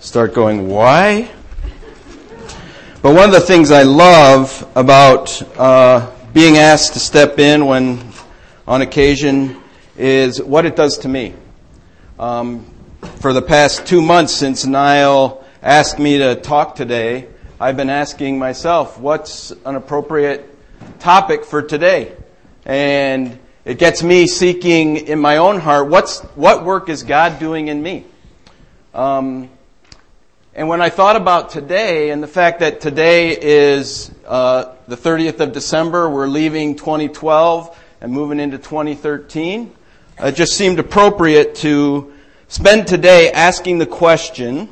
start 0.00 0.32
going, 0.32 0.66
why? 0.66 1.30
But 3.02 3.14
one 3.14 3.28
of 3.28 3.32
the 3.32 3.40
things 3.40 3.70
I 3.70 3.82
love 3.82 4.66
about 4.74 5.42
uh, 5.58 6.10
being 6.32 6.56
asked 6.56 6.94
to 6.94 6.98
step 6.98 7.38
in 7.38 7.66
when 7.66 8.02
on 8.66 8.80
occasion 8.80 9.60
is 9.98 10.42
what 10.42 10.64
it 10.64 10.74
does 10.74 10.96
to 10.98 11.08
me. 11.08 11.34
Um, 12.18 12.64
for 13.16 13.34
the 13.34 13.42
past 13.42 13.86
two 13.86 14.00
months 14.00 14.32
since 14.32 14.64
Niall 14.64 15.44
asked 15.62 15.98
me 15.98 16.16
to 16.16 16.34
talk 16.34 16.76
today, 16.76 17.28
I've 17.60 17.76
been 17.76 17.90
asking 17.90 18.38
myself, 18.38 18.98
what's 18.98 19.50
an 19.66 19.76
appropriate 19.76 20.48
topic 20.98 21.44
for 21.44 21.60
today? 21.60 22.16
And 22.64 23.38
it 23.66 23.78
gets 23.78 24.02
me 24.02 24.26
seeking 24.26 24.96
in 24.96 25.18
my 25.18 25.36
own 25.36 25.60
heart, 25.60 25.88
what's, 25.88 26.20
what 26.36 26.64
work 26.64 26.88
is 26.88 27.02
God 27.02 27.38
doing 27.38 27.68
in 27.68 27.82
me? 27.82 28.06
Um, 28.94 29.50
and 30.52 30.68
when 30.68 30.82
I 30.82 30.88
thought 30.88 31.14
about 31.14 31.50
today 31.50 32.10
and 32.10 32.20
the 32.20 32.26
fact 32.26 32.58
that 32.58 32.80
today 32.80 33.38
is 33.40 34.10
uh, 34.26 34.74
the 34.88 34.96
30th 34.96 35.38
of 35.38 35.52
December, 35.52 36.10
we're 36.10 36.26
leaving 36.26 36.74
2012 36.74 37.78
and 38.00 38.12
moving 38.12 38.40
into 38.40 38.58
2013, 38.58 39.72
it 40.18 40.34
just 40.34 40.54
seemed 40.54 40.80
appropriate 40.80 41.54
to 41.56 42.12
spend 42.48 42.88
today 42.88 43.30
asking 43.30 43.78
the 43.78 43.86
question, 43.86 44.68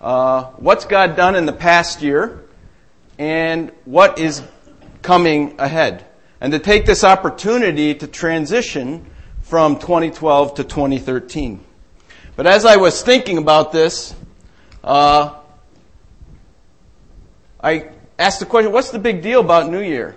uh, 0.00 0.44
what's 0.58 0.84
God 0.84 1.16
done 1.16 1.34
in 1.34 1.44
the 1.44 1.52
past 1.52 2.00
year 2.00 2.44
and 3.18 3.72
what 3.84 4.20
is 4.20 4.42
coming 5.02 5.56
ahead? 5.58 6.06
And 6.40 6.52
to 6.52 6.60
take 6.60 6.86
this 6.86 7.02
opportunity 7.02 7.96
to 7.96 8.06
transition 8.06 9.10
from 9.40 9.80
2012 9.80 10.54
to 10.54 10.62
2013. 10.62 11.64
But 12.36 12.46
as 12.46 12.64
I 12.64 12.76
was 12.76 13.02
thinking 13.02 13.38
about 13.38 13.72
this, 13.72 14.14
uh, 14.84 15.34
I 17.60 17.90
asked 18.18 18.40
the 18.40 18.46
question, 18.46 18.72
what's 18.72 18.90
the 18.90 18.98
big 18.98 19.22
deal 19.22 19.40
about 19.40 19.70
New 19.70 19.80
Year? 19.80 20.16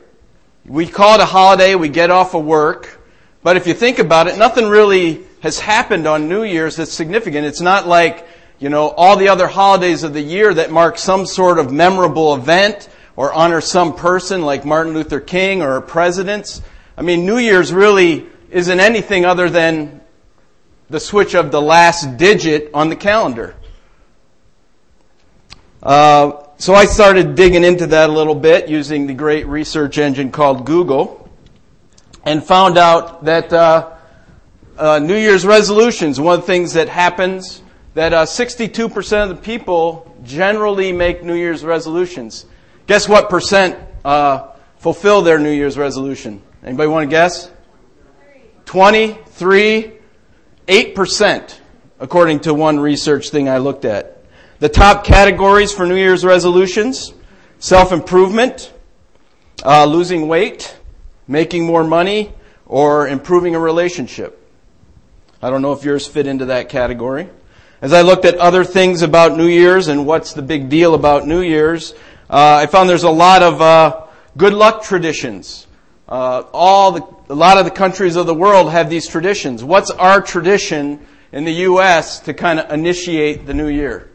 We 0.66 0.88
call 0.88 1.16
it 1.16 1.22
a 1.22 1.26
holiday, 1.26 1.76
we 1.76 1.90
get 1.90 2.09
off 2.09 2.34
of 2.34 2.44
work, 2.44 3.00
but 3.44 3.56
if 3.58 3.67
you 3.67 3.75
think 3.75 4.00
about 4.00 4.28
it, 4.28 4.38
nothing 4.38 4.67
really 4.67 5.23
has 5.42 5.59
happened 5.59 6.08
on 6.08 6.28
New 6.28 6.44
Year's 6.44 6.78
that's 6.78 6.92
significant. 6.92 7.45
It's 7.45 7.62
not 7.62 7.88
like, 7.88 8.28
you 8.58 8.70
know, 8.70 8.90
all 8.90 9.16
the 9.16 9.30
other 9.30 9.48
holidays 9.48 10.02
of 10.02 10.14
the 10.14 10.22
year 10.22 10.52
that 10.52 10.72
mark 10.72 10.97
some 10.97 11.28
sort 11.28 11.59
of 11.59 11.72
memorable 11.72 12.34
event 12.34 12.90
or 13.16 13.31
honor 13.31 13.62
some 13.62 13.95
person 13.95 14.42
like 14.42 14.66
Martin 14.66 14.94
Luther 14.95 15.20
King 15.20 15.62
or 15.62 15.80
presidents. 15.81 16.64
I 16.97 17.03
mean, 17.03 17.28
New 17.28 17.38
Year's 17.38 17.72
really 17.72 18.25
isn't 18.50 18.80
anything 18.80 19.25
other 19.25 19.50
than 19.50 20.02
the 20.90 21.00
switch 21.00 21.36
of 21.36 21.52
the 21.52 21.62
last 21.62 22.18
digit 22.18 22.72
on 22.73 22.90
the 22.90 22.95
calendar. 22.95 23.56
Uh, 25.86 26.44
so 26.58 26.73
I 26.73 26.86
started 26.86 27.36
digging 27.36 27.64
into 27.64 27.86
that 27.88 28.09
a 28.09 28.11
little 28.11 28.33
bit 28.33 28.67
using 28.67 29.05
the 29.05 29.14
great 29.14 29.45
research 29.45 30.00
engine 30.00 30.31
called 30.31 30.66
Google 30.66 31.30
and 32.23 32.44
found 32.44 32.80
out 32.80 33.25
that 33.25 33.53
uh, 33.53 33.91
uh, 34.80 34.97
New 34.97 35.16
Year's 35.16 35.45
resolutions, 35.45 36.19
one 36.19 36.39
of 36.39 36.41
the 36.41 36.47
things 36.47 36.73
that 36.73 36.89
happens, 36.89 37.61
that 37.94 38.13
uh, 38.13 38.25
62% 38.25 39.23
of 39.23 39.30
the 39.30 39.36
people 39.36 40.11
generally 40.23 40.91
make 40.91 41.23
New 41.23 41.36
Year's 41.36 41.63
resolutions. 41.63 42.47
Guess 42.88 43.08
what 43.08 43.30
percent 43.30 43.78
uh, 44.03 44.53
fulfill 44.78 45.22
their 45.22 45.38
New 45.38 45.52
Year's 45.52 45.78
resolution? 45.78 46.41
Anybody 46.63 46.89
want 46.89 47.03
to 47.03 47.11
guess? 47.11 47.52
23, 48.66 49.91
8%, 50.67 51.59
according 52.00 52.39
to 52.39 52.56
one 52.56 52.80
research 52.80 53.30
thing 53.30 53.47
I 53.47 53.59
looked 53.59 53.86
at. 53.86 54.15
The 54.66 54.70
top 54.70 55.04
categories 55.04 55.72
for 55.72 55.86
New 55.86 55.96
Year's 55.96 56.26
resolutions 56.26 57.14
self 57.60 57.92
improvement, 57.92 58.74
uh, 59.64 59.86
losing 59.86 60.28
weight, 60.28 60.76
making 61.28 61.68
more 61.68 61.84
money, 61.84 62.34
or 62.66 63.08
improving 63.08 63.54
a 63.54 63.59
relationship. 63.59 64.42
I 65.40 65.52
don't 65.52 65.62
know 65.62 65.74
if 65.74 65.84
yours 65.84 66.08
fit 66.08 66.25
into 66.25 66.46
that 66.46 66.70
category. 66.70 67.30
As 67.80 67.94
I 67.94 68.02
looked 68.02 68.25
at 68.25 68.38
other 68.38 68.64
things 68.64 69.04
about 69.04 69.38
New 69.38 69.46
Year's 69.46 69.88
and 69.88 70.08
what's 70.08 70.34
the 70.34 70.42
big 70.42 70.68
deal 70.68 70.96
about 70.96 71.28
New 71.28 71.42
Year's, 71.42 71.94
uh, 72.28 72.62
I 72.64 72.66
found 72.66 72.90
there's 72.90 73.04
a 73.04 73.09
lot 73.12 73.44
of 73.44 73.62
uh, 73.62 74.08
good 74.36 74.54
luck 74.54 74.81
traditions. 74.81 75.68
Uh, 76.09 76.42
all 76.52 76.92
the, 76.92 77.08
a 77.30 77.36
lot 77.36 77.59
of 77.59 77.66
the 77.66 77.72
countries 77.72 78.16
of 78.16 78.25
the 78.25 78.34
world 78.34 78.72
have 78.72 78.90
these 78.90 79.08
traditions. 79.08 79.64
What's 79.64 79.92
our 79.92 80.22
tradition 80.22 81.06
in 81.31 81.46
the 81.46 81.54
U.S. 81.70 82.22
to 82.22 82.34
kind 82.34 82.59
of 82.59 82.72
initiate 82.72 83.46
the 83.46 83.54
new 83.54 83.68
year? 83.68 84.09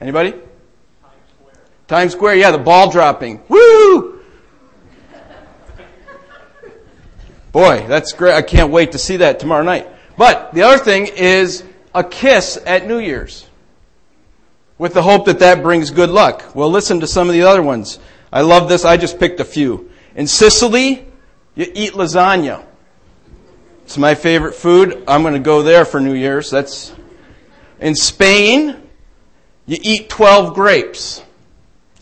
Anybody? 0.00 0.32
Times 0.32 0.42
Square. 1.34 1.54
Times 1.88 2.12
Square, 2.12 2.34
yeah, 2.36 2.50
the 2.50 2.58
ball 2.58 2.90
dropping. 2.90 3.42
Woo! 3.48 4.20
Boy, 7.52 7.84
that's 7.88 8.12
great. 8.12 8.34
I 8.34 8.42
can't 8.42 8.70
wait 8.70 8.92
to 8.92 8.98
see 8.98 9.18
that 9.18 9.40
tomorrow 9.40 9.64
night. 9.64 9.88
But 10.16 10.54
the 10.54 10.62
other 10.62 10.78
thing 10.78 11.06
is 11.06 11.64
a 11.94 12.04
kiss 12.04 12.58
at 12.64 12.86
New 12.86 12.98
Year's 12.98 13.46
with 14.78 14.94
the 14.94 15.02
hope 15.02 15.26
that 15.26 15.40
that 15.40 15.62
brings 15.62 15.90
good 15.90 16.10
luck. 16.10 16.54
Well, 16.54 16.70
listen 16.70 17.00
to 17.00 17.06
some 17.06 17.28
of 17.28 17.34
the 17.34 17.42
other 17.42 17.62
ones. 17.62 17.98
I 18.32 18.42
love 18.42 18.68
this. 18.68 18.84
I 18.84 18.96
just 18.96 19.18
picked 19.18 19.40
a 19.40 19.44
few. 19.44 19.90
In 20.14 20.26
Sicily, 20.26 21.06
you 21.54 21.70
eat 21.74 21.92
lasagna. 21.92 22.64
It's 23.84 23.98
my 23.98 24.14
favorite 24.14 24.54
food. 24.54 25.02
I'm 25.08 25.22
going 25.22 25.34
to 25.34 25.40
go 25.40 25.62
there 25.62 25.84
for 25.84 26.00
New 26.00 26.14
Year's. 26.14 26.50
That's 26.50 26.94
in 27.80 27.96
Spain, 27.96 28.88
you 29.70 29.78
eat 29.82 30.08
12 30.08 30.52
grapes 30.52 31.22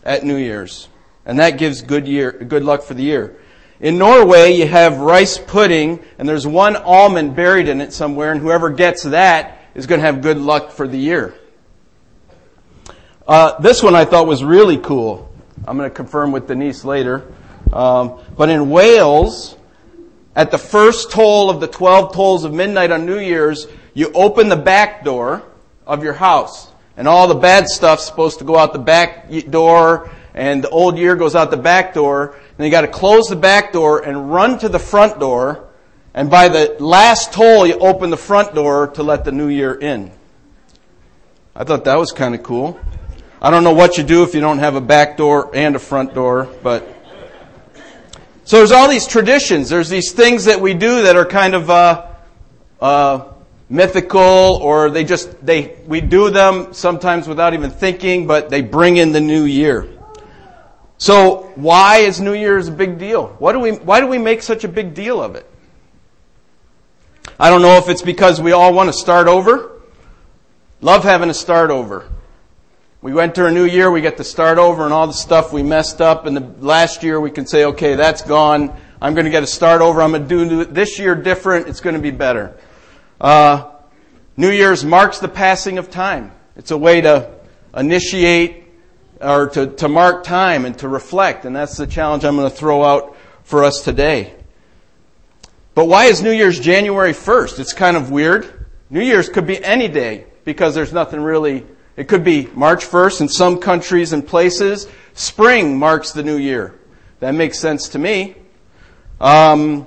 at 0.03 0.23
New 0.23 0.37
Year's. 0.37 0.89
And 1.23 1.37
that 1.37 1.59
gives 1.59 1.83
good 1.83 2.07
year, 2.07 2.31
good 2.31 2.63
luck 2.63 2.81
for 2.81 2.95
the 2.95 3.03
year. 3.03 3.39
In 3.79 3.99
Norway, 3.99 4.53
you 4.53 4.67
have 4.67 4.97
rice 4.97 5.37
pudding, 5.37 6.03
and 6.17 6.27
there's 6.27 6.47
one 6.47 6.75
almond 6.75 7.35
buried 7.35 7.67
in 7.67 7.79
it 7.79 7.93
somewhere, 7.93 8.31
and 8.31 8.41
whoever 8.41 8.71
gets 8.71 9.03
that 9.03 9.59
is 9.75 9.85
going 9.85 10.01
to 10.01 10.05
have 10.07 10.23
good 10.23 10.39
luck 10.39 10.71
for 10.71 10.87
the 10.87 10.97
year. 10.97 11.35
Uh, 13.27 13.59
this 13.59 13.83
one 13.83 13.93
I 13.93 14.03
thought 14.03 14.25
was 14.25 14.43
really 14.43 14.77
cool. 14.77 15.31
I'm 15.67 15.77
going 15.77 15.87
to 15.87 15.95
confirm 15.95 16.31
with 16.31 16.47
Denise 16.47 16.83
later. 16.83 17.31
Um, 17.71 18.19
but 18.35 18.49
in 18.49 18.71
Wales, 18.71 19.55
at 20.35 20.49
the 20.49 20.57
first 20.57 21.11
toll 21.11 21.51
of 21.51 21.61
the 21.61 21.67
12 21.67 22.15
tolls 22.15 22.45
of 22.45 22.51
midnight 22.51 22.89
on 22.89 23.05
New 23.05 23.19
Year's, 23.19 23.67
you 23.93 24.11
open 24.13 24.49
the 24.49 24.55
back 24.55 25.03
door 25.05 25.43
of 25.85 26.03
your 26.03 26.13
house. 26.13 26.68
And 26.99 27.07
all 27.07 27.29
the 27.29 27.35
bad 27.35 27.69
stuff's 27.69 28.05
supposed 28.05 28.39
to 28.39 28.43
go 28.43 28.57
out 28.57 28.73
the 28.73 28.79
back 28.79 29.31
door, 29.49 30.11
and 30.33 30.61
the 30.61 30.67
old 30.67 30.97
year 30.97 31.15
goes 31.15 31.33
out 31.33 31.49
the 31.49 31.55
back 31.55 31.93
door, 31.93 32.35
and 32.57 32.65
you 32.65 32.69
got 32.69 32.81
to 32.81 32.89
close 32.89 33.27
the 33.27 33.37
back 33.37 33.71
door 33.71 34.03
and 34.03 34.33
run 34.33 34.59
to 34.59 34.67
the 34.67 34.79
front 34.79 35.17
door. 35.17 35.69
And 36.13 36.29
by 36.29 36.49
the 36.49 36.75
last 36.81 37.31
toll, 37.31 37.65
you 37.65 37.75
open 37.75 38.09
the 38.09 38.17
front 38.17 38.53
door 38.53 38.87
to 38.95 39.03
let 39.03 39.23
the 39.23 39.31
new 39.31 39.47
year 39.47 39.73
in. 39.73 40.11
I 41.55 41.63
thought 41.63 41.85
that 41.85 41.95
was 41.95 42.11
kind 42.11 42.35
of 42.35 42.43
cool. 42.43 42.77
I 43.41 43.49
don't 43.49 43.63
know 43.63 43.73
what 43.73 43.97
you 43.97 44.03
do 44.03 44.23
if 44.23 44.35
you 44.35 44.41
don't 44.41 44.59
have 44.59 44.75
a 44.75 44.81
back 44.81 45.15
door 45.15 45.55
and 45.55 45.77
a 45.77 45.79
front 45.79 46.13
door, 46.13 46.49
but. 46.61 46.85
So 48.43 48.57
there's 48.57 48.73
all 48.73 48.89
these 48.89 49.07
traditions. 49.07 49.69
There's 49.69 49.87
these 49.87 50.11
things 50.11 50.43
that 50.45 50.59
we 50.59 50.73
do 50.73 51.03
that 51.03 51.15
are 51.15 51.25
kind 51.25 51.53
of, 51.53 51.69
uh, 51.69 52.07
uh, 52.81 53.23
mythical 53.69 54.19
or 54.19 54.89
they 54.89 55.03
just, 55.03 55.45
they, 55.45 55.77
we 55.85 56.01
do 56.01 56.29
them 56.29 56.73
sometimes 56.73 57.27
without 57.27 57.53
even 57.53 57.69
thinking, 57.69 58.25
but 58.25 58.49
they 58.49 58.61
bring 58.61 58.97
in 58.97 59.11
the 59.11 59.21
new 59.21 59.43
year. 59.43 59.87
So 60.97 61.51
why 61.55 61.99
is 61.99 62.19
New 62.19 62.33
Year's 62.33 62.67
a 62.67 62.71
big 62.71 62.97
deal? 62.97 63.27
why 63.39 63.53
do 63.53 63.59
we, 63.59 63.71
why 63.71 64.01
do 64.01 64.07
we 64.07 64.17
make 64.17 64.41
such 64.41 64.63
a 64.63 64.67
big 64.67 64.93
deal 64.93 65.21
of 65.21 65.35
it? 65.35 65.49
I 67.39 67.49
don't 67.49 67.61
know 67.61 67.77
if 67.77 67.87
it's 67.87 68.01
because 68.01 68.41
we 68.41 68.51
all 68.51 68.73
want 68.73 68.89
to 68.89 68.93
start 68.93 69.27
over. 69.27 69.79
Love 70.81 71.03
having 71.03 71.29
a 71.29 71.33
start 71.33 71.71
over. 71.71 72.09
We 73.01 73.13
went 73.13 73.35
to 73.35 73.45
a 73.45 73.51
new 73.51 73.63
year, 73.63 73.89
we 73.89 74.01
get 74.01 74.17
to 74.17 74.25
start 74.25 74.57
over 74.57 74.83
and 74.83 74.91
all 74.91 75.07
the 75.07 75.13
stuff 75.13 75.53
we 75.53 75.63
messed 75.63 76.01
up 76.01 76.27
in 76.27 76.33
the 76.33 76.41
last 76.59 77.01
year, 77.01 77.21
we 77.21 77.31
can 77.31 77.45
say, 77.45 77.63
okay, 77.65 77.95
that's 77.95 78.21
gone. 78.21 78.75
I'm 79.01 79.13
going 79.13 79.23
to 79.23 79.31
get 79.31 79.41
a 79.41 79.47
start 79.47 79.81
over. 79.81 80.01
I'm 80.01 80.11
going 80.11 80.27
to 80.27 80.27
do 80.27 80.65
this 80.65 80.99
year 80.99 81.15
different. 81.15 81.69
It's 81.69 81.79
going 81.79 81.95
to 81.95 82.01
be 82.01 82.11
better. 82.11 82.57
Uh, 83.19 83.71
new 84.37 84.49
Year's 84.49 84.85
marks 84.85 85.19
the 85.19 85.27
passing 85.27 85.77
of 85.77 85.89
time. 85.89 86.31
It's 86.55 86.71
a 86.71 86.77
way 86.77 87.01
to 87.01 87.31
initiate 87.75 88.65
or 89.21 89.49
to, 89.49 89.67
to 89.67 89.89
mark 89.89 90.23
time 90.23 90.65
and 90.65 90.77
to 90.79 90.87
reflect. 90.87 91.45
And 91.45 91.55
that's 91.55 91.77
the 91.77 91.87
challenge 91.87 92.23
I'm 92.23 92.35
going 92.35 92.49
to 92.49 92.55
throw 92.55 92.83
out 92.83 93.15
for 93.43 93.63
us 93.63 93.81
today. 93.81 94.33
But 95.75 95.85
why 95.85 96.05
is 96.05 96.21
New 96.21 96.31
Year's 96.31 96.59
January 96.59 97.13
1st? 97.13 97.59
It's 97.59 97.73
kind 97.73 97.97
of 97.97 98.11
weird. 98.11 98.67
New 98.89 99.01
Year's 99.01 99.29
could 99.29 99.45
be 99.45 99.63
any 99.63 99.87
day 99.87 100.25
because 100.43 100.73
there's 100.75 100.93
nothing 100.93 101.21
really, 101.21 101.65
it 101.95 102.07
could 102.07 102.23
be 102.23 102.47
March 102.53 102.85
1st 102.85 103.21
in 103.21 103.29
some 103.29 103.59
countries 103.59 104.13
and 104.13 104.25
places. 104.25 104.87
Spring 105.13 105.77
marks 105.77 106.11
the 106.11 106.23
new 106.23 106.37
year. 106.37 106.79
That 107.19 107.31
makes 107.35 107.59
sense 107.59 107.89
to 107.89 107.99
me. 107.99 108.35
Um, 109.19 109.85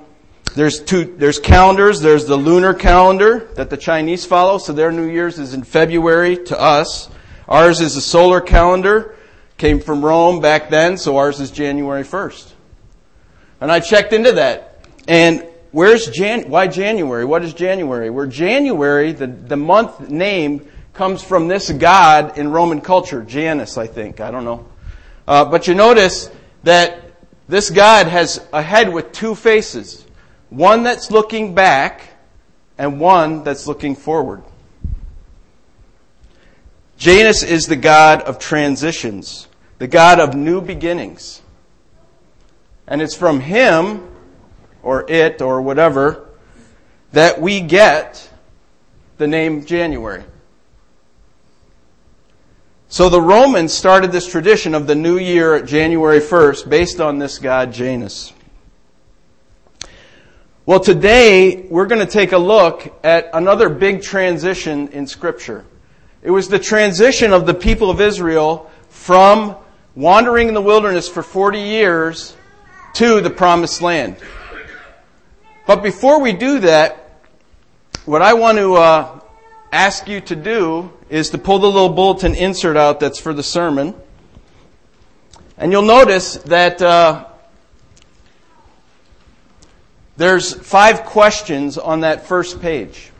There's 0.55 0.81
two, 0.81 1.05
there's 1.17 1.39
calendars. 1.39 1.99
There's 1.99 2.25
the 2.25 2.37
lunar 2.37 2.75
calendar 2.75 3.49
that 3.55 3.71
the 3.71 3.77
Chinese 3.77 4.25
follow, 4.25 4.59
so 4.59 4.71
their 4.71 4.91
New 4.91 5.09
Year's 5.09 5.39
is 5.39 5.53
in 5.55 5.63
February 5.63 6.37
to 6.45 6.59
us. 6.59 7.09
Ours 7.47 7.81
is 7.81 7.95
a 7.95 8.01
solar 8.01 8.39
calendar, 8.39 9.15
came 9.57 9.79
from 9.79 10.05
Rome 10.05 10.41
back 10.41 10.69
then, 10.69 10.97
so 10.97 11.17
ours 11.17 11.39
is 11.39 11.49
January 11.49 12.03
1st. 12.03 12.51
And 13.61 13.71
I 13.71 13.79
checked 13.79 14.13
into 14.13 14.33
that. 14.33 14.85
And 15.07 15.45
where's 15.71 16.07
Jan, 16.07 16.49
why 16.49 16.67
January? 16.67 17.25
What 17.25 17.43
is 17.43 17.53
January? 17.53 18.11
Where 18.11 18.27
January, 18.27 19.11
the, 19.11 19.27
the 19.27 19.57
month 19.57 20.09
name 20.09 20.67
comes 20.93 21.23
from 21.23 21.47
this 21.47 21.71
god 21.71 22.37
in 22.37 22.51
Roman 22.51 22.79
culture, 22.79 23.23
Janus, 23.23 23.77
I 23.77 23.87
think. 23.87 24.19
I 24.19 24.29
don't 24.29 24.45
know. 24.45 24.67
Uh, 25.27 25.45
but 25.45 25.67
you 25.67 25.73
notice 25.73 26.29
that 26.63 27.01
this 27.47 27.71
god 27.71 28.07
has 28.07 28.45
a 28.53 28.61
head 28.61 28.93
with 28.93 29.11
two 29.11 29.33
faces. 29.33 30.02
One 30.53 30.83
that's 30.83 31.09
looking 31.09 31.55
back 31.55 32.03
and 32.77 32.99
one 32.99 33.43
that's 33.43 33.65
looking 33.65 33.95
forward. 33.95 34.43
Janus 36.95 37.41
is 37.41 37.65
the 37.65 37.75
God 37.75 38.21
of 38.21 38.37
transitions, 38.37 39.47
the 39.79 39.87
God 39.87 40.19
of 40.19 40.35
new 40.35 40.61
beginnings. 40.61 41.41
And 42.85 43.01
it's 43.01 43.15
from 43.15 43.39
him, 43.39 44.07
or 44.83 45.09
it, 45.09 45.41
or 45.41 45.59
whatever, 45.59 46.29
that 47.13 47.41
we 47.41 47.59
get 47.59 48.29
the 49.17 49.25
name 49.25 49.65
January. 49.65 50.23
So 52.89 53.09
the 53.09 53.21
Romans 53.21 53.73
started 53.73 54.11
this 54.11 54.29
tradition 54.29 54.75
of 54.75 54.85
the 54.85 54.93
new 54.93 55.17
year, 55.17 55.63
January 55.63 56.19
1st, 56.19 56.69
based 56.69 57.01
on 57.01 57.17
this 57.17 57.39
god 57.39 57.73
Janus. 57.73 58.32
Well, 60.65 60.79
today 60.79 61.65
we're 61.69 61.87
going 61.87 61.99
to 61.99 62.09
take 62.09 62.31
a 62.31 62.37
look 62.37 62.97
at 63.03 63.31
another 63.33 63.67
big 63.67 64.01
transition 64.01 64.87
in 64.93 65.07
Scripture. 65.07 65.65
It 66.21 66.31
was 66.31 66.47
the 66.47 66.57
transition 66.57 67.33
of 67.33 67.45
the 67.45 67.53
people 67.53 67.89
of 67.89 67.99
Israel 67.99 68.71
from 68.87 69.57
wandering 69.93 70.47
in 70.47 70.53
the 70.53 70.61
wilderness 70.61 71.09
for 71.09 71.21
40 71.21 71.59
years 71.59 72.37
to 72.93 73.19
the 73.19 73.29
promised 73.29 73.81
land. 73.81 74.15
But 75.67 75.83
before 75.83 76.21
we 76.21 76.31
do 76.31 76.59
that, 76.59 77.19
what 78.05 78.21
I 78.21 78.33
want 78.35 78.57
to 78.57 78.75
uh, 78.75 79.19
ask 79.73 80.07
you 80.07 80.21
to 80.21 80.35
do 80.37 80.93
is 81.09 81.31
to 81.31 81.37
pull 81.37 81.59
the 81.59 81.67
little 81.67 81.89
bulletin 81.89 82.35
insert 82.35 82.77
out 82.77 83.01
that's 83.01 83.19
for 83.19 83.33
the 83.33 83.43
sermon. 83.43 83.93
And 85.57 85.73
you'll 85.73 85.81
notice 85.81 86.35
that 86.37 86.81
uh, 86.81 87.25
there's 90.17 90.53
five 90.53 91.03
questions 91.05 91.77
on 91.77 92.01
that 92.01 92.27
first 92.27 92.61
page. 92.61 93.11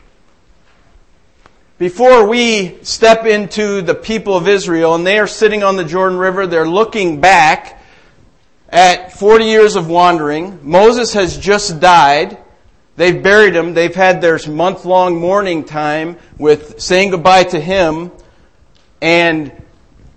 Before 1.76 2.26
we 2.28 2.78
step 2.84 3.26
into 3.26 3.82
the 3.82 3.94
people 3.94 4.36
of 4.36 4.46
Israel, 4.46 4.94
and 4.94 5.04
they 5.04 5.18
are 5.18 5.26
sitting 5.26 5.64
on 5.64 5.76
the 5.76 5.84
Jordan 5.84 6.18
River, 6.18 6.46
they're 6.46 6.68
looking 6.68 7.20
back 7.20 7.82
at 8.68 9.12
40 9.12 9.44
years 9.44 9.74
of 9.74 9.88
wandering. 9.88 10.60
Moses 10.62 11.12
has 11.14 11.36
just 11.36 11.80
died. 11.80 12.38
They've 12.96 13.20
buried 13.20 13.56
him. 13.56 13.74
They've 13.74 13.94
had 13.94 14.20
their 14.20 14.38
month 14.48 14.84
long 14.84 15.16
mourning 15.16 15.64
time 15.64 16.16
with 16.38 16.80
saying 16.80 17.10
goodbye 17.10 17.44
to 17.44 17.60
him. 17.60 18.12
And 19.02 19.50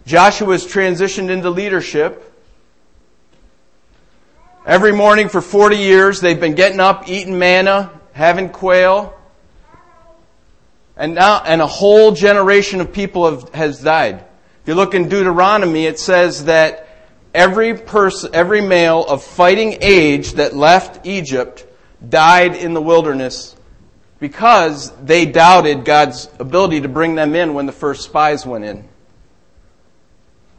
Joshua's 0.05 0.65
transitioned 0.65 1.29
into 1.29 1.49
leadership. 1.49 2.26
Every 4.67 4.91
morning 4.91 5.29
for 5.29 5.39
40 5.39 5.77
years, 5.77 6.19
they've 6.19 6.37
been 6.37 6.55
getting 6.55 6.81
up, 6.81 7.07
eating 7.07 7.39
manna, 7.39 7.89
having 8.11 8.49
quail. 8.49 9.17
And 10.97 11.15
now, 11.15 11.41
and 11.45 11.61
a 11.61 11.67
whole 11.67 12.11
generation 12.11 12.81
of 12.81 12.91
people 12.91 13.31
have, 13.31 13.53
has 13.53 13.81
died. 13.81 14.15
If 14.15 14.67
you 14.67 14.75
look 14.75 14.93
in 14.93 15.07
Deuteronomy, 15.07 15.85
it 15.85 15.99
says 15.99 16.43
that 16.45 16.85
every 17.33 17.77
person, 17.77 18.31
every 18.33 18.59
male 18.59 19.05
of 19.05 19.23
fighting 19.23 19.77
age 19.79 20.33
that 20.33 20.53
left 20.53 21.07
Egypt 21.07 21.65
died 22.09 22.53
in 22.53 22.73
the 22.73 22.81
wilderness 22.81 23.55
because 24.19 24.91
they 24.97 25.25
doubted 25.25 25.85
God's 25.85 26.27
ability 26.39 26.81
to 26.81 26.89
bring 26.89 27.15
them 27.15 27.35
in 27.35 27.53
when 27.53 27.67
the 27.67 27.71
first 27.71 28.03
spies 28.03 28.45
went 28.45 28.65
in. 28.65 28.85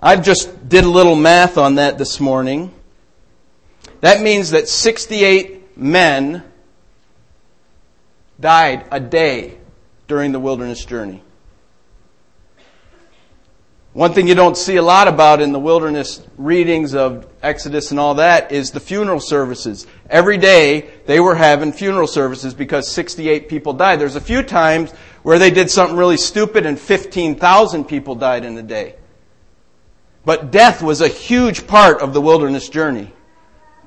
I 0.01 0.17
just 0.17 0.67
did 0.67 0.85
a 0.85 0.89
little 0.89 1.15
math 1.15 1.59
on 1.59 1.75
that 1.75 1.99
this 1.99 2.21
morning. 2.21 2.73
That 4.01 4.23
means 4.23 4.51
that 4.51 4.69
68 4.69 5.77
men 5.77 6.45
died 8.39 8.87
a 8.91 9.01
day 9.01 9.59
during 10.07 10.33
the 10.33 10.41
wilderness 10.41 10.85
journey. 10.85 11.23
One 13.95 14.13
thing 14.13 14.29
you 14.29 14.37
don't 14.37 14.57
see 14.57 14.77
a 14.77 14.83
lot 14.83 15.09
about 15.09 15.41
in 15.41 15.51
the 15.51 15.59
wilderness 15.59 16.23
readings 16.37 16.95
of 16.95 17.27
Exodus 17.43 17.91
and 17.91 17.99
all 17.99 18.15
that 18.15 18.53
is 18.53 18.71
the 18.71 18.79
funeral 18.79 19.19
services. 19.19 19.89
Every 20.09 20.37
day 20.37 20.91
they 21.07 21.19
were 21.19 21.35
having 21.35 21.73
funeral 21.73 22.07
services 22.07 22.55
because 22.55 22.89
68 22.89 23.49
people 23.49 23.73
died. 23.73 23.99
There's 23.99 24.15
a 24.15 24.21
few 24.21 24.45
times 24.45 24.93
where 25.23 25.41
they 25.41 25.51
did 25.51 25.69
something 25.69 25.97
really 25.97 26.17
stupid 26.17 26.65
and 26.65 26.79
15,000 26.79 27.87
people 27.87 28.15
died 28.15 28.45
in 28.45 28.57
a 28.57 28.63
day. 28.63 28.95
But 30.25 30.53
death 30.53 30.81
was 30.81 31.01
a 31.01 31.09
huge 31.09 31.67
part 31.67 32.01
of 32.01 32.13
the 32.13 32.21
wilderness 32.21 32.69
journey 32.69 33.11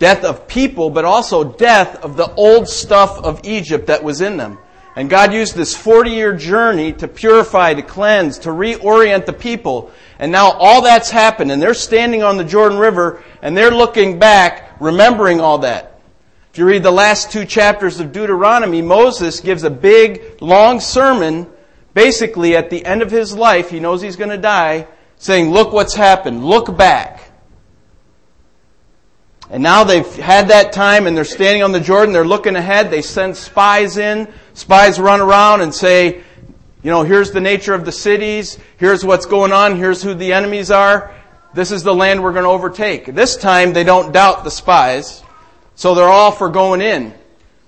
death 0.02 0.24
of 0.24 0.48
people, 0.48 0.90
but 0.90 1.06
also 1.06 1.44
death 1.44 2.04
of 2.04 2.18
the 2.18 2.34
old 2.34 2.68
stuff 2.68 3.20
of 3.20 3.40
Egypt 3.44 3.86
that 3.86 4.04
was 4.04 4.20
in 4.20 4.36
them. 4.36 4.58
And 4.96 5.12
God 5.12 5.32
used 5.32 5.56
this 5.56 5.78
40 5.78 6.10
year 6.10 6.36
journey 6.36 6.92
to 6.94 7.08
purify, 7.08 7.76
to 7.76 7.84
cleanse, 7.84 8.40
to 8.40 8.50
reorient 8.50 9.28
the 9.28 9.34
people. 9.34 9.92
And 10.18 10.32
now 10.32 10.54
all 10.54 10.82
that's 10.82 11.12
happened, 11.12 11.52
and 11.52 11.62
they're 11.62 11.76
standing 11.76 12.24
on 12.24 12.38
the 12.38 12.44
Jordan 12.44 12.80
River, 12.80 13.24
and 13.44 13.56
they're 13.56 13.70
looking 13.70 14.18
back, 14.18 14.76
remembering 14.80 15.40
all 15.40 15.60
that. 15.60 16.00
If 16.52 16.58
you 16.58 16.66
read 16.66 16.82
the 16.82 16.90
last 16.90 17.32
two 17.32 17.46
chapters 17.46 18.00
of 18.00 18.12
Deuteronomy, 18.12 18.82
Moses 18.82 19.40
gives 19.40 19.64
a 19.64 19.70
big, 19.70 20.42
long 20.42 20.80
sermon, 20.80 21.46
basically 21.94 22.56
at 22.56 22.72
the 22.72 22.84
end 22.84 23.04
of 23.04 23.12
his 23.12 23.36
life, 23.36 23.70
he 23.70 23.80
knows 23.80 24.02
he's 24.02 24.16
going 24.16 24.32
to 24.32 24.38
die, 24.38 24.88
saying, 25.18 25.52
look 25.52 25.72
what's 25.72 25.94
happened, 25.94 26.44
look 26.44 26.76
back. 26.76 27.21
And 29.52 29.62
now 29.62 29.84
they've 29.84 30.08
had 30.16 30.48
that 30.48 30.72
time 30.72 31.08
and 31.08 31.16
they're 31.16 31.26
standing 31.26 31.62
on 31.62 31.74
the 31.74 31.80
Jordan, 31.82 32.14
they're 32.14 32.26
looking 32.26 32.56
ahead, 32.56 32.90
they 32.90 33.02
send 33.02 33.36
spies 33.36 33.98
in, 33.98 34.30
spies 34.54 34.98
run 34.98 35.20
around 35.20 35.60
and 35.60 35.76
say, 35.76 36.24
you 36.84 36.90
know, 36.90 37.04
here's 37.04 37.32
the 37.32 37.42
nature 37.42 37.74
of 37.74 37.84
the 37.84 37.92
cities, 37.92 38.58
here's 38.78 39.04
what's 39.04 39.26
going 39.26 39.52
on, 39.52 39.76
here's 39.76 40.02
who 40.02 40.14
the 40.14 40.32
enemies 40.32 40.72
are, 40.72 41.14
this 41.54 41.72
is 41.72 41.84
the 41.84 41.94
land 41.94 42.24
we're 42.24 42.32
going 42.32 42.46
to 42.46 42.50
overtake. 42.50 43.14
This 43.14 43.36
time 43.36 43.74
they 43.74 43.84
don't 43.84 44.14
doubt 44.14 44.46
the 44.46 44.52
spies, 44.52 45.22
so 45.76 45.96
they're 45.96 46.06
all 46.06 46.32
for 46.32 46.48
going 46.48 46.80
in. 46.80 47.14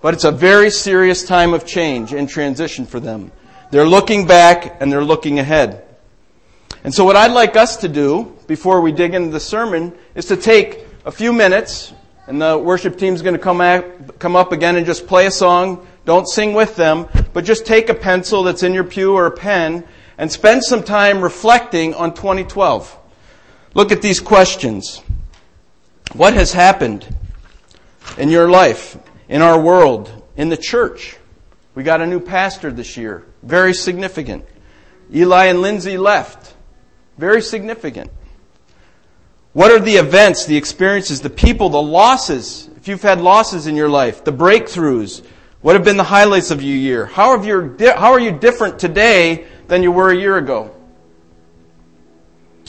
But 0.02 0.14
it's 0.14 0.24
a 0.24 0.32
very 0.32 0.70
serious 0.70 1.26
time 1.26 1.54
of 1.54 1.66
change 1.66 2.14
and 2.14 2.30
transition 2.30 2.86
for 2.86 3.02
them. 3.02 3.34
They're 3.72 3.88
looking 3.88 4.26
back 4.26 4.82
and 4.82 4.90
they're 4.90 5.04
looking 5.04 5.40
ahead. 5.40 5.84
And 6.86 6.94
so 6.94 7.04
what 7.04 7.18
I'd 7.18 7.32
like 7.32 7.58
us 7.58 7.78
to 7.78 7.90
do 7.90 8.38
before 8.48 8.80
we 8.80 8.94
dig 8.94 9.14
into 9.14 9.32
the 9.32 9.40
sermon 9.40 9.94
is 10.16 10.26
to 10.28 10.38
take 10.38 10.86
a 11.06 11.12
few 11.12 11.34
minutes, 11.34 11.94
and 12.28 12.42
the 12.42 12.58
worship 12.58 12.98
team's 12.98 13.22
going 13.22 13.36
to 13.36 13.40
come, 13.40 13.60
come 14.20 14.36
up 14.36 14.52
again 14.52 14.78
and 14.78 14.86
just 14.86 15.08
play 15.08 15.26
a 15.26 15.32
song. 15.32 15.86
Don't 16.06 16.28
sing 16.28 16.54
with 16.54 16.76
them, 16.76 17.08
but 17.34 17.44
just 17.44 17.66
take 17.66 17.90
a 17.90 17.94
pencil 17.94 18.44
that's 18.44 18.64
in 18.64 18.74
your 18.74 18.84
pew 18.84 19.14
or 19.14 19.26
a 19.26 19.32
pen 19.32 19.84
and 20.18 20.32
spend 20.32 20.64
some 20.64 20.84
time 20.84 21.22
reflecting 21.22 21.94
on 21.94 22.14
2012. 22.14 22.98
Look 23.74 23.92
at 23.92 24.02
these 24.02 24.20
questions. 24.20 25.02
What 26.14 26.34
has 26.34 26.54
happened 26.54 27.08
in 28.18 28.30
your 28.30 28.50
life, 28.50 28.98
in 29.28 29.42
our 29.42 29.60
world, 29.60 30.12
in 30.38 30.50
the 30.50 30.58
church? 30.58 31.18
We 31.76 31.84
got 31.84 32.02
a 32.02 32.08
new 32.08 32.20
pastor 32.20 32.72
this 32.72 32.96
year. 32.96 33.26
Very 33.42 33.74
significant. 33.74 34.46
Eli 35.14 35.46
and 35.46 35.62
Lindsay 35.62 35.98
left. 35.98 36.54
Very 37.18 37.42
significant. 37.42 38.12
What 39.54 39.72
are 39.72 39.80
the 39.80 39.96
events, 39.96 40.46
the 40.46 40.58
experiences, 40.58 41.22
the 41.22 41.30
people, 41.30 41.70
the 41.70 41.82
losses? 41.82 42.70
If 42.78 42.88
you've 42.88 43.02
had 43.02 43.22
losses 43.22 43.68
in 43.68 43.76
your 43.76 43.90
life, 43.90 44.24
the 44.24 44.34
breakthroughs, 44.34 45.24
what 45.62 45.76
have 45.76 45.86
been 45.86 45.98
the 45.98 46.04
highlights 46.04 46.52
of 46.52 46.62
your 46.62 46.76
year? 46.76 47.06
How, 47.06 47.38
have 47.38 47.46
your, 47.46 47.78
how 47.96 48.12
are 48.12 48.20
you 48.20 48.32
different 48.32 48.80
today 48.80 49.48
than 49.68 49.84
you 49.84 49.92
were 49.92 50.12
a 50.12 50.16
year 50.16 50.38
ago? 50.38 50.76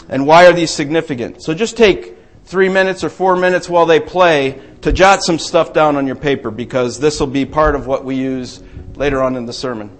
And 0.08 0.26
why 0.26 0.46
are 0.46 0.52
these 0.52 0.70
significant? 0.70 1.42
So 1.42 1.54
just 1.54 1.76
take 1.76 2.16
three 2.44 2.68
minutes 2.68 3.02
or 3.02 3.08
four 3.08 3.36
minutes 3.36 3.68
while 3.68 3.86
they 3.86 3.98
play 3.98 4.60
to 4.82 4.92
jot 4.92 5.22
some 5.22 5.38
stuff 5.38 5.72
down 5.72 5.96
on 5.96 6.06
your 6.06 6.16
paper 6.16 6.50
because 6.50 7.00
this 7.00 7.18
will 7.18 7.26
be 7.26 7.46
part 7.46 7.74
of 7.74 7.86
what 7.86 8.04
we 8.04 8.16
use 8.16 8.62
later 8.94 9.22
on 9.22 9.36
in 9.36 9.46
the 9.46 9.52
sermon. 9.52 9.90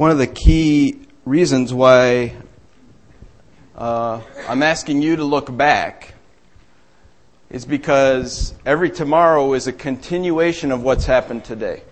One 0.00 0.10
of 0.10 0.16
the 0.16 0.26
key 0.26 0.98
reasons 1.26 1.74
why 1.74 2.34
uh, 3.76 4.18
I'm 4.48 4.62
asking 4.62 5.02
you 5.02 5.16
to 5.16 5.24
look 5.24 5.54
back 5.54 6.14
is 7.50 7.66
because 7.66 8.54
every 8.64 8.88
tomorrow 8.88 9.52
is 9.52 9.66
a 9.66 9.74
continuation 9.74 10.72
of 10.72 10.82
what's 10.82 11.04
happened 11.04 11.44
today. 11.44 11.82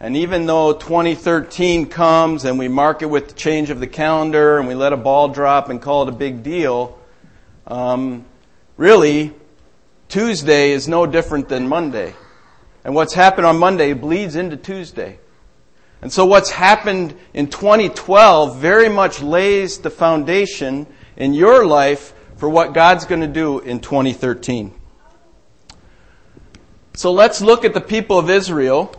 And 0.00 0.16
even 0.16 0.46
though 0.46 0.72
2013 0.72 1.90
comes 1.90 2.46
and 2.46 2.58
we 2.58 2.68
mark 2.68 3.02
it 3.02 3.10
with 3.10 3.28
the 3.28 3.34
change 3.34 3.68
of 3.68 3.78
the 3.78 3.86
calendar 3.86 4.58
and 4.58 4.66
we 4.66 4.74
let 4.74 4.94
a 4.94 4.96
ball 4.96 5.28
drop 5.28 5.68
and 5.68 5.78
call 5.78 6.04
it 6.04 6.08
a 6.08 6.16
big 6.16 6.42
deal, 6.42 6.98
um, 7.66 8.24
really, 8.78 9.34
Tuesday 10.08 10.70
is 10.70 10.88
no 10.88 11.04
different 11.04 11.50
than 11.50 11.68
Monday. 11.68 12.14
And 12.82 12.94
what's 12.94 13.12
happened 13.12 13.46
on 13.46 13.58
Monday 13.58 13.92
bleeds 13.92 14.36
into 14.36 14.56
Tuesday. 14.56 15.18
And 16.02 16.12
so 16.12 16.26
what's 16.26 16.50
happened 16.50 17.14
in 17.32 17.46
2012 17.46 18.58
very 18.58 18.88
much 18.88 19.22
lays 19.22 19.78
the 19.78 19.90
foundation 19.90 20.86
in 21.16 21.32
your 21.32 21.64
life 21.64 22.12
for 22.36 22.48
what 22.48 22.74
God's 22.74 23.04
going 23.04 23.20
to 23.20 23.28
do 23.28 23.60
in 23.60 23.78
2013. 23.78 24.74
So 26.94 27.12
let's 27.12 27.40
look 27.40 27.64
at 27.64 27.72
the 27.72 27.80
people 27.80 28.18
of 28.18 28.28
Israel 28.28 28.94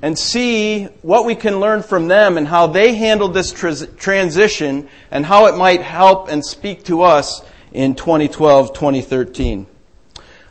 and 0.00 0.18
see 0.18 0.84
what 1.02 1.24
we 1.24 1.34
can 1.34 1.60
learn 1.60 1.82
from 1.82 2.08
them 2.08 2.38
and 2.38 2.46
how 2.46 2.68
they 2.68 2.94
handled 2.94 3.34
this 3.34 3.52
transition 3.52 4.88
and 5.10 5.26
how 5.26 5.46
it 5.46 5.56
might 5.56 5.82
help 5.82 6.28
and 6.28 6.44
speak 6.44 6.84
to 6.84 7.02
us 7.02 7.42
in 7.72 7.94
2012, 7.94 8.72
2013. 8.72 9.66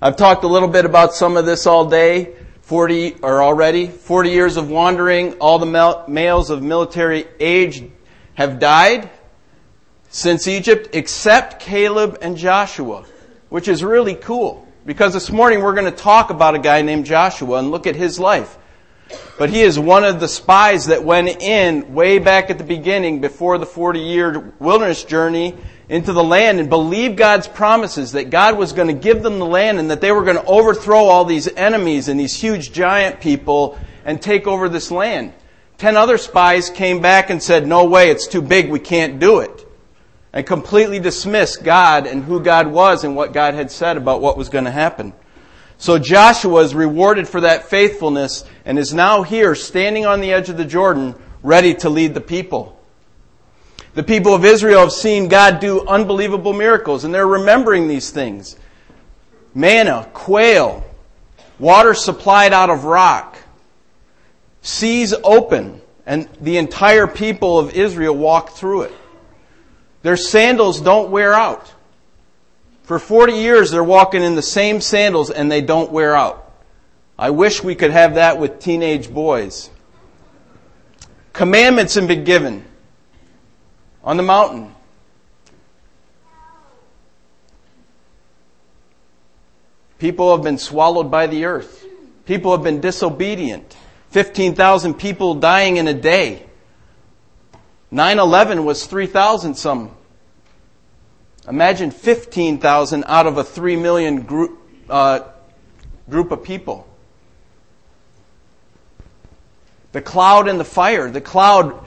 I've 0.02 0.18
talked 0.18 0.44
a 0.44 0.48
little 0.48 0.68
bit 0.68 0.84
about 0.84 1.14
some 1.14 1.38
of 1.38 1.46
this 1.46 1.66
all 1.66 1.86
day. 1.86 2.36
40 2.64 3.22
are 3.24 3.42
already 3.42 3.88
40 3.88 4.30
years 4.30 4.58
of 4.58 4.70
wandering 4.70 5.34
all 5.36 5.60
the 5.60 6.06
males 6.08 6.50
of 6.50 6.62
military 6.62 7.26
age 7.40 7.84
have 8.34 8.60
died 8.60 9.10
since 10.10 10.48
Egypt 10.48 10.90
except 10.94 11.62
Caleb 11.62 12.18
and 12.22 12.36
Joshua 12.36 13.06
which 13.54 13.68
is 13.68 13.84
really 13.84 14.16
cool. 14.16 14.68
Because 14.84 15.14
this 15.14 15.30
morning 15.30 15.62
we're 15.62 15.76
going 15.76 15.86
to 15.86 15.92
talk 15.92 16.32
about 16.32 16.56
a 16.56 16.60
guy 16.60 16.82
named 16.82 17.06
Joshua 17.06 17.60
and 17.60 17.70
look 17.70 17.86
at 17.86 17.96
his 17.96 18.20
life. 18.20 18.58
But 19.38 19.52
he 19.52 19.62
is 19.62 19.78
one 19.78 20.04
of 20.04 20.20
the 20.20 20.28
spies 20.28 20.88
that 20.88 21.04
went 21.04 21.28
in 21.40 21.94
way 21.94 22.18
back 22.18 22.50
at 22.50 22.58
the 22.58 22.64
beginning 22.64 23.22
before 23.22 23.60
the 23.60 23.68
40 23.68 24.00
year 24.00 24.54
wilderness 24.58 25.04
journey 25.04 25.56
into 25.90 26.14
the 26.14 26.24
land 26.24 26.60
and 26.60 26.70
believed 26.70 27.18
God's 27.18 27.48
promises 27.48 28.14
that 28.14 28.30
God 28.30 28.58
was 28.58 28.74
going 28.74 28.88
to 28.88 28.94
give 28.94 29.22
them 29.22 29.40
the 29.40 29.46
land 29.46 29.80
and 29.80 29.92
that 29.92 30.02
they 30.02 30.12
were 30.12 30.24
going 30.24 30.38
to 30.38 30.46
overthrow 30.46 31.06
all 31.06 31.26
these 31.26 31.48
enemies 31.48 32.08
and 32.08 32.20
these 32.20 32.40
huge 32.40 32.72
giant 32.72 33.20
people 33.20 33.78
and 34.06 34.22
take 34.22 34.48
over 34.48 34.70
this 34.70 34.92
land. 34.92 35.34
Ten 35.78 35.98
other 35.98 36.18
spies 36.18 36.70
came 36.70 37.02
back 37.02 37.30
and 37.30 37.44
said, 37.44 37.68
no 37.68 37.86
way, 37.86 38.10
it's 38.10 38.28
too 38.28 38.42
big, 38.42 38.70
we 38.70 38.80
can't 38.80 39.20
do 39.20 39.40
it. 39.40 39.68
And 40.32 40.46
completely 40.46 41.00
dismissed 41.00 41.64
God 41.64 42.08
and 42.08 42.24
who 42.24 42.40
God 42.40 42.68
was 42.68 43.04
and 43.04 43.16
what 43.16 43.34
God 43.34 43.54
had 43.54 43.70
said 43.70 43.98
about 43.98 44.22
what 44.22 44.38
was 44.38 44.50
going 44.50 44.66
to 44.66 44.72
happen. 44.72 45.14
So 45.78 46.00
Joshua 46.00 46.62
is 46.62 46.74
rewarded 46.74 47.28
for 47.28 47.42
that 47.42 47.66
faithfulness 47.66 48.46
and 48.64 48.80
is 48.80 48.94
now 48.94 49.24
here 49.24 49.54
standing 49.54 50.06
on 50.06 50.22
the 50.22 50.32
edge 50.32 50.50
of 50.50 50.58
the 50.58 50.66
Jordan 50.66 51.16
ready 51.44 51.74
to 51.76 51.90
lead 51.90 52.14
the 52.14 52.22
people. 52.22 52.80
The 53.94 54.04
people 54.04 54.34
of 54.34 54.44
Israel 54.44 54.82
have 54.82 54.92
seen 54.92 55.28
God 55.28 55.60
do 55.60 55.86
unbelievable 55.86 56.54
miracles 56.54 57.04
and 57.04 57.14
they're 57.14 57.28
remembering 57.28 57.88
these 57.88 58.10
things. 58.10 58.58
Manna, 59.54 60.10
quail, 60.14 60.84
water 61.60 61.94
supplied 61.94 62.54
out 62.54 62.72
of 62.72 62.86
rock, 62.86 63.38
seas 64.64 65.14
open, 65.24 65.80
and 66.08 66.28
the 66.42 66.58
entire 66.58 67.06
people 67.06 67.60
of 67.60 67.76
Israel 67.76 68.16
walk 68.16 68.52
through 68.52 68.84
it. 68.84 68.94
Their 70.02 70.18
sandals 70.18 70.82
don't 70.82 71.12
wear 71.12 71.34
out. 71.34 71.72
For 72.82 72.98
40 72.98 73.34
years 73.34 73.70
they're 73.70 73.84
walking 73.84 74.24
in 74.24 74.36
the 74.36 74.42
same 74.42 74.82
sandals 74.82 75.30
and 75.30 75.52
they 75.52 75.62
don't 75.62 75.92
wear 75.92 76.16
out. 76.16 76.52
I 77.18 77.30
wish 77.30 77.64
we 77.64 77.76
could 77.76 77.92
have 77.92 78.16
that 78.16 78.40
with 78.40 78.60
teenage 78.60 79.14
boys. 79.14 79.70
Commandments 81.32 81.94
have 81.94 82.08
been 82.08 82.24
given 82.24 82.66
on 84.04 84.18
the 84.18 84.24
mountain. 84.24 84.74
People 89.98 90.36
have 90.36 90.44
been 90.44 90.58
swallowed 90.58 91.10
by 91.10 91.28
the 91.28 91.46
earth. 91.46 91.86
People 92.26 92.52
have 92.52 92.64
been 92.64 92.82
disobedient. 92.82 93.78
15,000 94.10 94.96
people 94.96 95.36
dying 95.36 95.78
in 95.78 95.88
a 95.88 95.94
day. 95.94 96.46
9-11 97.92 98.66
was 98.66 98.86
3,000 98.86 99.56
some. 99.56 99.96
Imagine 101.48 101.92
15,000 101.92 103.04
out 103.08 103.28
of 103.28 103.38
a 103.38 103.44
3 103.44 103.76
million 103.76 104.22
group, 104.22 104.60
uh, 104.90 105.22
group 106.10 106.32
of 106.32 106.44
people. 106.44 106.88
The 109.92 110.02
cloud 110.02 110.48
and 110.48 110.60
the 110.60 110.66
fire. 110.66 111.10
The 111.12 111.22
cloud 111.22 111.84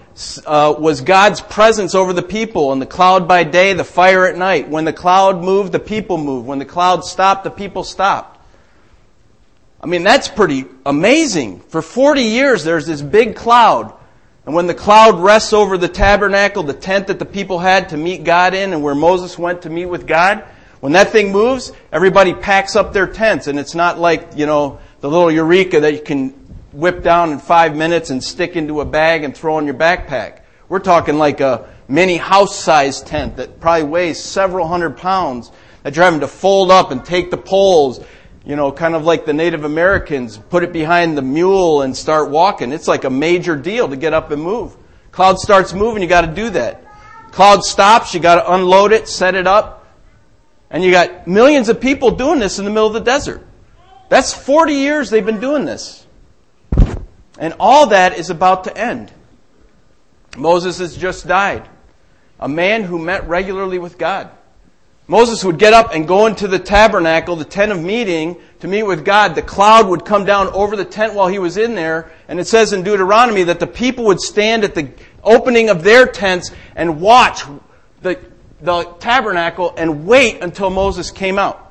uh, 0.46 0.74
was 0.78 1.02
God's 1.02 1.40
presence 1.40 1.94
over 1.94 2.12
the 2.12 2.22
people, 2.22 2.72
and 2.72 2.80
the 2.80 2.86
cloud 2.86 3.28
by 3.28 3.44
day, 3.44 3.74
the 3.74 3.84
fire 3.84 4.26
at 4.26 4.36
night. 4.36 4.68
When 4.68 4.84
the 4.84 4.92
cloud 4.92 5.42
moved, 5.42 5.72
the 5.72 5.78
people 5.78 6.16
moved. 6.16 6.46
When 6.46 6.58
the 6.58 6.64
cloud 6.64 7.04
stopped, 7.04 7.44
the 7.44 7.50
people 7.50 7.84
stopped. 7.84 8.40
I 9.80 9.86
mean, 9.86 10.02
that's 10.02 10.28
pretty 10.28 10.64
amazing. 10.86 11.60
For 11.60 11.82
40 11.82 12.22
years, 12.22 12.64
there's 12.64 12.86
this 12.86 13.02
big 13.02 13.36
cloud. 13.36 13.92
And 14.46 14.54
when 14.54 14.66
the 14.66 14.74
cloud 14.74 15.20
rests 15.20 15.52
over 15.52 15.76
the 15.76 15.88
tabernacle, 15.88 16.62
the 16.62 16.72
tent 16.72 17.08
that 17.08 17.18
the 17.18 17.26
people 17.26 17.58
had 17.58 17.90
to 17.90 17.96
meet 17.96 18.24
God 18.24 18.54
in, 18.54 18.72
and 18.72 18.82
where 18.82 18.94
Moses 18.94 19.38
went 19.38 19.62
to 19.62 19.70
meet 19.70 19.86
with 19.86 20.06
God, 20.06 20.44
when 20.80 20.92
that 20.92 21.10
thing 21.10 21.30
moves, 21.30 21.72
everybody 21.92 22.32
packs 22.32 22.74
up 22.74 22.92
their 22.92 23.06
tents. 23.06 23.48
And 23.48 23.58
it's 23.58 23.74
not 23.74 23.98
like, 23.98 24.30
you 24.36 24.46
know, 24.46 24.78
the 25.00 25.10
little 25.10 25.30
Eureka 25.30 25.80
that 25.80 25.92
you 25.92 26.00
can 26.00 26.32
whip 26.76 27.02
down 27.02 27.32
in 27.32 27.38
five 27.38 27.74
minutes 27.74 28.10
and 28.10 28.22
stick 28.22 28.54
into 28.54 28.82
a 28.82 28.84
bag 28.84 29.24
and 29.24 29.34
throw 29.34 29.58
in 29.58 29.64
your 29.64 29.74
backpack. 29.74 30.40
We're 30.68 30.78
talking 30.78 31.16
like 31.16 31.40
a 31.40 31.68
mini 31.88 32.18
house-sized 32.18 33.06
tent 33.06 33.36
that 33.36 33.60
probably 33.60 33.84
weighs 33.84 34.22
several 34.22 34.68
hundred 34.68 34.98
pounds 34.98 35.50
that 35.82 35.96
you're 35.96 36.04
having 36.04 36.20
to 36.20 36.28
fold 36.28 36.70
up 36.70 36.90
and 36.90 37.02
take 37.02 37.30
the 37.30 37.36
poles, 37.38 38.04
you 38.44 38.56
know, 38.56 38.70
kind 38.70 38.94
of 38.94 39.04
like 39.04 39.24
the 39.24 39.32
Native 39.32 39.64
Americans, 39.64 40.36
put 40.36 40.62
it 40.62 40.72
behind 40.72 41.16
the 41.16 41.22
mule 41.22 41.80
and 41.80 41.96
start 41.96 42.28
walking. 42.28 42.72
It's 42.72 42.88
like 42.88 43.04
a 43.04 43.10
major 43.10 43.56
deal 43.56 43.88
to 43.88 43.96
get 43.96 44.12
up 44.12 44.30
and 44.30 44.42
move. 44.42 44.76
Cloud 45.12 45.38
starts 45.38 45.72
moving, 45.72 46.02
you 46.02 46.08
gotta 46.08 46.32
do 46.32 46.50
that. 46.50 46.84
Cloud 47.30 47.64
stops, 47.64 48.12
you 48.12 48.20
gotta 48.20 48.52
unload 48.52 48.92
it, 48.92 49.08
set 49.08 49.34
it 49.34 49.46
up, 49.46 49.86
and 50.70 50.84
you 50.84 50.90
got 50.90 51.26
millions 51.26 51.70
of 51.70 51.80
people 51.80 52.10
doing 52.10 52.38
this 52.38 52.58
in 52.58 52.66
the 52.66 52.70
middle 52.70 52.88
of 52.88 52.92
the 52.92 53.00
desert. 53.00 53.46
That's 54.10 54.34
40 54.34 54.74
years 54.74 55.08
they've 55.08 55.24
been 55.24 55.40
doing 55.40 55.64
this. 55.64 56.05
And 57.38 57.54
all 57.60 57.88
that 57.88 58.18
is 58.18 58.30
about 58.30 58.64
to 58.64 58.76
end. 58.76 59.12
Moses 60.36 60.78
has 60.78 60.96
just 60.96 61.26
died. 61.26 61.68
A 62.38 62.48
man 62.48 62.82
who 62.82 62.98
met 62.98 63.28
regularly 63.28 63.78
with 63.78 63.98
God. 63.98 64.30
Moses 65.08 65.44
would 65.44 65.58
get 65.58 65.72
up 65.72 65.94
and 65.94 66.08
go 66.08 66.26
into 66.26 66.48
the 66.48 66.58
tabernacle, 66.58 67.36
the 67.36 67.44
tent 67.44 67.70
of 67.70 67.80
meeting, 67.80 68.36
to 68.60 68.68
meet 68.68 68.82
with 68.82 69.04
God. 69.04 69.34
The 69.34 69.42
cloud 69.42 69.86
would 69.88 70.04
come 70.04 70.24
down 70.24 70.48
over 70.48 70.74
the 70.74 70.84
tent 70.84 71.14
while 71.14 71.28
he 71.28 71.38
was 71.38 71.56
in 71.56 71.74
there. 71.74 72.10
And 72.26 72.40
it 72.40 72.46
says 72.46 72.72
in 72.72 72.82
Deuteronomy 72.82 73.44
that 73.44 73.60
the 73.60 73.66
people 73.66 74.06
would 74.06 74.20
stand 74.20 74.64
at 74.64 74.74
the 74.74 74.90
opening 75.22 75.68
of 75.68 75.84
their 75.84 76.06
tents 76.06 76.50
and 76.74 77.00
watch 77.00 77.42
the, 78.02 78.18
the 78.60 78.84
tabernacle 78.98 79.74
and 79.76 80.06
wait 80.06 80.42
until 80.42 80.70
Moses 80.70 81.10
came 81.10 81.38
out. 81.38 81.62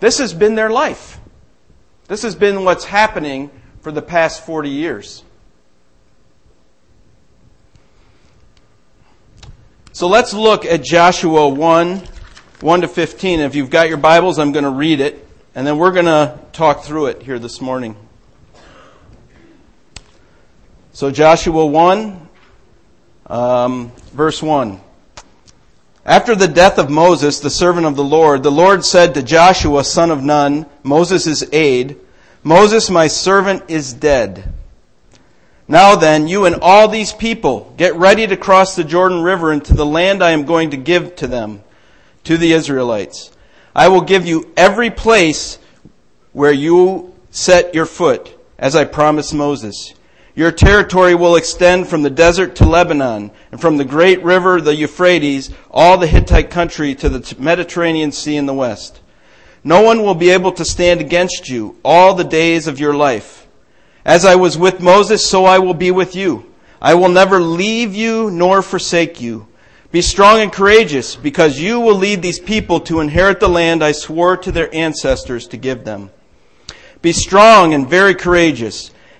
This 0.00 0.18
has 0.18 0.34
been 0.34 0.54
their 0.54 0.70
life. 0.70 1.19
This 2.10 2.22
has 2.22 2.34
been 2.34 2.64
what's 2.64 2.84
happening 2.84 3.52
for 3.82 3.92
the 3.92 4.02
past 4.02 4.44
40 4.44 4.68
years. 4.68 5.22
So 9.92 10.08
let's 10.08 10.34
look 10.34 10.64
at 10.64 10.82
Joshua 10.82 11.48
1, 11.48 12.02
1 12.62 12.80
to 12.80 12.88
15. 12.88 13.38
If 13.38 13.54
you've 13.54 13.70
got 13.70 13.88
your 13.88 13.96
Bibles, 13.96 14.40
I'm 14.40 14.50
going 14.50 14.64
to 14.64 14.70
read 14.70 14.98
it, 14.98 15.24
and 15.54 15.64
then 15.64 15.78
we're 15.78 15.92
going 15.92 16.06
to 16.06 16.36
talk 16.50 16.82
through 16.82 17.06
it 17.06 17.22
here 17.22 17.38
this 17.38 17.60
morning. 17.60 17.94
So 20.92 21.12
Joshua 21.12 21.64
1, 21.64 22.28
um, 23.26 23.92
verse 24.12 24.42
1. 24.42 24.80
After 26.04 26.34
the 26.34 26.48
death 26.48 26.78
of 26.78 26.88
Moses, 26.88 27.40
the 27.40 27.50
servant 27.50 27.86
of 27.86 27.96
the 27.96 28.04
Lord, 28.04 28.42
the 28.42 28.50
Lord 28.50 28.84
said 28.84 29.14
to 29.14 29.22
Joshua, 29.22 29.84
son 29.84 30.10
of 30.10 30.22
Nun, 30.22 30.66
Moses' 30.82 31.44
aide, 31.52 31.96
Moses, 32.42 32.88
my 32.88 33.06
servant, 33.06 33.64
is 33.68 33.92
dead. 33.92 34.52
Now 35.68 35.94
then, 35.94 36.26
you 36.26 36.46
and 36.46 36.56
all 36.62 36.88
these 36.88 37.12
people, 37.12 37.72
get 37.76 37.94
ready 37.94 38.26
to 38.26 38.36
cross 38.36 38.74
the 38.74 38.82
Jordan 38.82 39.22
River 39.22 39.52
into 39.52 39.74
the 39.74 39.86
land 39.86 40.22
I 40.22 40.30
am 40.30 40.46
going 40.46 40.70
to 40.70 40.76
give 40.76 41.14
to 41.16 41.26
them, 41.26 41.62
to 42.24 42.36
the 42.36 42.52
Israelites. 42.52 43.30
I 43.74 43.88
will 43.88 44.00
give 44.00 44.26
you 44.26 44.50
every 44.56 44.90
place 44.90 45.58
where 46.32 46.52
you 46.52 47.14
set 47.30 47.74
your 47.74 47.86
foot, 47.86 48.36
as 48.58 48.74
I 48.74 48.84
promised 48.84 49.34
Moses. 49.34 49.94
Your 50.40 50.52
territory 50.52 51.14
will 51.14 51.36
extend 51.36 51.86
from 51.86 52.00
the 52.00 52.08
desert 52.08 52.56
to 52.56 52.64
Lebanon, 52.64 53.30
and 53.52 53.60
from 53.60 53.76
the 53.76 53.84
great 53.84 54.22
river, 54.22 54.58
the 54.58 54.74
Euphrates, 54.74 55.50
all 55.70 55.98
the 55.98 56.06
Hittite 56.06 56.48
country 56.48 56.94
to 56.94 57.10
the 57.10 57.36
Mediterranean 57.38 58.10
Sea 58.10 58.36
in 58.36 58.46
the 58.46 58.54
west. 58.54 59.00
No 59.62 59.82
one 59.82 60.02
will 60.02 60.14
be 60.14 60.30
able 60.30 60.52
to 60.52 60.64
stand 60.64 60.98
against 61.02 61.50
you 61.50 61.76
all 61.84 62.14
the 62.14 62.24
days 62.24 62.66
of 62.68 62.80
your 62.80 62.94
life. 62.94 63.46
As 64.02 64.24
I 64.24 64.36
was 64.36 64.56
with 64.56 64.80
Moses, 64.80 65.22
so 65.28 65.44
I 65.44 65.58
will 65.58 65.74
be 65.74 65.90
with 65.90 66.16
you. 66.16 66.50
I 66.80 66.94
will 66.94 67.10
never 67.10 67.38
leave 67.38 67.94
you 67.94 68.30
nor 68.30 68.62
forsake 68.62 69.20
you. 69.20 69.46
Be 69.92 70.00
strong 70.00 70.40
and 70.40 70.50
courageous, 70.50 71.16
because 71.16 71.60
you 71.60 71.80
will 71.80 71.96
lead 71.96 72.22
these 72.22 72.40
people 72.40 72.80
to 72.80 73.00
inherit 73.00 73.40
the 73.40 73.48
land 73.50 73.84
I 73.84 73.92
swore 73.92 74.38
to 74.38 74.50
their 74.50 74.74
ancestors 74.74 75.46
to 75.48 75.58
give 75.58 75.84
them. 75.84 76.08
Be 77.02 77.12
strong 77.12 77.74
and 77.74 77.86
very 77.86 78.14
courageous. 78.14 78.90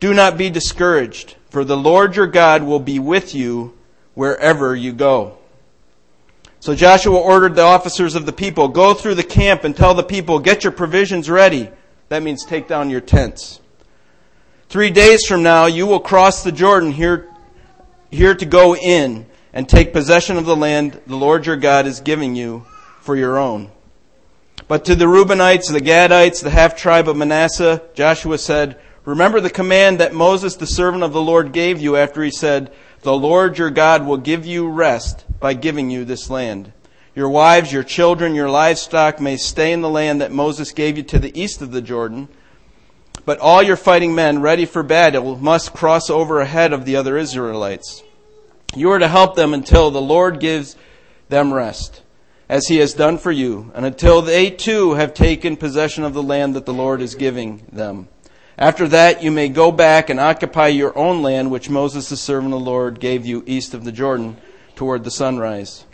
Do 0.00 0.14
not 0.14 0.38
be 0.38 0.50
discouraged, 0.50 1.36
for 1.50 1.64
the 1.64 1.76
Lord 1.76 2.16
your 2.16 2.26
God 2.26 2.62
will 2.62 2.78
be 2.78 2.98
with 2.98 3.34
you 3.34 3.76
wherever 4.14 4.74
you 4.74 4.92
go. 4.92 5.38
So 6.60 6.74
Joshua 6.74 7.16
ordered 7.16 7.54
the 7.54 7.62
officers 7.62 8.14
of 8.14 8.26
the 8.26 8.32
people, 8.32 8.68
go 8.68 8.94
through 8.94 9.14
the 9.14 9.22
camp 9.22 9.64
and 9.64 9.76
tell 9.76 9.94
the 9.94 10.02
people, 10.02 10.38
get 10.38 10.64
your 10.64 10.72
provisions 10.72 11.30
ready. 11.30 11.70
That 12.08 12.22
means 12.22 12.44
take 12.44 12.66
down 12.66 12.90
your 12.90 13.00
tents. 13.00 13.60
Three 14.68 14.90
days 14.90 15.24
from 15.26 15.42
now, 15.42 15.66
you 15.66 15.86
will 15.86 16.00
cross 16.00 16.42
the 16.42 16.52
Jordan 16.52 16.92
here, 16.92 17.28
here 18.10 18.34
to 18.34 18.44
go 18.44 18.76
in 18.76 19.26
and 19.52 19.68
take 19.68 19.92
possession 19.92 20.36
of 20.36 20.44
the 20.44 20.56
land 20.56 21.00
the 21.06 21.16
Lord 21.16 21.46
your 21.46 21.56
God 21.56 21.86
is 21.86 22.00
giving 22.00 22.34
you 22.34 22.66
for 23.00 23.16
your 23.16 23.38
own. 23.38 23.70
But 24.66 24.84
to 24.86 24.94
the 24.94 25.06
Reubenites, 25.06 25.72
the 25.72 25.80
Gadites, 25.80 26.42
the 26.42 26.50
half 26.50 26.76
tribe 26.76 27.08
of 27.08 27.16
Manasseh, 27.16 27.82
Joshua 27.94 28.36
said, 28.36 28.78
Remember 29.08 29.40
the 29.40 29.48
command 29.48 30.00
that 30.00 30.12
Moses, 30.12 30.56
the 30.56 30.66
servant 30.66 31.02
of 31.02 31.14
the 31.14 31.22
Lord, 31.22 31.52
gave 31.52 31.80
you 31.80 31.96
after 31.96 32.22
he 32.22 32.30
said, 32.30 32.70
The 33.00 33.16
Lord 33.16 33.56
your 33.56 33.70
God 33.70 34.04
will 34.04 34.18
give 34.18 34.44
you 34.44 34.68
rest 34.68 35.24
by 35.40 35.54
giving 35.54 35.88
you 35.88 36.04
this 36.04 36.28
land. 36.28 36.74
Your 37.14 37.30
wives, 37.30 37.72
your 37.72 37.84
children, 37.84 38.34
your 38.34 38.50
livestock 38.50 39.18
may 39.18 39.38
stay 39.38 39.72
in 39.72 39.80
the 39.80 39.88
land 39.88 40.20
that 40.20 40.30
Moses 40.30 40.72
gave 40.72 40.98
you 40.98 41.02
to 41.04 41.18
the 41.18 41.40
east 41.40 41.62
of 41.62 41.70
the 41.70 41.80
Jordan. 41.80 42.28
But 43.24 43.38
all 43.38 43.62
your 43.62 43.78
fighting 43.78 44.14
men 44.14 44.42
ready 44.42 44.66
for 44.66 44.82
battle 44.82 45.38
must 45.38 45.72
cross 45.72 46.10
over 46.10 46.40
ahead 46.40 46.74
of 46.74 46.84
the 46.84 46.96
other 46.96 47.16
Israelites. 47.16 48.02
You 48.76 48.90
are 48.90 48.98
to 48.98 49.08
help 49.08 49.36
them 49.36 49.54
until 49.54 49.90
the 49.90 50.02
Lord 50.02 50.38
gives 50.38 50.76
them 51.30 51.54
rest, 51.54 52.02
as 52.46 52.66
he 52.66 52.76
has 52.76 52.92
done 52.92 53.16
for 53.16 53.32
you, 53.32 53.72
and 53.74 53.86
until 53.86 54.20
they 54.20 54.50
too 54.50 54.92
have 54.92 55.14
taken 55.14 55.56
possession 55.56 56.04
of 56.04 56.12
the 56.12 56.22
land 56.22 56.54
that 56.56 56.66
the 56.66 56.74
Lord 56.74 57.00
is 57.00 57.14
giving 57.14 57.66
them. 57.72 58.08
After 58.58 58.88
that, 58.88 59.22
you 59.22 59.30
may 59.30 59.48
go 59.48 59.70
back 59.70 60.10
and 60.10 60.18
occupy 60.18 60.66
your 60.68 60.96
own 60.98 61.22
land, 61.22 61.52
which 61.52 61.70
Moses, 61.70 62.08
the 62.08 62.16
servant 62.16 62.52
of 62.52 62.58
the 62.58 62.66
Lord, 62.66 62.98
gave 62.98 63.24
you 63.24 63.44
east 63.46 63.72
of 63.72 63.84
the 63.84 63.92
Jordan 63.92 64.36
toward 64.74 65.04
the 65.04 65.12
sunrise. 65.12 65.84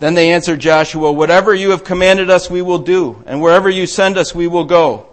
Then 0.00 0.12
they 0.12 0.30
answered 0.30 0.60
Joshua, 0.60 1.10
Whatever 1.10 1.54
you 1.54 1.70
have 1.70 1.82
commanded 1.82 2.28
us, 2.28 2.50
we 2.50 2.60
will 2.60 2.80
do, 2.80 3.22
and 3.24 3.40
wherever 3.40 3.70
you 3.70 3.86
send 3.86 4.18
us, 4.18 4.34
we 4.34 4.46
will 4.46 4.66
go. 4.66 5.06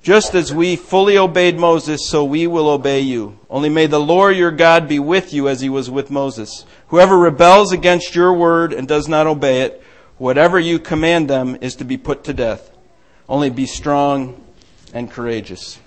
Just 0.00 0.36
as 0.36 0.54
we 0.54 0.76
fully 0.76 1.18
obeyed 1.18 1.58
Moses, 1.58 2.08
so 2.08 2.24
we 2.24 2.46
will 2.46 2.68
obey 2.68 3.00
you. 3.00 3.36
Only 3.50 3.68
may 3.68 3.86
the 3.86 3.98
Lord 3.98 4.36
your 4.36 4.52
God 4.52 4.86
be 4.86 5.00
with 5.00 5.32
you 5.32 5.48
as 5.48 5.60
he 5.60 5.68
was 5.68 5.90
with 5.90 6.08
Moses. 6.08 6.64
Whoever 6.88 7.18
rebels 7.18 7.72
against 7.72 8.14
your 8.14 8.32
word 8.32 8.72
and 8.72 8.86
does 8.86 9.08
not 9.08 9.26
obey 9.26 9.62
it, 9.62 9.82
whatever 10.18 10.58
you 10.58 10.78
command 10.78 11.28
them 11.28 11.58
is 11.60 11.74
to 11.76 11.84
be 11.84 11.96
put 11.96 12.22
to 12.24 12.32
death. 12.32 12.70
Only 13.28 13.50
be 13.50 13.66
strong 13.66 14.44
and 14.92 15.10
courageous. 15.10 15.78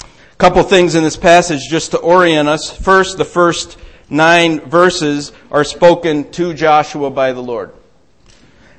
A 0.00 0.36
couple 0.36 0.62
things 0.62 0.94
in 0.94 1.04
this 1.04 1.16
passage 1.16 1.60
just 1.68 1.92
to 1.92 1.98
orient 1.98 2.48
us. 2.48 2.70
First, 2.70 3.18
the 3.18 3.24
first 3.24 3.78
nine 4.10 4.60
verses 4.60 5.32
are 5.50 5.64
spoken 5.64 6.30
to 6.32 6.54
Joshua 6.54 7.10
by 7.10 7.32
the 7.32 7.42
Lord. 7.42 7.72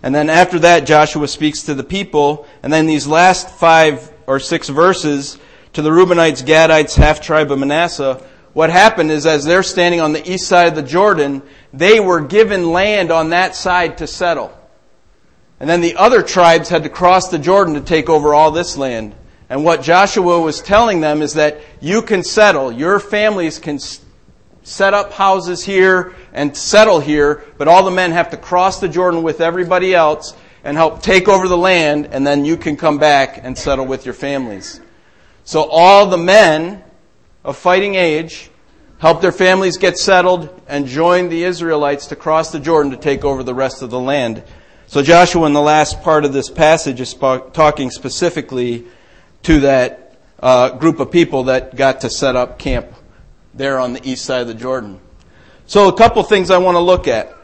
And 0.04 0.13
then 0.13 0.30
after 0.30 0.60
that, 0.60 0.86
Joshua 0.86 1.28
speaks 1.28 1.63
to 1.63 1.74
the 1.74 1.84
people. 1.84 2.45
And 2.62 2.71
then 2.71 2.86
these 2.86 3.08
last 3.08 3.50
five 3.50 4.12
or 4.28 4.39
six 4.39 4.69
verses 4.69 5.39
to 5.74 5.82
the 5.82 5.89
Reubenites, 5.89 6.43
Gadites, 6.43 6.95
half 6.95 7.21
tribe 7.21 7.52
of 7.52 7.60
Manasseh, 7.60 8.21
what 8.54 8.69
happened 8.69 9.12
is 9.12 9.26
as 9.26 9.43
they're 9.43 9.63
standing 9.63 10.00
on 10.00 10.13
the 10.13 10.32
east 10.32 10.48
side 10.48 10.67
of 10.67 10.76
the 10.76 10.82
Jordan, 10.82 11.41
they 11.74 12.00
were 12.00 12.21
given 12.21 12.71
land 12.71 13.12
on 13.12 13.30
that 13.30 13.56
side 13.56 13.98
to 13.98 14.08
settle. 14.08 14.58
And 15.60 15.70
then 15.70 15.82
the 15.82 15.96
other 15.96 16.22
tribes 16.22 16.70
had 16.70 16.84
to 16.84 16.89
cross 16.89 17.30
the 17.30 17.39
Jordan 17.39 17.76
to 17.76 17.82
take 17.82 18.10
over 18.10 18.34
all 18.34 18.52
this 18.52 18.78
land. 18.78 19.15
And 19.50 19.63
what 19.63 19.82
Joshua 19.82 20.39
was 20.41 20.62
telling 20.62 21.02
them 21.02 21.22
is 21.22 21.34
that 21.34 21.62
you 21.80 22.02
can 22.02 22.24
settle, 22.24 22.72
your 22.72 23.00
families 23.00 23.60
can 23.60 23.80
set 24.63 24.94
up 24.94 25.13
houses 25.13 25.63
here 25.63 26.15
and 26.34 26.58
settle 26.58 27.00
here, 27.00 27.44
but 27.58 27.68
all 27.68 27.84
the 27.84 27.91
men 27.91 28.12
have 28.12 28.32
to 28.32 28.38
cross 28.38 28.80
the 28.80 28.89
Jordan 28.89 29.22
with 29.24 29.39
everybody 29.39 29.94
else 29.94 30.36
and 30.63 30.76
help 30.76 31.04
take 31.04 31.28
over 31.28 31.48
the 31.48 31.58
land, 31.58 32.08
and 32.08 32.26
then 32.26 32.44
you 32.44 32.58
can 32.58 32.76
come 32.76 32.98
back 32.98 33.39
and 33.44 33.56
settle 33.56 33.86
with 33.86 34.04
your 34.04 34.15
families. 34.15 34.82
So 35.44 35.63
all 35.70 36.08
the 36.08 36.18
men 36.18 36.84
of 37.44 37.56
fighting 37.56 37.94
age 37.94 38.50
helped 38.98 39.22
their 39.22 39.32
families 39.32 39.78
get 39.78 40.00
settled 40.00 40.50
and 40.68 40.88
joined 40.88 41.32
the 41.32 41.44
Israelites 41.44 42.08
to 42.08 42.15
cross 42.15 42.52
the 42.52 42.60
Jordan 42.60 42.91
to 42.91 42.98
take 42.98 43.24
over 43.24 43.44
the 43.44 43.54
rest 43.54 43.84
of 43.84 43.91
the 43.91 44.00
land. 44.00 44.41
So 44.95 45.01
Joshua 45.01 45.45
in 45.45 45.51
the 45.51 45.60
last 45.60 46.03
part 46.03 46.23
of 46.23 46.31
this 46.31 46.49
passage 46.49 47.01
is 47.01 47.13
talking 47.13 47.91
specifically 47.91 48.86
to 49.43 49.60
that 49.60 50.15
uh, 50.39 50.69
group 50.69 51.01
of 51.01 51.12
people 51.12 51.43
that 51.43 51.75
got 51.75 51.99
to 51.99 52.10
set 52.10 52.38
up 52.38 52.58
camp 52.58 52.88
there 53.53 53.77
on 53.77 53.91
the 53.91 54.10
east 54.10 54.23
side 54.23 54.39
of 54.39 54.47
the 54.47 54.53
Jordan. 54.53 55.01
So 55.67 55.89
a 55.89 55.97
couple 55.97 56.23
things 56.23 56.49
I 56.49 56.60
want 56.60 56.75
to 56.75 56.79
look 56.79 57.10
at. 57.10 57.36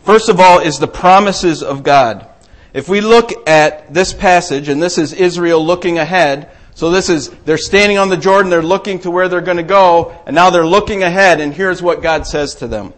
First 0.00 0.30
of 0.30 0.40
all 0.40 0.60
is 0.60 0.78
the 0.78 0.88
promises 0.88 1.62
of 1.62 1.82
God. 1.82 2.26
If 2.72 2.88
we 2.88 3.02
look 3.02 3.46
at 3.46 3.92
this 3.92 4.14
passage, 4.14 4.70
and 4.70 4.82
this 4.82 4.96
is 4.96 5.12
Israel 5.12 5.62
looking 5.62 5.98
ahead, 5.98 6.52
so 6.74 6.90
this 6.90 7.10
is, 7.10 7.28
they're 7.44 7.58
standing 7.58 7.98
on 7.98 8.08
the 8.08 8.16
Jordan, 8.16 8.50
they're 8.50 8.62
looking 8.62 8.98
to 9.00 9.10
where 9.10 9.28
they're 9.28 9.42
going 9.42 9.58
to 9.58 9.62
go, 9.62 10.18
and 10.24 10.34
now 10.34 10.48
they're 10.48 10.64
looking 10.64 11.02
ahead, 11.02 11.38
and 11.38 11.52
here's 11.52 11.82
what 11.82 12.00
God 12.00 12.26
says 12.26 12.54
to 12.54 12.66
them. 12.66 12.94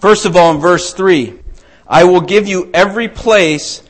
First 0.00 0.26
of 0.26 0.34
all, 0.34 0.52
in 0.52 0.60
verse 0.60 0.92
3, 0.94 1.38
I 1.92 2.04
will 2.04 2.22
give 2.22 2.48
you 2.48 2.70
every 2.72 3.06
place 3.06 3.82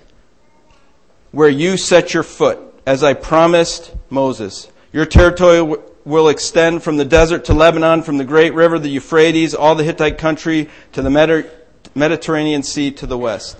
where 1.30 1.48
you 1.48 1.76
set 1.76 2.12
your 2.12 2.24
foot, 2.24 2.58
as 2.84 3.04
I 3.04 3.14
promised 3.14 3.94
Moses. 4.10 4.68
Your 4.92 5.06
territory 5.06 5.78
will 6.04 6.28
extend 6.28 6.82
from 6.82 6.96
the 6.96 7.04
desert 7.04 7.44
to 7.44 7.54
Lebanon, 7.54 8.02
from 8.02 8.18
the 8.18 8.24
great 8.24 8.54
river, 8.54 8.80
the 8.80 8.88
Euphrates, 8.88 9.54
all 9.54 9.76
the 9.76 9.84
Hittite 9.84 10.18
country, 10.18 10.68
to 10.90 11.00
the 11.00 11.46
Mediterranean 11.94 12.64
Sea 12.64 12.90
to 12.90 13.06
the 13.06 13.16
west. 13.16 13.56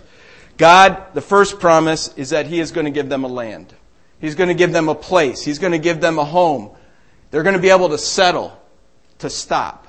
God, 0.57 1.15
the 1.15 1.21
first 1.21 1.61
promise 1.61 2.13
is 2.17 2.31
that 2.31 2.47
He 2.47 2.59
is 2.59 2.73
going 2.73 2.87
to 2.87 2.91
give 2.91 3.09
them 3.09 3.23
a 3.23 3.29
land. 3.29 3.73
He's 4.21 4.35
going 4.35 4.49
to 4.49 4.55
give 4.55 4.73
them 4.73 4.89
a 4.89 4.95
place. 4.97 5.45
He's 5.45 5.61
going 5.61 5.73
to 5.73 5.79
give 5.79 6.01
them 6.01 6.19
a 6.19 6.25
home. 6.25 6.73
They're 7.31 7.45
going 7.45 7.55
to 7.55 7.63
be 7.63 7.71
able 7.71 7.91
to 7.91 7.99
settle, 7.99 8.61
to 9.21 9.31
stop. 9.31 9.82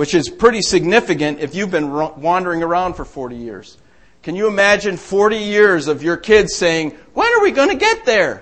Which 0.00 0.14
is 0.14 0.30
pretty 0.30 0.62
significant 0.62 1.40
if 1.40 1.54
you've 1.54 1.70
been 1.70 1.92
wandering 1.92 2.62
around 2.62 2.94
for 2.94 3.04
40 3.04 3.36
years. 3.36 3.76
Can 4.22 4.34
you 4.34 4.48
imagine 4.48 4.96
40 4.96 5.36
years 5.36 5.88
of 5.88 6.02
your 6.02 6.16
kids 6.16 6.54
saying, 6.54 6.92
when 7.12 7.30
are 7.34 7.42
we 7.42 7.50
going 7.50 7.68
to 7.68 7.76
get 7.76 8.06
there? 8.06 8.40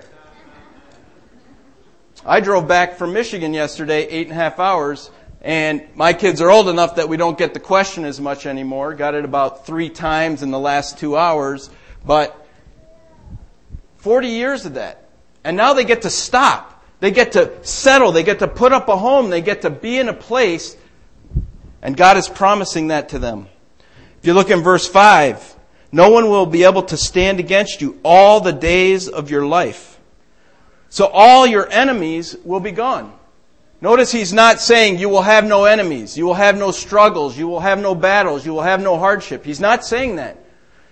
I 2.25 2.39
drove 2.39 2.65
back 2.65 2.95
from 2.95 3.11
Michigan 3.11 3.53
yesterday, 3.53 4.07
eight 4.07 4.27
and 4.27 4.31
a 4.31 4.41
half 4.41 4.57
hours, 4.57 5.11
and 5.41 5.85
my 5.95 6.13
kids 6.13 6.39
are 6.39 6.49
old 6.49 6.69
enough 6.69 6.95
that 6.95 7.09
we 7.09 7.17
don't 7.17 7.37
get 7.37 7.53
the 7.53 7.59
question 7.59 8.05
as 8.05 8.21
much 8.21 8.45
anymore. 8.45 8.93
Got 8.93 9.15
it 9.15 9.25
about 9.25 9.65
three 9.65 9.89
times 9.89 10.43
in 10.43 10.51
the 10.51 10.59
last 10.59 10.97
two 10.97 11.17
hours, 11.17 11.69
but 12.05 12.47
40 13.97 14.29
years 14.29 14.65
of 14.65 14.75
that. 14.75 15.09
And 15.43 15.57
now 15.57 15.73
they 15.73 15.83
get 15.83 16.03
to 16.03 16.09
stop. 16.09 16.85
They 17.01 17.11
get 17.11 17.33
to 17.33 17.51
settle. 17.65 18.13
They 18.13 18.23
get 18.23 18.39
to 18.39 18.47
put 18.47 18.71
up 18.71 18.87
a 18.87 18.95
home. 18.95 19.29
They 19.29 19.41
get 19.41 19.63
to 19.63 19.69
be 19.69 19.97
in 19.97 20.07
a 20.07 20.13
place, 20.13 20.77
and 21.81 21.95
God 21.95 22.17
is 22.17 22.27
promising 22.27 22.87
that 22.87 23.09
to 23.09 23.19
them. 23.19 23.47
If 24.19 24.27
you 24.27 24.33
look 24.33 24.49
in 24.49 24.61
verse 24.61 24.87
5, 24.87 25.55
no 25.91 26.11
one 26.11 26.29
will 26.29 26.45
be 26.45 26.63
able 26.63 26.83
to 26.83 26.97
stand 26.97 27.39
against 27.39 27.81
you 27.81 27.99
all 28.03 28.41
the 28.41 28.53
days 28.53 29.07
of 29.07 29.31
your 29.31 29.45
life. 29.45 29.99
So 30.89 31.05
all 31.05 31.47
your 31.47 31.69
enemies 31.69 32.35
will 32.43 32.59
be 32.59 32.71
gone. 32.71 33.13
Notice 33.81 34.11
he's 34.11 34.33
not 34.33 34.59
saying 34.59 34.99
you 34.99 35.07
will 35.07 35.21
have 35.21 35.45
no 35.45 35.63
enemies, 35.63 36.17
you 36.17 36.25
will 36.25 36.33
have 36.33 36.57
no 36.57 36.71
struggles, 36.71 37.37
you 37.37 37.47
will 37.47 37.61
have 37.61 37.79
no 37.79 37.95
battles, 37.95 38.45
you 38.45 38.53
will 38.53 38.61
have 38.61 38.81
no 38.81 38.97
hardship. 38.97 39.45
He's 39.45 39.61
not 39.61 39.85
saying 39.85 40.17
that. 40.17 40.37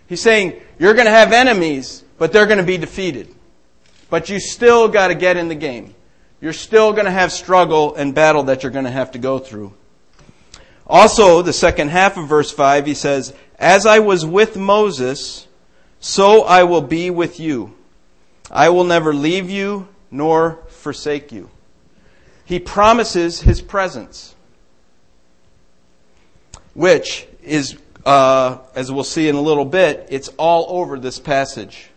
He's 0.08 0.22
saying 0.22 0.62
you're 0.80 0.94
going 0.94 1.06
to 1.06 1.12
have 1.12 1.34
enemies, 1.34 2.04
but 2.18 2.32
they're 2.32 2.46
going 2.46 2.60
to 2.60 2.64
be 2.64 2.78
defeated. 2.78 3.34
But 4.10 4.30
you 4.30 4.40
still 4.40 4.88
got 4.88 5.10
to 5.10 5.16
get 5.16 5.36
in 5.36 5.50
the 5.50 5.56
game. 5.56 5.96
You're 6.40 6.54
still 6.54 6.94
going 6.94 7.06
to 7.06 7.12
have 7.12 7.34
struggle 7.34 7.96
and 7.96 8.16
battle 8.16 8.44
that 8.44 8.64
you're 8.64 8.72
going 8.72 8.86
to 8.86 8.92
have 8.92 9.12
to 9.12 9.20
go 9.20 9.38
through. 9.38 9.74
Also, 10.88 11.42
the 11.42 11.54
second 11.54 11.90
half 11.90 12.16
of 12.16 12.28
verse 12.28 12.50
5, 12.50 12.86
he 12.86 12.94
says, 12.94 13.34
As 13.60 13.86
I 13.86 14.00
was 14.00 14.26
with 14.26 14.56
Moses, 14.56 15.48
so 16.00 16.44
I 16.44 16.64
will 16.64 16.82
be 16.82 17.10
with 17.10 17.40
you. 17.40 17.76
I 18.50 18.70
will 18.70 18.86
never 18.86 19.14
leave 19.14 19.50
you 19.50 19.90
nor 20.10 20.60
forsake 20.70 21.34
you. 21.34 21.50
He 22.46 22.60
promises 22.60 23.42
his 23.42 23.62
presence, 23.62 24.34
which 26.74 27.28
is, 27.44 27.78
uh, 28.06 28.60
as 28.74 28.90
we'll 28.90 29.04
see 29.04 29.28
in 29.28 29.36
a 29.36 29.42
little 29.42 29.66
bit, 29.66 30.08
it's 30.10 30.30
all 30.38 30.80
over 30.80 30.98
this 30.98 31.20
passage. 31.20 31.90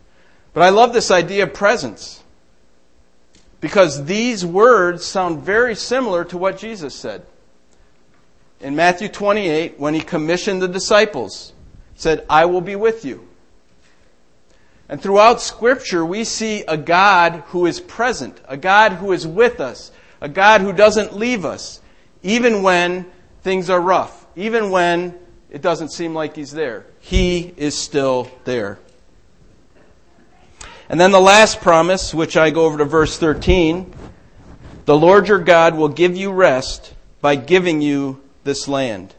But 0.52 0.64
I 0.64 0.70
love 0.70 0.92
this 0.92 1.12
idea 1.12 1.44
of 1.44 1.54
presence 1.54 2.24
because 3.60 4.06
these 4.06 4.44
words 4.44 5.04
sound 5.04 5.42
very 5.42 5.76
similar 5.76 6.24
to 6.24 6.36
what 6.36 6.58
Jesus 6.58 6.96
said. 6.96 7.24
In 8.60 8.76
Matthew 8.76 9.08
28, 9.08 9.78
when 9.78 9.94
he 9.94 10.00
commissioned 10.00 10.60
the 10.60 10.68
disciples, 10.68 11.52
said, 11.94 12.24
I 12.28 12.44
will 12.46 12.60
be 12.60 12.76
with 12.76 13.04
you. 13.04 13.26
And 14.88 15.00
throughout 15.00 15.40
Scripture, 15.40 16.04
we 16.04 16.24
see 16.24 16.64
a 16.66 16.76
God 16.76 17.44
who 17.48 17.66
is 17.66 17.80
present, 17.80 18.40
a 18.46 18.56
God 18.56 18.92
who 18.92 19.12
is 19.12 19.26
with 19.26 19.60
us, 19.60 19.92
a 20.20 20.28
God 20.28 20.60
who 20.60 20.72
doesn't 20.72 21.16
leave 21.16 21.44
us, 21.44 21.80
even 22.22 22.62
when 22.62 23.06
things 23.42 23.70
are 23.70 23.80
rough, 23.80 24.26
even 24.36 24.70
when 24.70 25.18
it 25.48 25.62
doesn't 25.62 25.90
seem 25.90 26.14
like 26.14 26.36
He's 26.36 26.50
there. 26.50 26.86
He 26.98 27.54
is 27.56 27.76
still 27.78 28.30
there. 28.44 28.78
And 30.88 31.00
then 31.00 31.12
the 31.12 31.20
last 31.20 31.60
promise, 31.60 32.12
which 32.12 32.36
I 32.36 32.50
go 32.50 32.64
over 32.64 32.78
to 32.78 32.84
verse 32.84 33.16
13 33.16 33.94
the 34.86 34.96
Lord 34.96 35.28
your 35.28 35.38
God 35.38 35.76
will 35.76 35.88
give 35.88 36.16
you 36.16 36.32
rest 36.32 36.94
by 37.20 37.36
giving 37.36 37.80
you 37.80 38.20
this 38.44 38.68
land. 38.68 39.14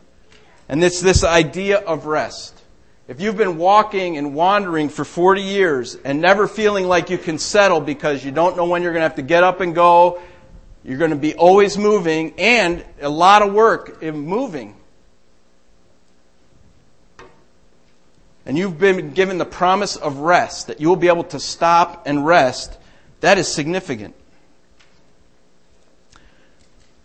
And 0.70 0.84
it's 0.84 1.02
this 1.02 1.24
idea 1.24 1.80
of 1.80 2.06
rest. 2.06 2.58
If 3.08 3.20
you've 3.20 3.36
been 3.36 3.58
walking 3.58 4.18
and 4.18 4.34
wandering 4.34 4.88
for 4.88 5.04
40 5.04 5.42
years 5.42 5.96
and 5.96 6.22
never 6.22 6.48
feeling 6.48 6.88
like 6.88 7.10
you 7.10 7.18
can 7.18 7.40
settle 7.40 7.82
because 7.82 8.24
you 8.24 8.32
don't 8.32 8.56
know 8.56 8.66
when 8.66 8.84
you're 8.84 8.94
going 8.94 9.02
to 9.02 9.08
have 9.08 9.16
to 9.16 9.22
get 9.22 9.44
up 9.44 9.60
and 9.60 9.76
go, 9.76 10.22
you're 10.84 10.98
going 10.98 11.12
to 11.12 11.18
be 11.18 11.36
always 11.36 11.78
moving 11.78 12.34
and 12.38 12.86
a 13.02 13.10
lot 13.10 13.42
of 13.42 13.54
work 13.54 14.02
in 14.02 14.18
moving. 14.18 14.76
And 18.46 18.58
you've 18.58 18.80
been 18.80 19.12
given 19.12 19.38
the 19.38 19.46
promise 19.46 19.96
of 19.96 20.18
rest, 20.20 20.68
that 20.68 20.82
you 20.82 20.88
will 20.88 20.96
be 20.96 21.08
able 21.08 21.26
to 21.26 21.40
stop 21.40 22.04
and 22.08 22.26
rest, 22.26 22.78
that 23.20 23.38
is 23.38 23.48
significant. 23.48 24.16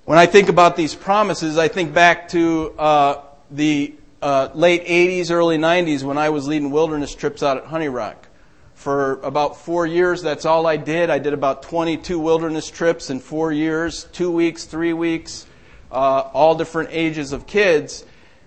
When 0.07 0.19
I 0.19 0.27
think 0.27 0.49
about 0.49 0.77
these 0.77 0.95
promises, 0.95 1.59
I 1.59 1.67
think 1.67 1.93
back 1.93 2.29
to 2.29 2.73
uh, 2.79 3.23
the 3.51 3.93
uh, 4.23 4.51
late 4.55 4.87
80s, 4.87 5.33
early 5.33 5.59
90s 5.59 6.05
when 6.05 6.17
I 6.17 6.29
was 6.29 6.47
leading 6.47 6.71
wilderness 6.71 7.13
trips 7.13 7.43
out 7.43 7.57
at 7.57 7.65
Honey 7.65 7.89
Rock. 7.89 8.29
For 8.77 9.15
about 9.23 9.57
four 9.57 9.85
years, 9.85 10.23
that's 10.23 10.45
all 10.45 10.65
I 10.65 10.77
did. 10.77 11.11
I 11.11 11.19
did 11.19 11.33
about 11.33 11.65
22 11.65 12.21
wilderness 12.21 12.71
trips 12.71 13.11
in 13.11 13.19
four 13.19 13.51
years, 13.51 14.05
two 14.13 14.31
weeks, 14.31 14.63
three 14.63 14.93
weeks, 14.93 15.45
uh, 15.91 16.21
all 16.33 16.55
different 16.55 16.91
ages 16.93 17.33
of 17.33 17.49
kids. 17.49 18.05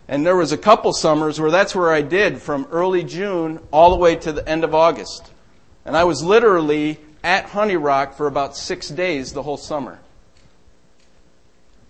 And 0.07 0.25
there 0.25 0.37
was 0.37 0.53
a 0.53 0.57
couple 0.57 0.93
summers 0.93 1.41
where 1.41 1.51
that's 1.51 1.75
where 1.75 1.91
I 1.91 2.03
did 2.03 2.41
from 2.41 2.69
early 2.71 3.03
June 3.03 3.59
all 3.71 3.89
the 3.89 3.97
way 3.97 4.15
to 4.15 4.31
the 4.31 4.47
end 4.47 4.63
of 4.63 4.73
August. 4.73 5.29
And 5.83 5.97
I 5.97 6.05
was 6.05 6.23
literally 6.23 7.01
at 7.21 7.47
Honey 7.47 7.75
Rock 7.75 8.15
for 8.15 8.27
about 8.27 8.55
six 8.55 8.87
days 8.87 9.33
the 9.33 9.43
whole 9.43 9.57
summer. 9.57 9.99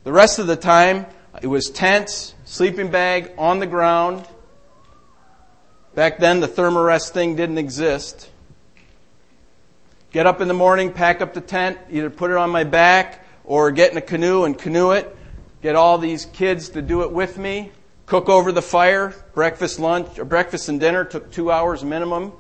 The 0.05 0.13
rest 0.13 0.39
of 0.39 0.47
the 0.47 0.55
time, 0.55 1.07
it 1.41 1.47
was 1.47 1.69
tents, 1.69 2.33
sleeping 2.45 2.89
bag 2.89 3.33
on 3.38 3.59
the 3.59 3.67
ground. 3.67 4.25
Back 5.93 6.19
then, 6.19 6.39
the 6.39 6.47
Thermarest 6.47 7.09
thing 7.09 7.35
didn't 7.35 7.57
exist. 7.57 8.29
get 10.12 10.25
up 10.25 10.39
in 10.39 10.47
the 10.47 10.53
morning, 10.53 10.93
pack 10.93 11.21
up 11.21 11.33
the 11.33 11.41
tent, 11.41 11.77
either 11.91 12.09
put 12.09 12.31
it 12.31 12.38
on 12.38 12.49
my 12.49 12.63
back 12.63 13.25
or 13.43 13.71
get 13.71 13.91
in 13.91 13.97
a 13.97 14.01
canoe 14.01 14.45
and 14.45 14.57
canoe 14.57 14.91
it, 14.91 15.15
get 15.62 15.75
all 15.75 15.97
these 15.97 16.25
kids 16.25 16.69
to 16.69 16.81
do 16.81 17.01
it 17.01 17.12
with 17.12 17.38
me, 17.38 17.71
cook 18.05 18.29
over 18.29 18.53
the 18.53 18.62
fire, 18.62 19.13
breakfast, 19.33 19.79
lunch, 19.79 20.17
or 20.17 20.23
breakfast 20.23 20.69
and 20.69 20.79
dinner 20.79 21.03
took 21.03 21.29
two 21.29 21.51
hours 21.51 21.83
minimum. 21.83 22.31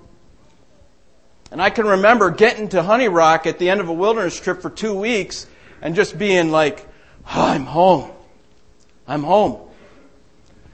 And 1.51 1.61
I 1.61 1.71
can 1.71 1.85
remember 1.85 2.31
getting 2.31 2.69
to 2.69 2.81
Honey 2.83 3.09
Rock 3.09 3.45
at 3.45 3.59
the 3.59 3.69
end 3.69 3.81
of 3.81 3.89
a 3.89 3.93
wilderness 3.93 4.39
trip 4.39 4.61
for 4.61 4.69
two 4.69 4.93
weeks 4.93 5.45
and 5.81 5.93
just 5.93 6.17
being 6.17 6.51
like, 6.51 6.85
I'm 7.29 7.65
home. 7.65 8.11
I'm 9.07 9.23
home. 9.23 9.69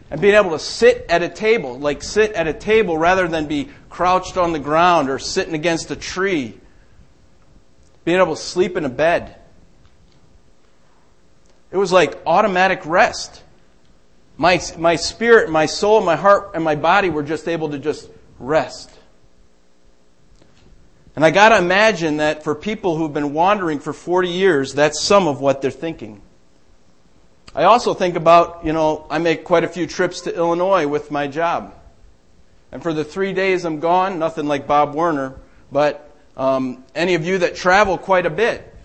And 0.10 0.22
being 0.22 0.36
able 0.36 0.52
to 0.52 0.60
sit 0.60 1.06
at 1.10 1.22
a 1.22 1.30
table, 1.30 1.78
like 1.78 2.02
sit 2.02 2.32
at 2.34 2.48
a 2.48 2.54
table 2.54 2.98
rather 2.98 3.28
than 3.28 3.48
be 3.48 3.70
crouched 3.90 4.38
on 4.38 4.54
the 4.54 4.60
ground 4.60 5.10
or 5.10 5.20
sitting 5.20 5.54
against 5.54 5.92
a 5.92 5.96
tree. 5.96 6.58
Being 8.06 8.20
able 8.20 8.36
to 8.36 8.42
sleep 8.42 8.78
in 8.78 8.86
a 8.86 8.90
bed. 8.90 9.36
It 11.72 11.78
was 11.78 11.92
like 11.92 12.18
automatic 12.26 12.86
rest. 12.86 13.42
My, 14.38 14.62
my 14.78 14.96
spirit, 14.96 15.50
my 15.50 15.66
soul, 15.66 16.02
my 16.02 16.16
heart, 16.16 16.52
and 16.54 16.64
my 16.64 16.76
body 16.76 17.10
were 17.10 17.24
just 17.24 17.48
able 17.48 17.72
to 17.72 17.80
just 17.80 18.10
rest. 18.40 18.92
And 21.16 21.26
I 21.26 21.32
gotta 21.32 21.58
imagine 21.58 22.18
that 22.18 22.44
for 22.44 22.54
people 22.54 22.98
who've 22.98 23.14
been 23.14 23.34
wandering 23.34 23.80
for 23.80 23.94
40 23.94 24.30
years, 24.30 24.74
that's 24.74 25.02
some 25.02 25.28
of 25.28 25.42
what 25.42 25.62
they're 25.62 25.72
thinking. 25.72 26.22
I 27.56 27.64
also 27.64 27.94
think 27.94 28.18
about, 28.18 28.66
you 28.66 28.74
know, 28.74 29.08
I 29.10 29.18
make 29.20 29.46
quite 29.46 29.64
a 29.64 29.70
few 29.70 29.88
trips 29.88 30.22
to 30.22 30.36
Illinois 30.36 30.88
with 30.88 31.10
my 31.10 31.28
job. 31.28 31.74
And 32.74 32.84
for 32.84 32.92
the 32.92 33.06
three 33.06 33.32
days 33.32 33.64
I'm 33.64 33.80
gone, 33.80 34.20
nothing 34.20 34.46
like 34.46 34.68
Bob 34.68 34.94
Werner, 34.94 35.40
but 35.72 36.12
um, 36.36 36.84
any 36.94 37.16
of 37.16 37.24
you 37.24 37.38
that 37.38 37.56
travel 37.56 37.98
quite 37.98 38.26
a 38.26 38.30
bit, 38.30 38.76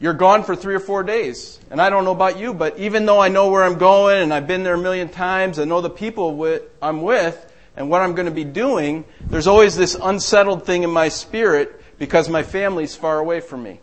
you're 0.00 0.14
gone 0.14 0.42
for 0.42 0.56
three 0.56 0.74
or 0.74 0.80
four 0.80 1.02
days. 1.02 1.60
And 1.70 1.82
I 1.82 1.90
don't 1.90 2.06
know 2.06 2.12
about 2.12 2.38
you, 2.38 2.54
but 2.54 2.78
even 2.78 3.04
though 3.04 3.20
I 3.20 3.28
know 3.28 3.50
where 3.50 3.62
I'm 3.62 3.76
going 3.76 4.22
and 4.22 4.32
I've 4.32 4.46
been 4.46 4.62
there 4.62 4.74
a 4.74 4.78
million 4.78 5.10
times, 5.10 5.58
I 5.58 5.64
know 5.64 5.82
the 5.82 5.90
people 5.90 6.58
I'm 6.80 7.02
with, 7.02 7.44
and 7.76 7.90
what 7.90 8.00
I'm 8.00 8.14
going 8.14 8.26
to 8.26 8.32
be 8.32 8.44
doing, 8.44 9.04
there's 9.20 9.46
always 9.46 9.76
this 9.76 9.94
unsettled 10.00 10.64
thing 10.64 10.82
in 10.82 10.90
my 10.90 11.10
spirit 11.10 11.78
because 11.98 12.30
my 12.30 12.42
family's 12.42 12.96
far 12.96 13.18
away 13.18 13.40
from 13.40 13.62
me. 13.62 13.80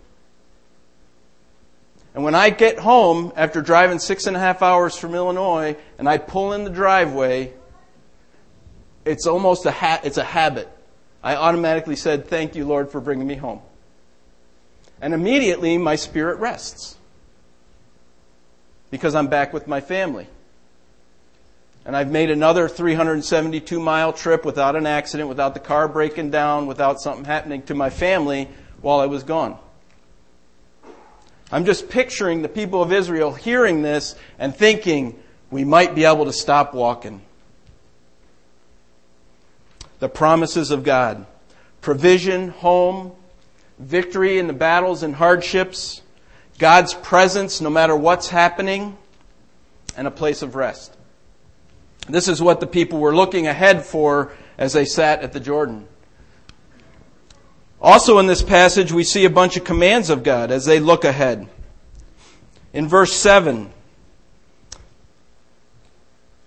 And 2.16 2.24
when 2.24 2.34
I 2.34 2.50
get 2.50 2.80
home 2.80 3.34
after 3.36 3.62
driving 3.62 4.00
six 4.00 4.26
and 4.26 4.38
a 4.38 4.40
half 4.40 4.62
hours 4.62 4.96
from 4.96 5.14
Illinois 5.14 5.76
and 6.00 6.08
I 6.08 6.18
pull 6.18 6.54
in 6.54 6.64
the 6.64 6.70
driveway, 6.70 7.52
it's 9.04 9.28
almost 9.28 9.66
a 9.66 9.72
ha- 9.72 10.00
it's 10.02 10.18
a 10.18 10.24
habit. 10.24 10.70
I 11.22 11.36
automatically 11.36 11.98
said, 11.98 12.28
"Thank 12.30 12.56
you, 12.56 12.66
Lord, 12.66 12.90
for 12.90 13.02
bringing 13.02 13.28
me 13.28 13.36
home." 13.36 13.60
And 15.02 15.14
immediately 15.14 15.78
my 15.78 15.98
spirit 15.98 16.40
rests 16.40 16.96
because 18.92 19.14
I'm 19.14 19.28
back 19.28 19.52
with 19.52 19.68
my 19.68 19.82
family. 19.82 20.28
And 21.86 21.98
I've 21.98 22.10
made 22.10 22.32
another 22.32 22.70
372 22.70 23.78
mile 23.78 24.14
trip 24.14 24.46
without 24.46 24.78
an 24.78 24.88
accident, 24.88 25.28
without 25.28 25.54
the 25.54 25.60
car 25.60 25.90
breaking 25.90 26.32
down, 26.32 26.66
without 26.66 27.02
something 27.02 27.26
happening 27.26 27.62
to 27.64 27.76
my 27.76 27.90
family 27.90 28.48
while 28.80 29.02
I 29.02 29.06
was 29.08 29.24
gone. 29.24 29.60
I'm 31.56 31.64
just 31.64 31.88
picturing 31.88 32.42
the 32.42 32.50
people 32.50 32.82
of 32.82 32.92
Israel 32.92 33.32
hearing 33.32 33.82
this 33.82 34.16
and 34.38 34.54
thinking 34.54 35.18
we 35.50 35.64
might 35.64 35.96
be 35.96 36.04
able 36.04 36.26
to 36.26 36.34
stop 36.34 36.74
walking. 36.74 37.22
The 40.00 40.10
promises 40.10 40.70
of 40.70 40.84
God 40.84 41.26
provision, 41.80 42.50
home, 42.50 43.14
victory 43.80 44.38
in 44.38 44.48
the 44.48 44.54
battles 44.54 45.02
and 45.02 45.16
hardships, 45.16 46.02
God's 46.60 46.94
presence 46.94 47.62
no 47.62 47.70
matter 47.70 47.96
what's 47.96 48.28
happening, 48.28 48.98
and 49.96 50.08
a 50.08 50.12
place 50.12 50.42
of 50.42 50.56
rest. 50.56 50.94
This 52.10 52.28
is 52.28 52.42
what 52.42 52.60
the 52.60 52.68
people 52.68 53.00
were 53.00 53.16
looking 53.16 53.48
ahead 53.48 53.86
for 53.86 54.34
as 54.58 54.74
they 54.74 54.84
sat 54.84 55.22
at 55.22 55.32
the 55.32 55.40
Jordan. 55.40 55.88
Also 57.86 58.18
in 58.18 58.26
this 58.26 58.42
passage, 58.42 58.92
we 58.92 59.04
see 59.04 59.26
a 59.26 59.30
bunch 59.30 59.58
of 59.58 59.64
commands 59.64 60.10
of 60.10 60.24
God 60.24 60.50
as 60.50 60.66
they 60.66 60.80
look 60.80 61.04
ahead. 61.04 61.48
In 62.74 62.88
verse 62.88 63.14
7, 63.14 63.72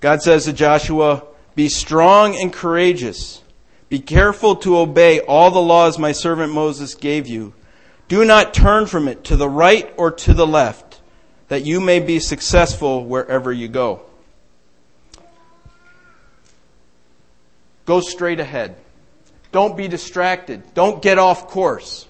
God 0.01 0.21
says 0.21 0.47
to 0.47 0.53
Joshua, 0.53 1.23
Be 1.55 1.69
strong 1.69 2.35
and 2.35 2.53
courageous. 2.53 3.41
Be 3.89 4.01
careful 4.01 4.57
to 4.57 4.79
obey 4.79 5.21
all 5.21 5.53
the 5.53 5.61
laws 5.61 5.97
my 5.97 6.11
servant 6.11 6.53
Moses 6.53 6.97
gave 6.97 7.29
you. 7.29 7.55
Do 8.09 8.25
not 8.25 8.53
turn 8.53 8.87
from 8.87 9.07
it 9.07 9.23
to 9.25 9.37
the 9.37 9.49
right 9.49 9.95
or 9.97 10.11
to 10.11 10.35
the 10.35 10.47
left, 10.47 11.01
that 11.47 11.65
you 11.65 11.81
may 11.81 12.01
be 12.01 12.19
successful 12.19 13.05
wherever 13.05 13.53
you 13.53 13.69
go. 13.69 14.03
Go 17.87 18.01
straight 18.01 18.41
ahead. 18.41 18.75
Don't 19.53 19.77
be 19.77 19.89
distracted. 19.89 20.75
Don't 20.75 21.03
get 21.03 21.19
off 21.19 21.49
course. 21.49 22.07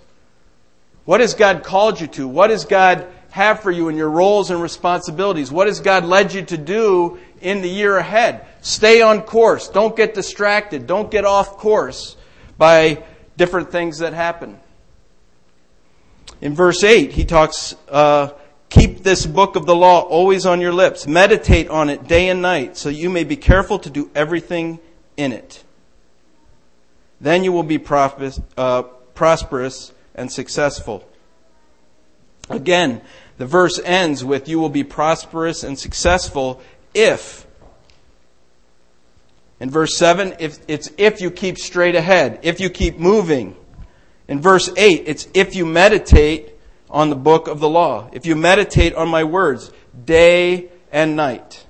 What 1.05 1.21
has 1.21 1.35
God 1.35 1.63
called 1.63 2.01
you 2.01 2.07
to? 2.09 2.29
What 2.29 2.49
does 2.49 2.65
God 2.65 3.07
have 3.31 3.61
for 3.61 3.71
you 3.71 3.89
in 3.89 3.97
your 3.97 4.11
roles 4.11 4.51
and 4.51 4.61
responsibilities? 4.61 5.51
What 5.51 5.67
has 5.67 5.81
God 5.81 6.05
led 6.05 6.35
you 6.35 6.43
to 6.43 6.59
do 6.59 7.19
in 7.41 7.63
the 7.63 7.69
year 7.69 7.97
ahead? 7.97 8.47
Stay 8.61 9.01
on 9.01 9.23
course. 9.23 9.69
Don't 9.69 9.97
get 9.97 10.15
distracted. 10.15 10.87
Don't 10.87 11.11
get 11.11 11.25
off 11.25 11.57
course 11.57 12.17
by 12.59 13.03
different 13.37 13.71
things 13.71 13.99
that 13.99 14.13
happen. 14.13 14.59
In 16.41 16.55
verse 16.55 16.85
8, 16.85 17.13
he 17.13 17.25
talks, 17.25 17.75
uh, 17.89 18.31
keep 18.69 19.03
this 19.03 19.27
book 19.27 19.57
of 19.57 19.67
the 19.67 19.75
law 19.75 20.01
always 20.03 20.45
on 20.45 20.61
your 20.61 20.73
lips. 20.73 21.07
Meditate 21.07 21.69
on 21.69 21.89
it 21.89 22.07
day 22.07 22.29
and 22.29 22.43
night 22.43 22.77
so 22.77 22.89
you 22.89 23.09
may 23.11 23.25
be 23.25 23.37
careful 23.37 23.79
to 23.79 23.91
do 23.91 24.11
everything 24.15 24.79
in 25.17 25.33
it. 25.33 25.65
Then 27.21 27.45
you 27.45 27.53
will 27.53 27.63
be 27.63 27.83
uh, 28.57 28.83
prosperous 29.15 29.93
and 30.15 30.31
successful. 30.31 31.09
Again, 32.49 33.03
the 33.39 33.47
verse 33.47 33.81
ends 33.85 34.25
with, 34.25 34.49
You 34.49 34.59
will 34.59 34.69
be 34.69 34.85
prosperous 34.85 35.63
and 35.63 35.79
successful 35.79 36.61
if. 36.95 37.47
In 39.61 39.71
verse 39.71 39.97
7, 39.97 40.37
if, 40.39 40.59
it's 40.69 40.91
if 40.97 41.21
you 41.21 41.31
keep 41.31 41.59
straight 41.59 41.97
ahead, 41.97 42.41
if 42.43 42.61
you 42.61 42.71
keep 42.71 42.99
moving. 42.99 43.57
In 44.29 44.41
verse 44.41 44.71
8, 44.77 45.05
it's 45.07 45.27
if 45.35 45.55
you 45.57 45.67
meditate 45.67 46.55
on 46.91 47.11
the 47.11 47.17
book 47.17 47.49
of 47.49 47.61
the 47.61 47.69
law, 47.69 48.09
if 48.13 48.25
you 48.25 48.37
meditate 48.37 48.95
on 48.95 49.09
my 49.09 49.25
words 49.25 49.73
day 50.05 50.69
and 50.93 51.17
night. 51.17 51.67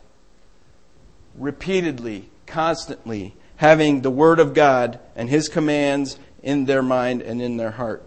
Repeatedly, 1.35 2.29
constantly, 2.47 3.35
having 3.59 4.01
the 4.01 4.11
Word 4.11 4.41
of 4.41 4.55
God 4.55 4.99
and 5.15 5.29
His 5.29 5.49
commands 5.49 6.19
in 6.43 6.65
their 6.65 6.83
mind 6.83 7.23
and 7.23 7.43
in 7.43 7.57
their 7.57 7.73
heart. 7.73 8.03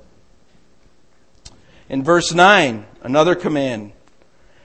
In 1.90 2.04
verse 2.04 2.34
9, 2.34 2.86
another 3.04 3.36
command. 3.36 3.92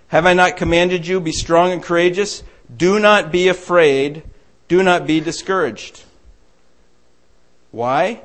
Have 0.08 0.26
I 0.26 0.32
not 0.32 0.56
commanded 0.56 1.06
you, 1.06 1.20
be 1.20 1.32
strong 1.32 1.72
and 1.72 1.82
courageous? 1.82 2.44
Do 2.74 3.00
not 3.00 3.32
be 3.32 3.48
afraid. 3.48 4.22
Do 4.68 4.82
not 4.82 5.06
be 5.06 5.20
discouraged. 5.20 6.04
Why? 7.72 8.22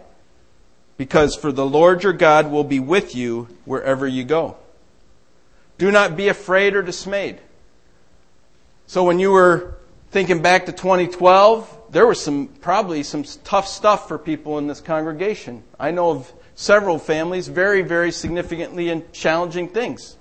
Because 0.97 1.35
for 1.35 1.51
the 1.51 1.65
Lord 1.65 2.03
your 2.03 2.13
God 2.13 2.51
will 2.51 2.63
be 2.63 2.79
with 2.79 3.15
you 3.15 3.47
wherever 3.65 4.07
you 4.07 4.23
go. 4.23 4.55
Do 5.79 5.91
not 5.91 6.15
be 6.15 6.27
afraid 6.27 6.75
or 6.75 6.83
dismayed. 6.83 7.39
So 8.85 9.03
when 9.03 9.17
you 9.17 9.31
were 9.31 9.77
thinking 10.11 10.43
back 10.43 10.67
to 10.67 10.71
2012, 10.71 11.79
there 11.91 12.07
was 12.07 12.21
some 12.21 12.47
probably 12.47 13.03
some 13.03 13.23
tough 13.43 13.67
stuff 13.67 14.07
for 14.07 14.17
people 14.17 14.57
in 14.57 14.67
this 14.67 14.79
congregation. 14.79 15.63
I 15.79 15.91
know 15.91 16.11
of 16.11 16.33
several 16.55 16.97
families 16.97 17.47
very, 17.47 17.81
very 17.81 18.11
significantly 18.11 18.89
and 18.89 19.11
challenging 19.11 19.67
things. 19.67 20.17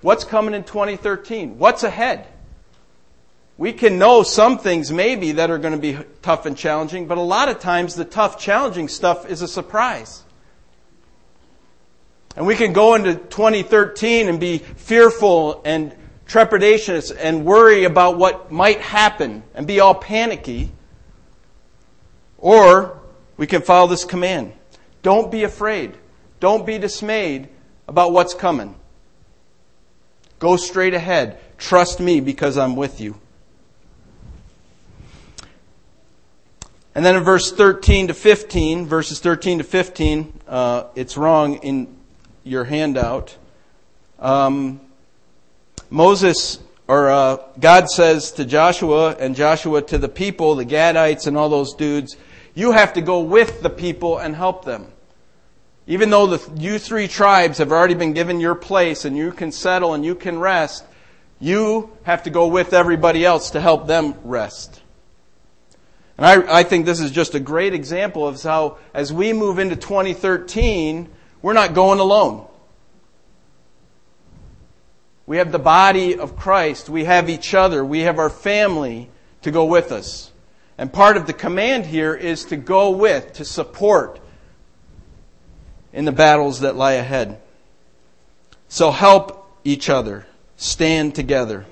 What's 0.00 0.24
coming 0.24 0.54
in 0.54 0.64
2013? 0.64 1.58
What's 1.58 1.84
ahead? 1.84 2.26
We 3.56 3.72
can 3.72 3.98
know 3.98 4.24
some 4.24 4.58
things 4.58 4.90
maybe 4.90 5.32
that 5.32 5.50
are 5.50 5.58
going 5.58 5.74
to 5.74 5.80
be 5.80 5.96
tough 6.22 6.46
and 6.46 6.56
challenging, 6.56 7.06
but 7.06 7.18
a 7.18 7.22
lot 7.22 7.48
of 7.48 7.60
times 7.60 7.94
the 7.94 8.04
tough, 8.04 8.40
challenging 8.40 8.88
stuff 8.88 9.30
is 9.30 9.42
a 9.42 9.48
surprise. 9.48 10.24
And 12.34 12.46
we 12.46 12.56
can 12.56 12.72
go 12.72 12.94
into 12.94 13.14
2013 13.14 14.28
and 14.28 14.40
be 14.40 14.58
fearful 14.58 15.60
and 15.64 15.94
trepidatious 16.26 17.14
and 17.16 17.44
worry 17.44 17.84
about 17.84 18.18
what 18.18 18.50
might 18.50 18.80
happen 18.80 19.42
and 19.54 19.66
be 19.66 19.80
all 19.80 19.94
panicky. 19.94 20.70
Or 22.38 23.00
we 23.36 23.46
can 23.46 23.62
follow 23.62 23.88
this 23.88 24.04
command. 24.04 24.52
Don't 25.02 25.30
be 25.30 25.44
afraid. 25.44 25.94
Don't 26.40 26.66
be 26.66 26.78
dismayed 26.78 27.48
about 27.86 28.12
what's 28.12 28.34
coming. 28.34 28.74
Go 30.38 30.56
straight 30.56 30.94
ahead. 30.94 31.38
Trust 31.58 32.00
me 32.00 32.20
because 32.20 32.58
I'm 32.58 32.74
with 32.74 33.00
you. 33.00 33.16
And 36.94 37.04
then 37.04 37.16
in 37.16 37.22
verse 37.22 37.50
13 37.52 38.08
to 38.08 38.14
15, 38.14 38.86
verses 38.86 39.20
13 39.20 39.58
to 39.58 39.64
15, 39.64 40.40
uh, 40.46 40.84
it's 40.94 41.16
wrong 41.16 41.54
in 41.56 41.96
your 42.44 42.64
handout. 42.64 43.36
Um, 44.18 44.81
Moses, 45.92 46.58
or 46.88 47.10
uh, 47.10 47.36
God 47.60 47.90
says 47.90 48.32
to 48.32 48.46
Joshua, 48.46 49.14
and 49.18 49.36
Joshua 49.36 49.82
to 49.82 49.98
the 49.98 50.08
people, 50.08 50.54
the 50.54 50.64
Gadites 50.64 51.26
and 51.26 51.36
all 51.36 51.50
those 51.50 51.74
dudes, 51.74 52.16
you 52.54 52.72
have 52.72 52.94
to 52.94 53.02
go 53.02 53.20
with 53.20 53.60
the 53.60 53.68
people 53.68 54.16
and 54.16 54.34
help 54.34 54.64
them. 54.64 54.86
Even 55.86 56.08
though 56.08 56.26
the, 56.26 56.60
you 56.60 56.78
three 56.78 57.08
tribes 57.08 57.58
have 57.58 57.72
already 57.72 57.92
been 57.92 58.14
given 58.14 58.40
your 58.40 58.54
place 58.54 59.04
and 59.04 59.18
you 59.18 59.32
can 59.32 59.52
settle 59.52 59.92
and 59.92 60.02
you 60.02 60.14
can 60.14 60.38
rest, 60.38 60.82
you 61.38 61.90
have 62.04 62.22
to 62.22 62.30
go 62.30 62.46
with 62.46 62.72
everybody 62.72 63.26
else 63.26 63.50
to 63.50 63.60
help 63.60 63.86
them 63.86 64.14
rest. 64.24 64.80
And 66.16 66.24
I, 66.24 66.60
I 66.60 66.62
think 66.62 66.86
this 66.86 67.00
is 67.00 67.10
just 67.10 67.34
a 67.34 67.40
great 67.40 67.74
example 67.74 68.26
of 68.26 68.42
how, 68.42 68.78
as 68.94 69.12
we 69.12 69.34
move 69.34 69.58
into 69.58 69.76
2013, 69.76 71.10
we're 71.42 71.52
not 71.52 71.74
going 71.74 71.98
alone. 71.98 72.48
We 75.26 75.36
have 75.36 75.52
the 75.52 75.58
body 75.58 76.18
of 76.18 76.36
Christ. 76.36 76.88
We 76.88 77.04
have 77.04 77.30
each 77.30 77.54
other. 77.54 77.84
We 77.84 78.00
have 78.00 78.18
our 78.18 78.30
family 78.30 79.10
to 79.42 79.50
go 79.50 79.64
with 79.64 79.92
us. 79.92 80.30
And 80.78 80.92
part 80.92 81.16
of 81.16 81.26
the 81.26 81.32
command 81.32 81.86
here 81.86 82.14
is 82.14 82.46
to 82.46 82.56
go 82.56 82.90
with, 82.90 83.34
to 83.34 83.44
support 83.44 84.20
in 85.92 86.04
the 86.04 86.12
battles 86.12 86.60
that 86.60 86.74
lie 86.74 86.92
ahead. 86.92 87.40
So 88.68 88.90
help 88.90 89.60
each 89.64 89.88
other. 89.88 90.26
Stand 90.56 91.14
together. 91.14 91.66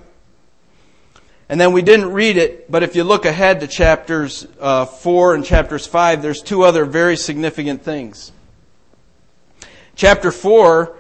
And 1.49 1.61
then 1.61 1.73
we 1.73 1.83
didn't 1.83 2.13
read 2.13 2.37
it, 2.37 2.71
but 2.71 2.85
if 2.85 2.95
you 2.95 3.03
look 3.03 3.25
ahead 3.25 3.61
to 3.61 3.67
chapters 3.67 4.47
uh, 4.61 4.85
4 4.85 5.35
and 5.35 5.45
chapters 5.45 5.85
5, 5.85 6.23
there's 6.23 6.43
two 6.43 6.63
other 6.63 6.85
very 6.85 7.17
significant 7.17 7.83
things. 7.83 8.31
Chapter 9.97 10.31
4, 10.31 10.97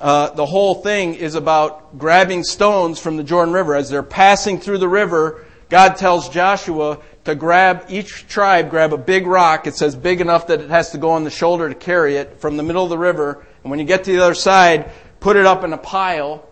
uh, 0.00 0.30
the 0.30 0.46
whole 0.46 0.76
thing 0.76 1.14
is 1.14 1.34
about 1.34 1.98
grabbing 1.98 2.42
stones 2.42 2.98
from 2.98 3.16
the 3.16 3.24
Jordan 3.24 3.54
River. 3.54 3.74
As 3.74 3.88
they're 3.88 4.02
passing 4.02 4.58
through 4.58 4.78
the 4.78 4.88
river, 4.88 5.44
God 5.68 5.96
tells 5.96 6.28
Joshua 6.28 7.00
to 7.24 7.34
grab, 7.34 7.86
each 7.88 8.26
tribe 8.26 8.70
grab 8.70 8.92
a 8.92 8.98
big 8.98 9.26
rock. 9.26 9.66
It 9.66 9.74
says 9.74 9.96
big 9.96 10.20
enough 10.20 10.48
that 10.48 10.60
it 10.60 10.70
has 10.70 10.90
to 10.90 10.98
go 10.98 11.10
on 11.10 11.24
the 11.24 11.30
shoulder 11.30 11.68
to 11.68 11.74
carry 11.74 12.16
it 12.16 12.40
from 12.40 12.56
the 12.56 12.62
middle 12.62 12.84
of 12.84 12.90
the 12.90 12.98
river. 12.98 13.46
And 13.62 13.70
when 13.70 13.78
you 13.78 13.84
get 13.84 14.04
to 14.04 14.12
the 14.12 14.22
other 14.22 14.34
side, 14.34 14.90
put 15.20 15.36
it 15.36 15.46
up 15.46 15.64
in 15.64 15.72
a 15.72 15.78
pile 15.78 16.48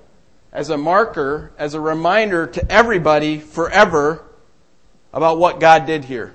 as 0.53 0.71
a 0.71 0.79
marker, 0.79 1.53
as 1.59 1.75
a 1.75 1.81
reminder 1.81 2.47
to 2.47 2.73
everybody 2.73 3.39
forever 3.39 4.25
about 5.13 5.39
what 5.39 5.61
God 5.61 5.85
did 5.87 6.05
here. 6.05 6.35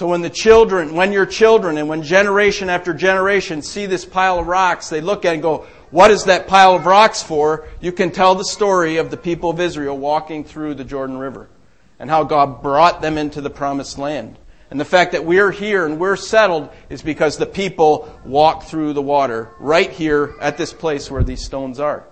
So 0.00 0.06
when 0.06 0.22
the 0.22 0.30
children, 0.30 0.94
when 0.94 1.12
your 1.12 1.26
children 1.26 1.76
and 1.76 1.86
when 1.86 2.02
generation 2.02 2.70
after 2.70 2.94
generation 2.94 3.60
see 3.60 3.84
this 3.84 4.06
pile 4.06 4.38
of 4.38 4.46
rocks, 4.46 4.88
they 4.88 5.02
look 5.02 5.26
at 5.26 5.32
it 5.32 5.34
and 5.34 5.42
go, 5.42 5.66
what 5.90 6.10
is 6.10 6.24
that 6.24 6.48
pile 6.48 6.74
of 6.74 6.86
rocks 6.86 7.22
for? 7.22 7.68
You 7.82 7.92
can 7.92 8.10
tell 8.10 8.34
the 8.34 8.46
story 8.46 8.96
of 8.96 9.10
the 9.10 9.18
people 9.18 9.50
of 9.50 9.60
Israel 9.60 9.98
walking 9.98 10.42
through 10.42 10.76
the 10.76 10.84
Jordan 10.84 11.18
River 11.18 11.50
and 11.98 12.08
how 12.08 12.24
God 12.24 12.62
brought 12.62 13.02
them 13.02 13.18
into 13.18 13.42
the 13.42 13.50
promised 13.50 13.98
land. 13.98 14.38
And 14.70 14.80
the 14.80 14.86
fact 14.86 15.12
that 15.12 15.26
we're 15.26 15.50
here 15.50 15.84
and 15.84 16.00
we're 16.00 16.16
settled 16.16 16.70
is 16.88 17.02
because 17.02 17.36
the 17.36 17.44
people 17.44 18.10
walked 18.24 18.68
through 18.68 18.94
the 18.94 19.02
water 19.02 19.50
right 19.58 19.90
here 19.90 20.34
at 20.40 20.56
this 20.56 20.72
place 20.72 21.10
where 21.10 21.24
these 21.24 21.44
stones 21.44 21.78
are. 21.78 22.06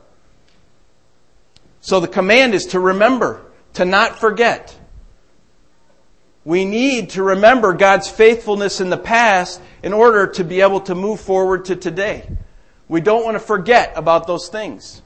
So 1.80 2.01
the 2.01 2.07
command 2.07 2.53
is 2.53 2.66
to 2.66 2.80
remember, 2.80 3.41
to 3.72 3.86
not 3.86 4.18
forget. 4.18 4.78
We 6.49 6.65
need 6.65 7.11
to 7.11 7.23
remember 7.23 7.75
God's 7.75 8.09
faithfulness 8.09 8.81
in 8.81 8.89
the 8.89 8.97
past 8.97 9.61
in 9.83 9.93
order 9.93 10.29
to 10.29 10.45
be 10.45 10.63
able 10.63 10.81
to 10.81 10.95
move 10.95 11.21
forward 11.21 11.67
to 11.67 11.77
today. 11.77 12.27
We 12.89 13.03
don't 13.03 13.23
want 13.23 13.35
to 13.35 13.39
forget 13.39 13.93
about 13.97 14.27
those 14.27 14.49
things. 14.49 15.03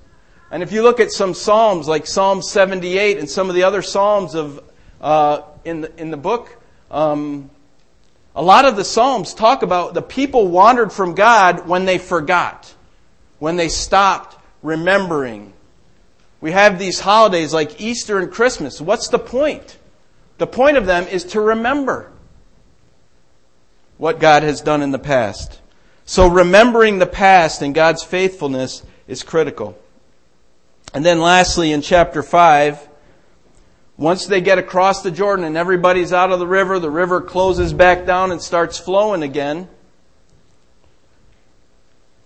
And 0.53 0.63
if 0.63 0.71
you 0.71 0.85
look 0.85 1.01
at 1.01 1.11
some 1.11 1.35
Psalms 1.35 1.89
like 1.89 2.07
Psalm 2.07 2.43
78 2.43 3.19
and 3.19 3.29
some 3.29 3.49
of 3.49 3.57
the 3.57 3.65
other 3.65 3.83
Psalms 3.83 4.37
of, 4.37 4.63
uh, 5.01 5.43
in, 5.65 5.81
the, 5.81 6.01
in 6.01 6.13
the 6.13 6.17
book, 6.17 6.63
um, 6.93 7.51
a 8.37 8.43
lot 8.43 8.65
of 8.65 8.77
the 8.77 8.85
Psalms 8.85 9.35
talk 9.35 9.65
about 9.65 9.95
the 9.95 10.03
people 10.03 10.47
wandered 10.47 10.93
from 10.93 11.17
God 11.17 11.67
when 11.67 11.87
they 11.87 11.99
forgot, 11.99 12.73
when 13.41 13.57
they 13.57 13.69
stopped 13.69 14.41
remembering, 14.63 15.53
we 16.41 16.53
have 16.53 16.79
these 16.79 17.01
holidays 17.01 17.53
like 17.53 17.81
Easter 17.81 18.21
and 18.21 18.31
Christmas. 18.31 18.81
What's 18.81 19.09
the 19.09 19.19
point? 19.19 19.77
The 20.39 20.47
point 20.47 20.77
of 20.77 20.87
them 20.87 21.07
is 21.07 21.25
to 21.25 21.41
remember 21.41 22.11
what 23.99 24.19
God 24.19 24.43
has 24.43 24.61
done 24.61 24.83
in 24.83 24.91
the 24.91 24.99
past. 24.99 25.61
So 26.05 26.27
remembering 26.27 26.99
the 26.99 27.07
past 27.07 27.63
and 27.63 27.75
God's 27.75 28.03
faithfulness 28.03 28.83
is 29.07 29.23
critical. 29.23 29.79
And 30.93 31.05
then 31.05 31.21
lastly, 31.21 31.73
in 31.73 31.81
chapter 31.81 32.23
5, 32.23 32.89
once 33.97 34.27
they 34.27 34.41
get 34.41 34.59
across 34.59 35.03
the 35.03 35.11
Jordan 35.11 35.45
and 35.45 35.57
everybody's 35.57 36.13
out 36.13 36.33
of 36.33 36.39
the 36.39 36.47
river, 36.47 36.79
the 36.79 36.91
river 36.91 37.21
closes 37.21 37.73
back 37.73 38.05
down 38.05 38.33
and 38.33 38.43
starts 38.43 38.79
flowing 38.79 39.23
again. 39.23 39.69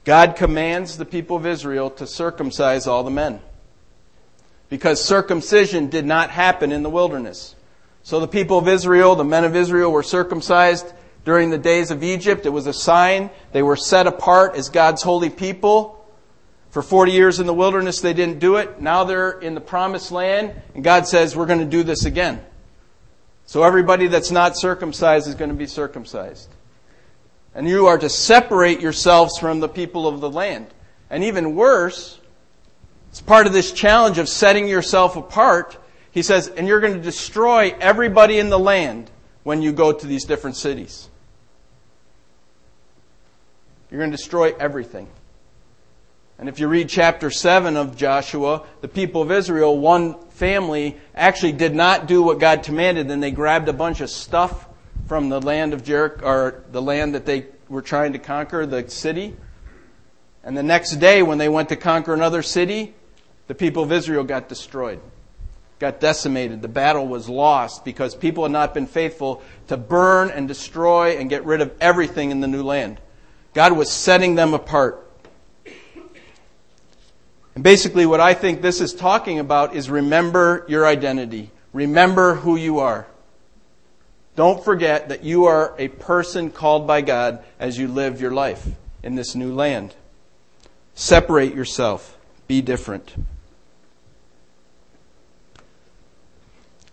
God 0.04 0.36
commands 0.36 0.96
the 0.96 1.04
people 1.04 1.36
of 1.36 1.44
Israel 1.44 1.90
to 1.90 2.06
circumcise 2.06 2.86
all 2.86 3.02
the 3.02 3.10
men 3.10 3.40
because 4.68 5.04
circumcision 5.04 5.88
did 5.88 6.06
not 6.06 6.30
happen 6.30 6.72
in 6.72 6.82
the 6.82 6.90
wilderness. 6.90 7.54
So 8.06 8.20
the 8.20 8.28
people 8.28 8.56
of 8.56 8.68
Israel, 8.68 9.16
the 9.16 9.24
men 9.24 9.42
of 9.42 9.56
Israel 9.56 9.90
were 9.90 10.04
circumcised 10.04 10.86
during 11.24 11.50
the 11.50 11.58
days 11.58 11.90
of 11.90 12.04
Egypt. 12.04 12.46
It 12.46 12.50
was 12.50 12.68
a 12.68 12.72
sign. 12.72 13.30
They 13.50 13.64
were 13.64 13.74
set 13.74 14.06
apart 14.06 14.54
as 14.54 14.68
God's 14.68 15.02
holy 15.02 15.28
people. 15.28 16.06
For 16.70 16.82
40 16.82 17.10
years 17.10 17.40
in 17.40 17.46
the 17.46 17.52
wilderness, 17.52 18.00
they 18.00 18.12
didn't 18.12 18.38
do 18.38 18.58
it. 18.58 18.80
Now 18.80 19.02
they're 19.02 19.32
in 19.40 19.56
the 19.56 19.60
promised 19.60 20.12
land, 20.12 20.54
and 20.72 20.84
God 20.84 21.08
says, 21.08 21.34
we're 21.34 21.46
going 21.46 21.58
to 21.58 21.64
do 21.64 21.82
this 21.82 22.04
again. 22.04 22.40
So 23.44 23.64
everybody 23.64 24.06
that's 24.06 24.30
not 24.30 24.56
circumcised 24.56 25.26
is 25.26 25.34
going 25.34 25.50
to 25.50 25.56
be 25.56 25.66
circumcised. 25.66 26.48
And 27.56 27.68
you 27.68 27.86
are 27.86 27.98
to 27.98 28.08
separate 28.08 28.78
yourselves 28.78 29.36
from 29.36 29.58
the 29.58 29.68
people 29.68 30.06
of 30.06 30.20
the 30.20 30.30
land. 30.30 30.68
And 31.10 31.24
even 31.24 31.56
worse, 31.56 32.20
it's 33.10 33.20
part 33.20 33.48
of 33.48 33.52
this 33.52 33.72
challenge 33.72 34.18
of 34.18 34.28
setting 34.28 34.68
yourself 34.68 35.16
apart. 35.16 35.76
He 36.16 36.22
says, 36.22 36.48
and 36.48 36.66
you're 36.66 36.80
going 36.80 36.94
to 36.94 37.02
destroy 37.02 37.76
everybody 37.78 38.38
in 38.38 38.48
the 38.48 38.58
land 38.58 39.10
when 39.42 39.60
you 39.60 39.70
go 39.70 39.92
to 39.92 40.06
these 40.06 40.24
different 40.24 40.56
cities. 40.56 41.10
You're 43.90 44.00
going 44.00 44.10
to 44.10 44.16
destroy 44.16 44.54
everything. 44.58 45.08
And 46.38 46.48
if 46.48 46.58
you 46.58 46.68
read 46.68 46.88
chapter 46.88 47.30
7 47.30 47.76
of 47.76 47.98
Joshua, 47.98 48.64
the 48.80 48.88
people 48.88 49.20
of 49.20 49.30
Israel, 49.30 49.78
one 49.78 50.18
family, 50.30 50.96
actually 51.14 51.52
did 51.52 51.74
not 51.74 52.06
do 52.06 52.22
what 52.22 52.40
God 52.40 52.62
commanded, 52.62 53.10
and 53.10 53.22
they 53.22 53.30
grabbed 53.30 53.68
a 53.68 53.74
bunch 53.74 54.00
of 54.00 54.08
stuff 54.08 54.66
from 55.08 55.28
the 55.28 55.42
land 55.42 55.74
of 55.74 55.84
Jericho, 55.84 56.24
or 56.24 56.64
the 56.72 56.80
land 56.80 57.14
that 57.14 57.26
they 57.26 57.44
were 57.68 57.82
trying 57.82 58.14
to 58.14 58.18
conquer, 58.18 58.64
the 58.64 58.88
city. 58.88 59.36
And 60.42 60.56
the 60.56 60.62
next 60.62 60.92
day, 60.92 61.22
when 61.22 61.36
they 61.36 61.50
went 61.50 61.68
to 61.68 61.76
conquer 61.76 62.14
another 62.14 62.40
city, 62.40 62.94
the 63.48 63.54
people 63.54 63.82
of 63.82 63.92
Israel 63.92 64.24
got 64.24 64.48
destroyed, 64.48 65.02
got 65.78 66.00
decimated. 66.00 66.62
The 66.62 66.68
battle 66.68 67.06
was 67.06 67.28
lost 67.28 67.84
because 67.84 68.14
people 68.14 68.44
had 68.44 68.52
not 68.52 68.74
been 68.74 68.86
faithful 68.86 69.42
to 69.68 69.76
burn 69.76 70.30
and 70.30 70.48
destroy 70.48 71.18
and 71.18 71.28
get 71.28 71.44
rid 71.44 71.60
of 71.60 71.72
everything 71.80 72.30
in 72.30 72.40
the 72.40 72.46
new 72.46 72.62
land. 72.62 73.00
God 73.54 73.72
was 73.72 73.90
setting 73.90 74.34
them 74.34 74.54
apart. 74.54 75.02
And 77.54 77.64
basically, 77.64 78.04
what 78.04 78.20
I 78.20 78.34
think 78.34 78.60
this 78.60 78.80
is 78.82 78.92
talking 78.92 79.38
about 79.38 79.74
is 79.74 79.88
remember 79.88 80.66
your 80.68 80.86
identity. 80.86 81.50
Remember 81.72 82.34
who 82.34 82.56
you 82.56 82.80
are. 82.80 83.06
Don't 84.34 84.62
forget 84.62 85.08
that 85.08 85.24
you 85.24 85.46
are 85.46 85.74
a 85.78 85.88
person 85.88 86.50
called 86.50 86.86
by 86.86 87.00
God 87.00 87.42
as 87.58 87.78
you 87.78 87.88
live 87.88 88.20
your 88.20 88.32
life 88.32 88.66
in 89.02 89.14
this 89.14 89.34
new 89.34 89.54
land. 89.54 89.94
Separate 90.94 91.54
yourself. 91.54 92.18
Be 92.46 92.60
different. 92.60 93.14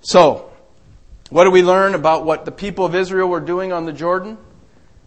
So, 0.03 0.51
what 1.29 1.45
do 1.45 1.51
we 1.51 1.63
learn 1.63 1.95
about 1.95 2.25
what 2.25 2.43
the 2.43 2.51
people 2.51 2.83
of 2.83 2.93
Israel 2.93 3.29
were 3.29 3.39
doing 3.39 3.71
on 3.71 3.85
the 3.85 3.93
Jordan? 3.93 4.37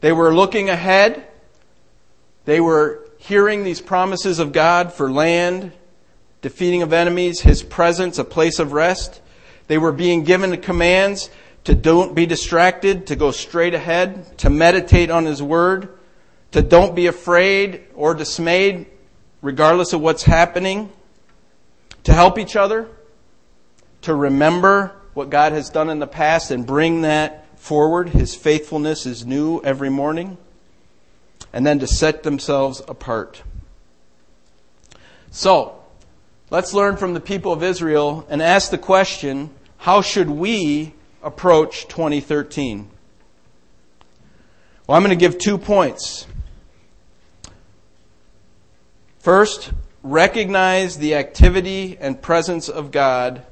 They 0.00 0.10
were 0.10 0.34
looking 0.34 0.70
ahead. 0.70 1.26
They 2.46 2.60
were 2.60 3.06
hearing 3.18 3.62
these 3.62 3.82
promises 3.82 4.38
of 4.38 4.52
God 4.52 4.94
for 4.94 5.12
land, 5.12 5.72
defeating 6.40 6.80
of 6.80 6.94
enemies, 6.94 7.42
His 7.42 7.62
presence, 7.62 8.18
a 8.18 8.24
place 8.24 8.58
of 8.58 8.72
rest. 8.72 9.20
They 9.66 9.76
were 9.76 9.92
being 9.92 10.24
given 10.24 10.58
commands 10.62 11.28
to 11.64 11.74
don't 11.74 12.14
be 12.14 12.24
distracted, 12.24 13.08
to 13.08 13.16
go 13.16 13.32
straight 13.32 13.74
ahead, 13.74 14.38
to 14.38 14.48
meditate 14.48 15.10
on 15.10 15.26
His 15.26 15.42
Word, 15.42 15.90
to 16.52 16.62
don't 16.62 16.94
be 16.94 17.06
afraid 17.06 17.84
or 17.94 18.14
dismayed 18.14 18.86
regardless 19.42 19.92
of 19.92 20.00
what's 20.00 20.22
happening, 20.22 20.90
to 22.04 22.14
help 22.14 22.38
each 22.38 22.56
other, 22.56 22.88
to 24.06 24.14
remember 24.14 24.92
what 25.14 25.30
God 25.30 25.52
has 25.52 25.68
done 25.68 25.90
in 25.90 25.98
the 25.98 26.06
past 26.06 26.52
and 26.52 26.64
bring 26.64 27.02
that 27.02 27.58
forward. 27.58 28.10
His 28.10 28.36
faithfulness 28.36 29.04
is 29.04 29.26
new 29.26 29.60
every 29.62 29.90
morning. 29.90 30.38
And 31.52 31.66
then 31.66 31.80
to 31.80 31.88
set 31.88 32.22
themselves 32.22 32.80
apart. 32.86 33.42
So, 35.32 35.82
let's 36.50 36.72
learn 36.72 36.96
from 36.96 37.14
the 37.14 37.20
people 37.20 37.52
of 37.52 37.64
Israel 37.64 38.24
and 38.28 38.40
ask 38.40 38.70
the 38.70 38.78
question 38.78 39.50
how 39.78 40.02
should 40.02 40.30
we 40.30 40.94
approach 41.20 41.88
2013? 41.88 42.88
Well, 44.86 44.96
I'm 44.96 45.02
going 45.02 45.10
to 45.10 45.16
give 45.16 45.38
two 45.38 45.58
points. 45.58 46.28
First, 49.18 49.72
recognize 50.04 50.98
the 50.98 51.16
activity 51.16 51.98
and 52.00 52.22
presence 52.22 52.68
of 52.68 52.92
God 52.92 53.44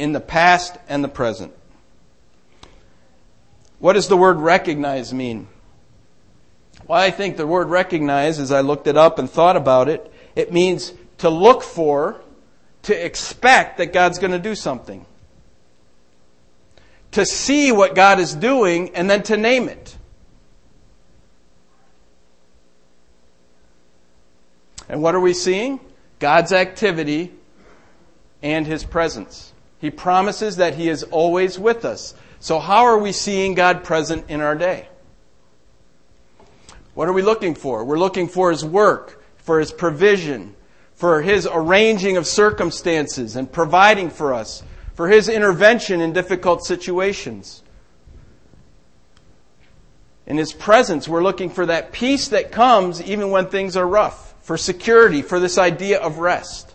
in 0.00 0.12
the 0.12 0.20
past 0.20 0.76
and 0.88 1.04
the 1.04 1.08
present. 1.08 1.52
What 3.80 3.92
does 3.92 4.08
the 4.08 4.16
word 4.16 4.38
recognize 4.38 5.12
mean? 5.12 5.46
Well, 6.86 6.98
I 6.98 7.10
think 7.10 7.36
the 7.36 7.46
word 7.46 7.68
recognize, 7.68 8.38
as 8.38 8.50
I 8.50 8.62
looked 8.62 8.86
it 8.86 8.96
up 8.96 9.18
and 9.18 9.28
thought 9.28 9.56
about 9.56 9.90
it, 9.90 10.10
it 10.34 10.52
means 10.52 10.94
to 11.18 11.28
look 11.28 11.62
for, 11.62 12.22
to 12.84 13.04
expect 13.04 13.76
that 13.76 13.92
God's 13.92 14.18
going 14.18 14.32
to 14.32 14.38
do 14.38 14.54
something. 14.54 15.04
To 17.12 17.26
see 17.26 17.70
what 17.70 17.94
God 17.94 18.20
is 18.20 18.34
doing 18.34 18.94
and 18.94 19.08
then 19.08 19.22
to 19.24 19.36
name 19.36 19.68
it. 19.68 19.96
And 24.88 25.02
what 25.02 25.14
are 25.14 25.20
we 25.20 25.34
seeing? 25.34 25.78
God's 26.18 26.54
activity 26.54 27.32
and 28.42 28.66
His 28.66 28.82
presence. 28.82 29.49
He 29.80 29.90
promises 29.90 30.56
that 30.56 30.74
He 30.74 30.88
is 30.88 31.02
always 31.04 31.58
with 31.58 31.84
us. 31.84 32.14
So, 32.38 32.58
how 32.58 32.84
are 32.84 32.98
we 32.98 33.12
seeing 33.12 33.54
God 33.54 33.82
present 33.82 34.28
in 34.28 34.40
our 34.40 34.54
day? 34.54 34.88
What 36.94 37.08
are 37.08 37.12
we 37.12 37.22
looking 37.22 37.54
for? 37.54 37.84
We're 37.84 37.98
looking 37.98 38.28
for 38.28 38.50
His 38.50 38.64
work, 38.64 39.22
for 39.38 39.58
His 39.58 39.72
provision, 39.72 40.54
for 40.94 41.22
His 41.22 41.48
arranging 41.50 42.18
of 42.18 42.26
circumstances 42.26 43.36
and 43.36 43.50
providing 43.50 44.10
for 44.10 44.34
us, 44.34 44.62
for 44.94 45.08
His 45.08 45.28
intervention 45.28 46.02
in 46.02 46.12
difficult 46.12 46.64
situations. 46.64 47.62
In 50.26 50.36
His 50.36 50.52
presence, 50.52 51.08
we're 51.08 51.22
looking 51.22 51.48
for 51.48 51.64
that 51.66 51.90
peace 51.92 52.28
that 52.28 52.52
comes 52.52 53.00
even 53.02 53.30
when 53.30 53.46
things 53.46 53.78
are 53.78 53.86
rough 53.86 54.34
for 54.42 54.58
security, 54.58 55.22
for 55.22 55.40
this 55.40 55.56
idea 55.56 55.98
of 56.00 56.18
rest. 56.18 56.69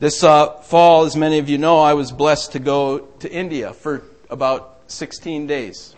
This 0.00 0.22
uh, 0.22 0.50
fall, 0.60 1.04
as 1.04 1.16
many 1.16 1.38
of 1.38 1.48
you 1.48 1.58
know, 1.58 1.80
I 1.80 1.94
was 1.94 2.12
blessed 2.12 2.52
to 2.52 2.58
go 2.58 2.98
to 2.98 3.32
India 3.32 3.72
for 3.72 4.04
about 4.30 4.80
16 4.86 5.46
days. 5.46 5.96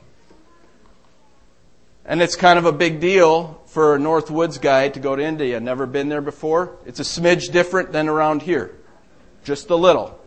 And 2.07 2.22
it's 2.22 2.34
kind 2.34 2.59
of 2.59 2.64
a 2.64 2.72
big 2.72 3.01
deal 3.01 3.61
for 3.66 3.94
a 3.94 3.98
Northwoods 3.98 4.61
guy 4.61 4.88
to 4.88 5.01
go 5.01 5.14
to 5.14 5.22
India. 5.22 5.61
Never 5.61 5.84
been 5.84 6.09
there 6.09 6.22
before. 6.22 6.76
It's 6.86 6.98
a 6.98 7.03
smidge 7.03 7.53
different 7.53 7.92
than 7.92 8.09
around 8.09 8.42
here. 8.42 8.74
Just 9.44 9.68
a 9.68 9.76
little. 9.76 10.18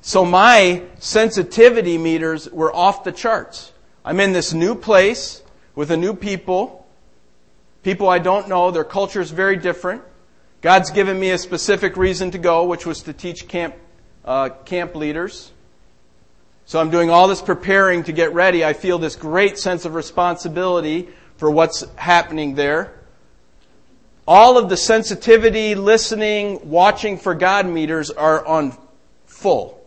So 0.00 0.24
my 0.24 0.82
sensitivity 0.98 1.98
meters 1.98 2.50
were 2.50 2.74
off 2.74 3.04
the 3.04 3.12
charts. 3.12 3.72
I'm 4.04 4.18
in 4.18 4.32
this 4.32 4.54
new 4.54 4.74
place 4.74 5.42
with 5.74 5.90
a 5.90 5.96
new 5.96 6.14
people 6.14 6.86
people 7.86 8.08
I 8.08 8.18
don't 8.18 8.48
know. 8.48 8.72
Their 8.72 8.82
culture 8.82 9.20
is 9.20 9.30
very 9.30 9.56
different. 9.56 10.02
God's 10.66 10.90
given 10.90 11.20
me 11.20 11.30
a 11.30 11.38
specific 11.38 11.96
reason 11.96 12.32
to 12.32 12.38
go, 12.38 12.64
which 12.64 12.86
was 12.86 13.02
to 13.02 13.12
teach 13.12 13.46
camp, 13.46 13.76
uh, 14.24 14.48
camp 14.64 14.96
leaders. 14.96 15.52
So 16.64 16.80
I'm 16.80 16.90
doing 16.90 17.08
all 17.08 17.28
this 17.28 17.40
preparing 17.40 18.02
to 18.02 18.12
get 18.12 18.34
ready. 18.34 18.64
I 18.64 18.72
feel 18.72 18.98
this 18.98 19.14
great 19.14 19.60
sense 19.60 19.84
of 19.84 19.94
responsibility 19.94 21.08
for 21.36 21.48
what's 21.52 21.84
happening 21.94 22.56
there. 22.56 22.98
All 24.26 24.58
of 24.58 24.68
the 24.68 24.76
sensitivity, 24.76 25.76
listening, 25.76 26.68
watching 26.68 27.16
for 27.16 27.36
God 27.36 27.68
meters 27.68 28.10
are 28.10 28.44
on 28.44 28.76
full. 29.26 29.80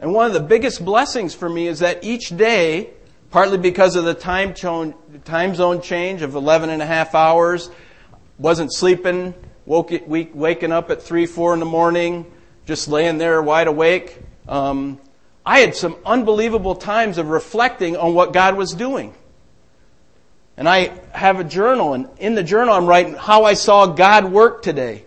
And 0.00 0.14
one 0.14 0.24
of 0.24 0.32
the 0.32 0.40
biggest 0.40 0.82
blessings 0.82 1.34
for 1.34 1.50
me 1.50 1.66
is 1.66 1.80
that 1.80 2.02
each 2.02 2.34
day 2.34 2.94
partly 3.30 3.58
because 3.58 3.94
of 3.94 4.06
the 4.06 4.14
time, 4.14 4.54
time 4.54 5.54
zone 5.54 5.82
change 5.82 6.22
of 6.22 6.34
11 6.34 6.70
and 6.70 6.80
a 6.80 6.86
half 6.86 7.14
hours. 7.14 7.68
Wasn't 8.38 8.72
sleeping, 8.72 9.34
woke, 9.66 9.92
waking 10.06 10.72
up 10.72 10.90
at 10.90 11.02
3, 11.02 11.26
4 11.26 11.54
in 11.54 11.60
the 11.60 11.66
morning, 11.66 12.30
just 12.66 12.88
laying 12.88 13.18
there 13.18 13.40
wide 13.42 13.66
awake. 13.66 14.18
Um, 14.48 15.00
I 15.44 15.60
had 15.60 15.74
some 15.74 15.96
unbelievable 16.06 16.74
times 16.74 17.18
of 17.18 17.28
reflecting 17.28 17.96
on 17.96 18.14
what 18.14 18.32
God 18.32 18.56
was 18.56 18.72
doing. 18.72 19.14
And 20.56 20.68
I 20.68 20.92
have 21.12 21.40
a 21.40 21.44
journal, 21.44 21.94
and 21.94 22.08
in 22.18 22.34
the 22.34 22.42
journal 22.42 22.74
I'm 22.74 22.86
writing 22.86 23.14
how 23.14 23.44
I 23.44 23.54
saw 23.54 23.86
God 23.86 24.26
work 24.26 24.62
today, 24.62 25.04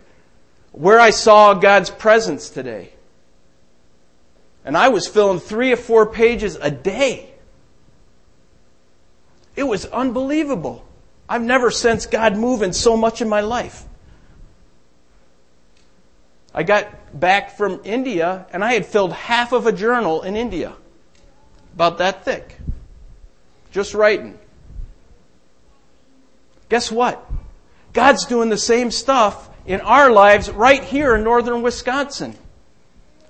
where 0.71 0.99
I 0.99 1.11
saw 1.11 1.53
God's 1.53 1.89
presence 1.89 2.49
today. 2.49 2.91
And 4.65 4.75
I 4.75 4.89
was 4.89 5.07
filling 5.07 5.39
three 5.39 5.71
or 5.71 5.77
four 5.77 6.07
pages 6.07 6.57
a 6.59 6.71
day. 6.71 7.29
It 9.55 9.63
was 9.63 9.85
unbelievable. 9.85 10.85
I've 11.27 11.41
never 11.41 11.71
sensed 11.71 12.11
God 12.11 12.37
moving 12.37 12.73
so 12.73 12.95
much 12.95 13.21
in 13.21 13.29
my 13.29 13.41
life. 13.41 13.83
I 16.53 16.63
got 16.63 17.19
back 17.19 17.57
from 17.57 17.81
India 17.83 18.45
and 18.53 18.63
I 18.63 18.73
had 18.73 18.85
filled 18.85 19.11
half 19.11 19.51
of 19.51 19.67
a 19.67 19.71
journal 19.71 20.21
in 20.21 20.35
India. 20.35 20.73
About 21.73 21.97
that 21.97 22.23
thick. 22.23 22.57
Just 23.71 23.93
writing. 23.93 24.39
Guess 26.69 26.91
what? 26.91 27.29
God's 27.91 28.25
doing 28.25 28.49
the 28.49 28.57
same 28.57 28.91
stuff 28.91 29.49
in 29.65 29.81
our 29.81 30.11
lives 30.11 30.49
right 30.49 30.83
here 30.83 31.15
in 31.15 31.23
northern 31.23 31.61
Wisconsin. 31.61 32.37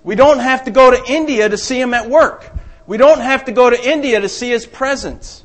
We 0.03 0.15
don't 0.15 0.39
have 0.39 0.65
to 0.65 0.71
go 0.71 0.91
to 0.91 1.11
India 1.11 1.49
to 1.49 1.57
see 1.57 1.79
Him 1.79 1.93
at 1.93 2.09
work. 2.09 2.51
We 2.85 2.97
don't 2.97 3.21
have 3.21 3.45
to 3.45 3.51
go 3.51 3.69
to 3.69 3.89
India 3.89 4.21
to 4.21 4.29
see 4.29 4.49
His 4.49 4.65
presence. 4.65 5.43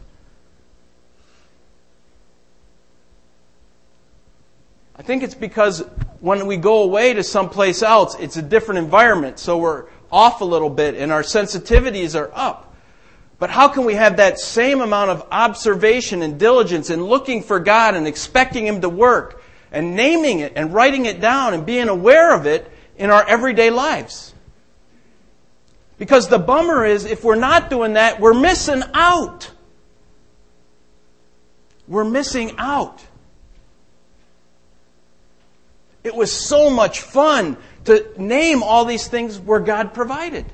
Think 5.10 5.24
it's 5.24 5.34
because 5.34 5.80
when 6.20 6.46
we 6.46 6.56
go 6.56 6.84
away 6.84 7.14
to 7.14 7.24
someplace 7.24 7.82
else, 7.82 8.14
it's 8.20 8.36
a 8.36 8.42
different 8.42 8.78
environment, 8.78 9.40
so 9.40 9.58
we're 9.58 9.86
off 10.12 10.40
a 10.40 10.44
little 10.44 10.70
bit 10.70 10.94
and 10.94 11.10
our 11.10 11.22
sensitivities 11.22 12.16
are 12.16 12.30
up. 12.32 12.76
But 13.40 13.50
how 13.50 13.66
can 13.66 13.86
we 13.86 13.94
have 13.94 14.18
that 14.18 14.38
same 14.38 14.80
amount 14.80 15.10
of 15.10 15.26
observation 15.32 16.22
and 16.22 16.38
diligence 16.38 16.90
and 16.90 17.04
looking 17.04 17.42
for 17.42 17.58
God 17.58 17.96
and 17.96 18.06
expecting 18.06 18.64
Him 18.64 18.82
to 18.82 18.88
work 18.88 19.42
and 19.72 19.96
naming 19.96 20.38
it 20.38 20.52
and 20.54 20.72
writing 20.72 21.06
it 21.06 21.20
down 21.20 21.54
and 21.54 21.66
being 21.66 21.88
aware 21.88 22.32
of 22.32 22.46
it 22.46 22.70
in 22.96 23.10
our 23.10 23.26
everyday 23.26 23.70
lives? 23.70 24.32
Because 25.98 26.28
the 26.28 26.38
bummer 26.38 26.84
is 26.84 27.04
if 27.04 27.24
we're 27.24 27.34
not 27.34 27.68
doing 27.68 27.94
that, 27.94 28.20
we're 28.20 28.32
missing 28.32 28.84
out. 28.94 29.50
We're 31.88 32.04
missing 32.04 32.54
out. 32.58 33.02
It 36.02 36.14
was 36.14 36.32
so 36.32 36.70
much 36.70 37.02
fun 37.02 37.56
to 37.84 38.06
name 38.16 38.62
all 38.62 38.84
these 38.84 39.06
things 39.06 39.38
where 39.38 39.60
God 39.60 39.94
provided. 39.94 40.46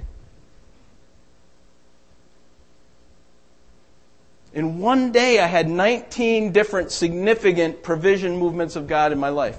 In 4.52 4.80
one 4.80 5.12
day, 5.12 5.38
I 5.38 5.46
had 5.46 5.68
19 5.68 6.52
different 6.52 6.90
significant 6.90 7.82
provision 7.82 8.38
movements 8.38 8.74
of 8.74 8.86
God 8.86 9.12
in 9.12 9.18
my 9.18 9.28
life. 9.28 9.58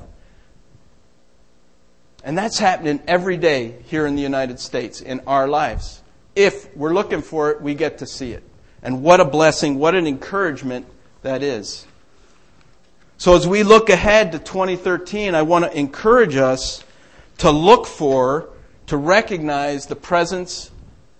And 2.24 2.38
that's 2.38 2.60
happening 2.60 3.02
every 3.08 3.38
day 3.38 3.76
here 3.86 4.06
in 4.06 4.16
the 4.16 4.22
United 4.22 4.60
States 4.60 5.00
in 5.00 5.22
our 5.28 5.48
lives. 5.48 6.02
If 6.36 6.76
we're 6.76 6.94
looking 6.94 7.22
for 7.22 7.52
it, 7.52 7.62
we 7.62 7.74
get 7.74 8.00
to 8.00 8.06
see 8.06 8.34
it. 8.34 8.44
And 8.84 9.02
what 9.02 9.20
a 9.20 9.26
blessing, 9.26 9.80
what 9.80 9.96
an 9.96 10.08
encouragement 10.08 10.86
that 11.22 11.42
is. 11.42 11.87
So 13.20 13.36
as 13.36 13.48
we 13.48 13.64
look 13.64 13.90
ahead 13.90 14.32
to 14.34 14.40
2013, 14.40 15.34
I 15.34 15.42
want 15.42 15.66
to 15.66 15.76
encourage 15.76 16.36
us 16.36 16.84
to 17.40 17.50
look 17.50 17.88
for, 17.88 18.50
to 18.88 18.98
recognize 18.98 19.88
the 19.88 19.96
presence 19.96 20.70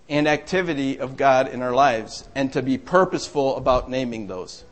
and 0.08 0.28
activity 0.28 1.00
of 1.00 1.16
God 1.16 1.48
in 1.48 1.60
our 1.60 1.72
lives 1.72 2.28
and 2.36 2.52
to 2.52 2.62
be 2.62 2.78
purposeful 2.78 3.56
about 3.56 3.90
naming 3.90 4.28
those. 4.28 4.64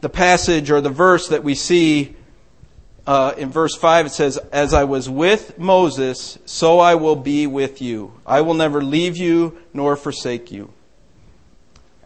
The 0.00 0.08
passage 0.08 0.70
or 0.70 0.80
the 0.80 0.90
verse 0.90 1.28
that 1.28 1.44
we 1.44 1.54
see 1.54 2.16
uh, 3.06 3.34
in 3.36 3.50
verse 3.50 3.74
5, 3.74 4.06
it 4.06 4.10
says, 4.10 4.38
As 4.52 4.72
I 4.72 4.84
was 4.84 5.08
with 5.08 5.58
Moses, 5.58 6.38
so 6.46 6.78
I 6.78 6.94
will 6.94 7.16
be 7.16 7.46
with 7.46 7.82
you. 7.82 8.12
I 8.26 8.40
will 8.40 8.54
never 8.54 8.82
leave 8.82 9.16
you 9.18 9.58
nor 9.74 9.96
forsake 9.96 10.50
you. 10.50 10.72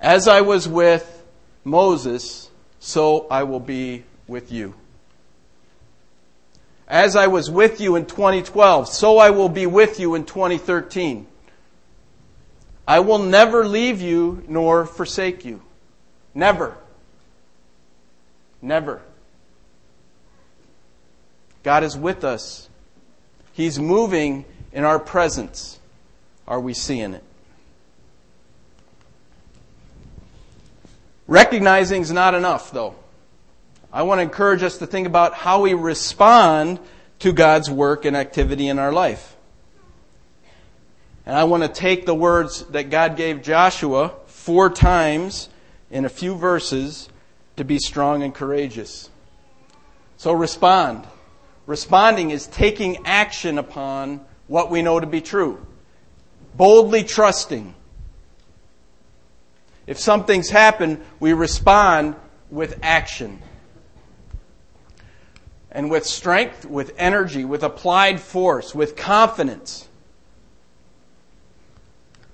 As 0.00 0.26
I 0.26 0.40
was 0.40 0.68
with 0.68 1.24
Moses, 1.64 2.50
so 2.82 3.28
I 3.30 3.44
will 3.44 3.60
be 3.60 4.02
with 4.26 4.50
you. 4.50 4.74
As 6.88 7.14
I 7.14 7.28
was 7.28 7.48
with 7.48 7.80
you 7.80 7.94
in 7.94 8.06
2012, 8.06 8.88
so 8.88 9.18
I 9.18 9.30
will 9.30 9.48
be 9.48 9.66
with 9.66 10.00
you 10.00 10.16
in 10.16 10.24
2013. 10.24 11.28
I 12.86 12.98
will 12.98 13.20
never 13.20 13.64
leave 13.64 14.00
you 14.00 14.42
nor 14.48 14.84
forsake 14.84 15.44
you. 15.44 15.62
Never. 16.34 16.76
Never. 18.60 19.00
God 21.62 21.84
is 21.84 21.96
with 21.96 22.24
us. 22.24 22.68
He's 23.52 23.78
moving 23.78 24.44
in 24.72 24.82
our 24.82 24.98
presence. 24.98 25.78
Are 26.48 26.60
we 26.60 26.74
seeing 26.74 27.14
it? 27.14 27.22
Recognizing 31.26 32.02
is 32.02 32.10
not 32.10 32.34
enough, 32.34 32.72
though. 32.72 32.94
I 33.92 34.02
want 34.02 34.18
to 34.18 34.22
encourage 34.22 34.62
us 34.62 34.78
to 34.78 34.86
think 34.86 35.06
about 35.06 35.34
how 35.34 35.60
we 35.60 35.74
respond 35.74 36.80
to 37.20 37.32
God's 37.32 37.70
work 37.70 38.04
and 38.04 38.16
activity 38.16 38.68
in 38.68 38.78
our 38.78 38.92
life. 38.92 39.36
And 41.24 41.36
I 41.36 41.44
want 41.44 41.62
to 41.62 41.68
take 41.68 42.06
the 42.06 42.14
words 42.14 42.64
that 42.66 42.90
God 42.90 43.16
gave 43.16 43.42
Joshua 43.42 44.14
four 44.26 44.70
times 44.70 45.48
in 45.90 46.04
a 46.04 46.08
few 46.08 46.34
verses 46.34 47.08
to 47.56 47.64
be 47.64 47.78
strong 47.78 48.22
and 48.22 48.34
courageous. 48.34 49.08
So 50.16 50.32
respond. 50.32 51.06
Responding 51.66 52.30
is 52.30 52.46
taking 52.48 53.06
action 53.06 53.58
upon 53.58 54.20
what 54.48 54.70
we 54.70 54.82
know 54.82 54.98
to 54.98 55.06
be 55.06 55.20
true. 55.20 55.64
Boldly 56.56 57.04
trusting. 57.04 57.74
If 59.86 59.98
something's 59.98 60.50
happened, 60.50 61.04
we 61.18 61.32
respond 61.32 62.16
with 62.50 62.78
action. 62.82 63.42
And 65.70 65.90
with 65.90 66.06
strength, 66.06 66.66
with 66.66 66.92
energy, 66.98 67.44
with 67.44 67.62
applied 67.62 68.20
force, 68.20 68.74
with 68.74 68.94
confidence, 68.94 69.88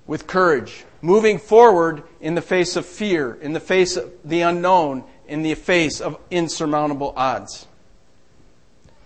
with 0.05 0.27
courage, 0.27 0.83
moving 1.01 1.39
forward 1.39 2.03
in 2.19 2.35
the 2.35 2.41
face 2.41 2.75
of 2.75 2.85
fear, 2.85 3.37
in 3.41 3.53
the 3.53 3.59
face 3.59 3.95
of 3.95 4.11
the 4.25 4.41
unknown, 4.41 5.03
in 5.27 5.41
the 5.41 5.55
face 5.55 6.01
of 6.01 6.19
insurmountable 6.29 7.13
odds, 7.15 7.67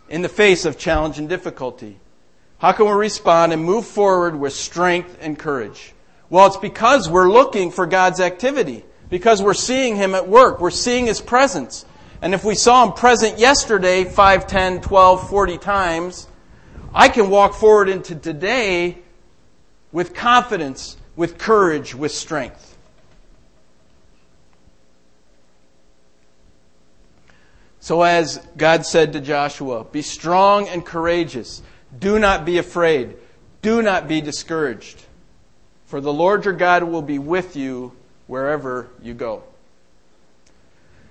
in 0.10 0.22
the 0.22 0.30
face 0.30 0.66
of 0.66 0.78
challenge 0.78 1.20
and 1.20 1.30
difficulty. 1.30 2.00
How 2.58 2.72
can 2.72 2.86
we 2.86 2.94
respond 2.94 3.54
and 3.54 3.64
move 3.64 3.86
forward 3.86 4.40
with 4.40 4.54
strength 4.54 5.18
and 5.22 5.38
courage? 5.38 5.93
Well, 6.34 6.48
it's 6.48 6.58
because 6.58 7.08
we're 7.08 7.30
looking 7.32 7.70
for 7.70 7.86
God's 7.86 8.20
activity, 8.20 8.84
because 9.08 9.44
we're 9.44 9.54
seeing 9.54 9.96
Him 9.96 10.16
at 10.16 10.28
work, 10.28 10.60
we're 10.60 10.72
seeing 10.72 11.06
His 11.06 11.22
presence. 11.22 11.86
And 12.24 12.34
if 12.34 12.44
we 12.44 12.56
saw 12.56 12.84
Him 12.84 12.94
present 12.94 13.38
yesterday 13.38 14.04
5, 14.04 14.48
10, 14.48 14.82
12, 14.82 15.30
40 15.30 15.58
times, 15.60 16.28
I 16.92 17.10
can 17.10 17.30
walk 17.30 17.54
forward 17.54 17.88
into 17.88 18.16
today 18.16 18.98
with 19.92 20.16
confidence, 20.16 20.98
with 21.16 21.38
courage, 21.38 21.94
with 21.94 22.12
strength. 22.12 22.80
So, 27.80 28.02
as 28.02 28.40
God 28.58 28.88
said 28.88 29.14
to 29.14 29.22
Joshua, 29.22 29.84
be 29.84 30.02
strong 30.02 30.68
and 30.68 30.84
courageous. 30.84 31.62
Do 32.00 32.18
not 32.18 32.44
be 32.44 32.58
afraid. 32.58 33.18
Do 33.62 33.84
not 33.84 34.08
be 34.08 34.20
discouraged. 34.20 35.00
For 35.94 36.02
the 36.02 36.12
Lord 36.12 36.44
your 36.44 36.56
God 36.56 36.82
will 36.86 37.04
be 37.04 37.20
with 37.20 37.56
you 37.56 37.92
wherever 38.26 38.90
you 39.04 39.14
go. 39.14 39.44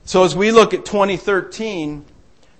So, 0.04 0.24
as 0.24 0.34
we 0.34 0.50
look 0.50 0.74
at 0.74 0.84
2013, 0.84 2.04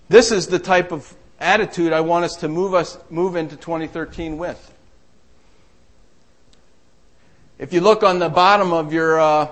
this 0.09 0.31
is 0.31 0.47
the 0.47 0.61
type 0.61 0.93
of 0.93 1.17
attitude 1.41 1.93
I 1.93 2.03
want 2.03 2.25
us 2.25 2.37
to 2.37 2.49
move 2.49 2.75
us 2.75 2.97
move 3.11 3.35
into 3.35 3.57
2013 3.57 4.39
with. 4.39 4.73
If 7.59 7.73
you 7.73 7.81
look 7.81 8.05
on 8.05 8.21
the 8.21 8.29
bottom 8.29 8.73
of 8.73 8.93
your 8.93 9.19
uh, 9.21 9.49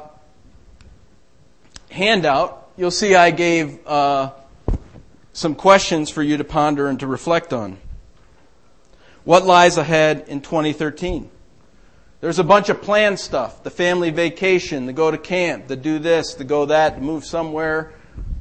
handout, 1.91 2.71
you'll 2.77 2.93
see 2.93 3.17
I 3.17 3.33
gave 3.33 3.85
uh, 3.85 4.31
some 5.33 5.57
questions 5.57 6.09
for 6.09 6.23
you 6.23 6.37
to 6.37 6.45
ponder 6.45 6.87
and 6.87 7.01
to 7.01 7.09
reflect 7.09 7.53
on. 7.53 7.79
What 9.25 9.45
lies 9.45 9.77
ahead 9.77 10.27
in 10.29 10.41
2013? 10.41 11.31
There's 12.21 12.39
a 12.39 12.45
bunch 12.45 12.69
of 12.69 12.83
planned 12.83 13.19
stuff 13.19 13.63
the 13.63 13.71
family 13.71 14.11
vacation, 14.11 14.87
the 14.87 14.93
go 14.93 15.11
to 15.11 15.19
camp, 15.19 15.69
the 15.69 15.77
do 15.77 15.99
this, 15.99 16.35
the 16.35 16.45
go 16.45 16.67
that, 16.67 16.97
the 16.97 17.01
move 17.01 17.25
somewhere, 17.25 17.93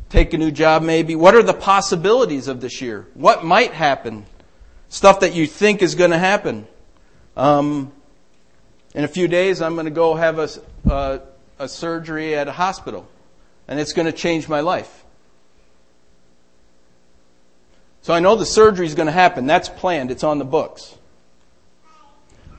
take 0.10 0.34
a 0.34 0.38
new 0.38 0.52
job 0.52 0.84
maybe. 0.84 1.16
What 1.16 1.36
are 1.36 1.44
the 1.44 1.54
possibilities 1.54 2.48
of 2.48 2.62
this 2.62 2.82
year? 2.82 3.08
What 3.14 3.46
might 3.46 3.74
happen? 3.74 4.26
Stuff 4.90 5.22
that 5.22 5.34
you 5.34 5.48
think 5.48 5.82
is 5.82 5.96
going 5.96 6.12
to 6.12 6.18
happen. 6.18 6.68
Um, 7.38 7.94
in 8.94 9.04
a 9.04 9.08
few 9.08 9.28
days, 9.28 9.62
I'm 9.62 9.76
going 9.76 9.86
to 9.86 9.92
go 9.92 10.16
have 10.16 10.40
a, 10.40 11.22
a 11.60 11.70
surgery 11.70 12.36
at 12.36 12.48
a 12.48 12.52
hospital, 12.52 13.08
and 13.68 13.80
it's 13.80 13.94
going 13.94 14.08
to 14.08 14.12
change 14.12 14.50
my 14.50 14.60
life. 14.62 15.06
So 18.02 18.14
I 18.14 18.20
know 18.20 18.36
the 18.36 18.46
surgery 18.46 18.88
is 18.88 18.96
going 18.96 19.06
to 19.06 19.14
happen. 19.14 19.46
That's 19.46 19.70
planned. 19.70 20.10
It's 20.10 20.24
on 20.24 20.40
the 20.40 20.46
books. 20.46 20.96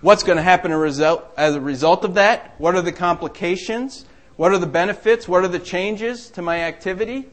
What's 0.00 0.22
going 0.22 0.36
to 0.36 0.42
happen 0.42 0.72
as 0.72 1.54
a 1.54 1.60
result 1.60 2.04
of 2.04 2.14
that? 2.14 2.54
What 2.58 2.74
are 2.74 2.82
the 2.82 2.92
complications? 2.92 4.06
What 4.36 4.52
are 4.52 4.58
the 4.58 4.66
benefits? 4.66 5.28
What 5.28 5.44
are 5.44 5.48
the 5.48 5.58
changes 5.58 6.30
to 6.30 6.42
my 6.42 6.60
activity? 6.60 7.28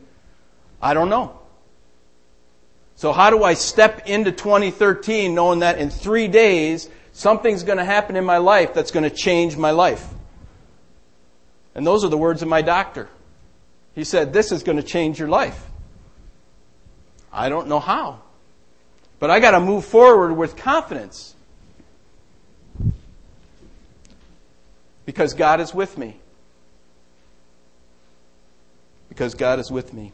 I 0.81 0.93
don't 0.93 1.09
know. 1.09 1.39
So 2.95 3.13
how 3.13 3.29
do 3.29 3.43
I 3.43 3.53
step 3.53 4.07
into 4.07 4.31
2013 4.31 5.33
knowing 5.33 5.59
that 5.59 5.77
in 5.77 5.89
three 5.89 6.27
days 6.27 6.89
Something's 7.17 7.63
going 7.63 7.79
to 7.79 7.83
happen 7.83 8.15
in 8.15 8.25
my 8.25 8.37
life 8.37 8.75
that's 8.75 8.91
going 8.91 9.03
to 9.03 9.09
change 9.09 9.57
my 9.57 9.71
life. 9.71 10.07
And 11.73 11.85
those 11.85 12.03
are 12.03 12.09
the 12.09 12.17
words 12.17 12.43
of 12.43 12.47
my 12.47 12.61
doctor. 12.61 13.09
He 13.95 14.03
said, 14.03 14.33
This 14.33 14.51
is 14.51 14.61
going 14.61 14.75
to 14.77 14.83
change 14.83 15.17
your 15.17 15.27
life. 15.27 15.59
I 17.33 17.49
don't 17.49 17.69
know 17.69 17.79
how. 17.79 18.21
But 19.17 19.31
I 19.31 19.39
got 19.39 19.51
to 19.51 19.59
move 19.59 19.83
forward 19.83 20.33
with 20.33 20.57
confidence. 20.57 21.33
Because 25.07 25.33
God 25.33 25.61
is 25.61 25.73
with 25.73 25.97
me. 25.97 26.17
Because 29.07 29.35
God 29.35 29.57
is 29.57 29.71
with 29.71 29.93
me. 29.93 30.11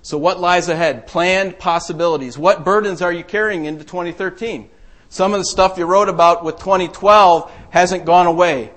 So, 0.00 0.16
what 0.16 0.38
lies 0.38 0.68
ahead? 0.68 1.08
Planned 1.08 1.58
possibilities. 1.58 2.38
What 2.38 2.64
burdens 2.64 3.02
are 3.02 3.12
you 3.12 3.24
carrying 3.24 3.64
into 3.64 3.82
2013? 3.82 4.70
Some 5.08 5.34
of 5.34 5.40
the 5.40 5.44
stuff 5.44 5.76
you 5.76 5.86
wrote 5.86 6.08
about 6.08 6.44
with 6.44 6.56
2012 6.58 7.50
hasn't 7.70 8.04
gone 8.04 8.26
away. 8.26 8.70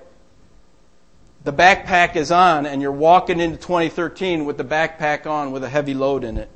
The 1.43 1.53
backpack 1.53 2.16
is 2.16 2.32
on, 2.32 2.66
and 2.66 2.82
you're 2.82 2.91
walking 2.91 3.39
into 3.39 3.57
2013 3.57 4.45
with 4.45 4.57
the 4.57 4.66
backpack 4.66 5.28
on 5.28 5.51
with 5.51 5.64
a 5.64 5.70
heavy 5.70 5.93
load 5.93 6.24
in 6.24 6.38
it. 6.38 6.49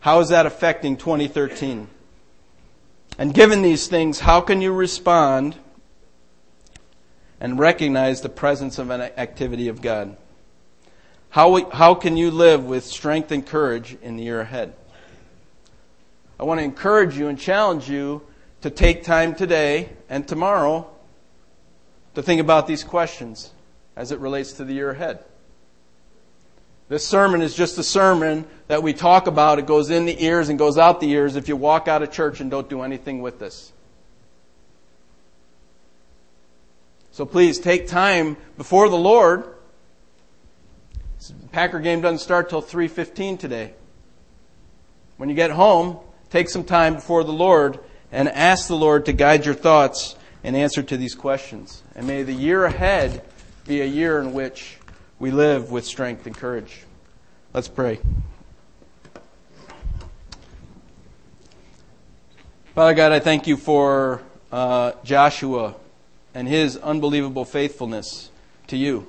How 0.00 0.20
is 0.20 0.30
that 0.30 0.46
affecting 0.46 0.96
2013? 0.96 1.88
And 3.18 3.34
given 3.34 3.60
these 3.60 3.88
things, 3.88 4.20
how 4.20 4.40
can 4.40 4.62
you 4.62 4.72
respond 4.72 5.56
and 7.44 7.58
recognize 7.58 8.22
the 8.22 8.28
presence 8.30 8.78
of 8.78 8.88
an 8.88 9.02
activity 9.02 9.68
of 9.68 9.82
God? 9.82 10.16
How, 11.28 11.68
how 11.68 11.94
can 11.94 12.16
you 12.16 12.30
live 12.30 12.64
with 12.64 12.86
strength 12.86 13.30
and 13.32 13.46
courage 13.46 13.98
in 14.00 14.16
the 14.16 14.22
year 14.22 14.40
ahead? 14.40 14.72
I 16.40 16.44
want 16.44 16.60
to 16.60 16.64
encourage 16.64 17.18
you 17.18 17.28
and 17.28 17.38
challenge 17.38 17.86
you 17.86 18.22
to 18.62 18.70
take 18.70 19.04
time 19.04 19.34
today 19.34 19.90
and 20.08 20.26
tomorrow 20.26 20.90
to 22.14 22.22
think 22.22 22.40
about 22.40 22.66
these 22.66 22.82
questions 22.82 23.52
as 23.94 24.10
it 24.10 24.20
relates 24.20 24.54
to 24.54 24.64
the 24.64 24.72
year 24.72 24.92
ahead. 24.92 25.22
This 26.88 27.06
sermon 27.06 27.42
is 27.42 27.54
just 27.54 27.76
a 27.76 27.82
sermon 27.82 28.46
that 28.68 28.82
we 28.82 28.94
talk 28.94 29.26
about. 29.26 29.58
It 29.58 29.66
goes 29.66 29.90
in 29.90 30.06
the 30.06 30.24
ears 30.24 30.48
and 30.48 30.58
goes 30.58 30.78
out 30.78 30.98
the 30.98 31.10
ears 31.10 31.36
if 31.36 31.46
you 31.48 31.56
walk 31.56 31.88
out 31.88 32.02
of 32.02 32.10
church 32.10 32.40
and 32.40 32.50
don't 32.50 32.70
do 32.70 32.80
anything 32.80 33.20
with 33.20 33.38
this. 33.38 33.73
So 37.14 37.24
please 37.24 37.60
take 37.60 37.86
time 37.86 38.36
before 38.56 38.88
the 38.88 38.98
Lord. 38.98 39.44
Packer 41.52 41.78
game 41.78 42.00
doesn't 42.00 42.18
start 42.18 42.50
till 42.50 42.60
3:15 42.60 43.38
today. 43.38 43.74
When 45.16 45.28
you 45.28 45.36
get 45.36 45.52
home, 45.52 46.00
take 46.30 46.48
some 46.48 46.64
time 46.64 46.96
before 46.96 47.22
the 47.22 47.32
Lord 47.32 47.78
and 48.10 48.28
ask 48.28 48.66
the 48.66 48.74
Lord 48.74 49.06
to 49.06 49.12
guide 49.12 49.44
your 49.44 49.54
thoughts 49.54 50.16
and 50.42 50.56
answer 50.56 50.82
to 50.82 50.96
these 50.96 51.14
questions. 51.14 51.84
And 51.94 52.08
may 52.08 52.24
the 52.24 52.32
year 52.32 52.64
ahead 52.64 53.22
be 53.64 53.80
a 53.80 53.86
year 53.86 54.20
in 54.20 54.32
which 54.32 54.78
we 55.20 55.30
live 55.30 55.70
with 55.70 55.84
strength 55.84 56.26
and 56.26 56.36
courage. 56.36 56.80
Let's 57.52 57.68
pray. 57.68 58.00
Father 62.74 62.94
God, 62.94 63.12
I 63.12 63.20
thank 63.20 63.46
you 63.46 63.56
for 63.56 64.20
uh, 64.50 64.94
Joshua 65.04 65.76
and 66.34 66.48
his 66.48 66.76
unbelievable 66.78 67.44
faithfulness 67.44 68.30
to 68.66 68.76
you. 68.76 69.06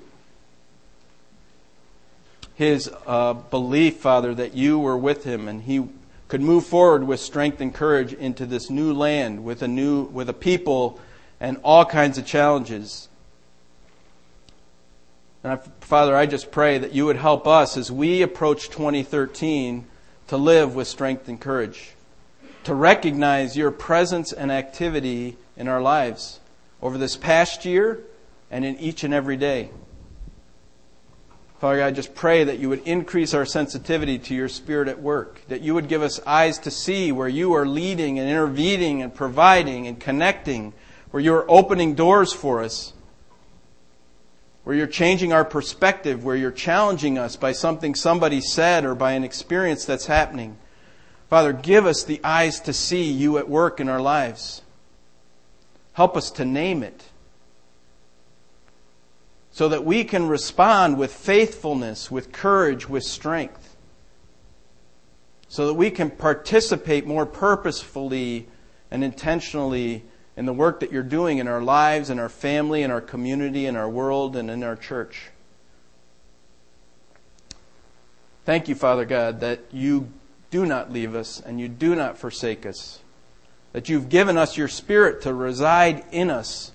His 2.53 2.89
uh, 3.05 3.33
belief, 3.33 3.97
Father, 3.97 4.33
that 4.35 4.53
you 4.53 4.79
were 4.79 4.97
with 4.97 5.23
him 5.25 5.47
and 5.47 5.63
he 5.63 5.89
could 6.27 6.41
move 6.41 6.65
forward 6.65 7.05
with 7.05 7.19
strength 7.19 7.59
and 7.59 7.73
courage 7.73 8.13
into 8.13 8.45
this 8.45 8.69
new 8.69 8.93
land 8.93 9.43
with 9.43 9.61
a 9.61 9.67
new 9.67 10.03
with 10.03 10.29
a 10.29 10.33
people 10.33 10.99
and 11.39 11.57
all 11.63 11.83
kinds 11.83 12.17
of 12.17 12.25
challenges. 12.25 13.09
And 15.43 15.53
I, 15.53 15.55
Father, 15.81 16.15
I 16.15 16.25
just 16.25 16.49
pray 16.51 16.77
that 16.77 16.93
you 16.93 17.05
would 17.05 17.17
help 17.17 17.45
us 17.45 17.75
as 17.77 17.91
we 17.91 18.21
approach 18.21 18.69
2013 18.69 19.85
to 20.27 20.37
live 20.37 20.73
with 20.73 20.87
strength 20.87 21.27
and 21.27 21.39
courage, 21.39 21.91
to 22.63 22.73
recognize 22.73 23.55
your 23.55 23.69
presence 23.69 24.31
and 24.31 24.51
activity 24.51 25.37
in 25.57 25.67
our 25.67 25.81
lives 25.81 26.39
over 26.81 26.97
this 26.97 27.17
past 27.17 27.65
year 27.65 28.03
and 28.51 28.65
in 28.65 28.77
each 28.77 29.03
and 29.03 29.13
every 29.13 29.37
day. 29.37 29.69
Father 31.59 31.77
God, 31.77 31.87
I 31.87 31.91
just 31.91 32.13
pray 32.13 32.43
that 32.43 32.59
you 32.59 32.69
would 32.69 32.85
increase 32.85 33.33
our 33.33 33.45
sensitivity 33.45 34.19
to 34.19 34.35
your 34.35 34.49
Spirit 34.49 34.87
at 34.87 35.01
work, 35.01 35.41
that 35.47 35.61
you 35.61 35.73
would 35.73 35.87
give 35.87 36.01
us 36.01 36.19
eyes 36.27 36.59
to 36.59 36.71
see 36.71 37.11
where 37.11 37.29
you 37.29 37.53
are 37.53 37.65
leading 37.65 38.19
and 38.19 38.29
intervening 38.29 39.01
and 39.01 39.13
providing 39.15 39.87
and 39.87 39.99
connecting, 39.99 40.73
where 41.11 41.23
you 41.23 41.33
are 41.33 41.49
opening 41.49 41.95
doors 41.95 42.33
for 42.33 42.61
us 42.61 42.93
where 44.65 44.75
you're 44.75 44.87
changing 44.87 45.31
our 45.31 45.45
perspective, 45.45 46.25
where 46.25 46.35
you're 46.35 46.51
challenging 46.51 47.19
us 47.19 47.35
by 47.35 47.51
something 47.51 47.93
somebody 47.93 48.41
said 48.41 48.83
or 48.83 48.95
by 48.95 49.11
an 49.11 49.23
experience 49.23 49.85
that's 49.85 50.07
happening. 50.07 50.57
Father, 51.29 51.53
give 51.53 51.85
us 51.85 52.03
the 52.03 52.19
eyes 52.23 52.59
to 52.61 52.73
see 52.73 53.03
you 53.03 53.37
at 53.37 53.47
work 53.47 53.79
in 53.79 53.87
our 53.87 54.01
lives. 54.01 54.63
Help 55.95 56.15
us 56.15 56.29
to 56.31 56.45
name 56.45 56.83
it 56.83 57.09
so 59.49 59.69
that 59.69 59.85
we 59.85 60.03
can 60.03 60.27
respond 60.27 60.97
with 60.97 61.13
faithfulness, 61.13 62.11
with 62.11 62.33
courage, 62.33 62.89
with 62.89 63.03
strength. 63.03 63.77
So 65.47 65.67
that 65.67 65.75
we 65.75 65.89
can 65.89 66.11
participate 66.11 67.07
more 67.07 67.25
purposefully 67.25 68.47
and 68.91 69.01
intentionally 69.01 70.03
in 70.35 70.45
the 70.45 70.51
work 70.51 70.81
that 70.81 70.91
you're 70.91 71.03
doing 71.03 71.37
in 71.37 71.47
our 71.47 71.61
lives, 71.61 72.09
in 72.09 72.19
our 72.19 72.27
family, 72.27 72.83
in 72.83 72.91
our 72.91 72.99
community, 72.99 73.65
in 73.65 73.77
our 73.77 73.87
world, 73.87 74.35
and 74.35 74.51
in 74.51 74.61
our 74.61 74.75
church. 74.75 75.29
Thank 78.43 78.67
you, 78.67 78.75
Father 78.75 79.05
God, 79.05 79.39
that 79.39 79.61
you 79.71 80.09
do 80.51 80.65
not 80.65 80.91
leave 80.91 81.15
us 81.15 81.39
and 81.39 81.61
you 81.61 81.69
do 81.69 81.95
not 81.95 82.17
forsake 82.17 82.65
us, 82.65 82.99
that 83.75 83.89
you've 83.89 84.07
given 84.07 84.37
us 84.37 84.55
your 84.55 84.69
Spirit 84.69 85.23
to 85.23 85.33
reside 85.33 86.01
in 86.13 86.29
us. 86.29 86.71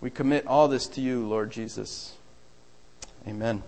We 0.00 0.08
commit 0.08 0.46
all 0.46 0.66
this 0.66 0.86
to 0.86 1.02
you, 1.02 1.26
Lord 1.26 1.50
Jesus. 1.50 2.14
Amen. 3.26 3.62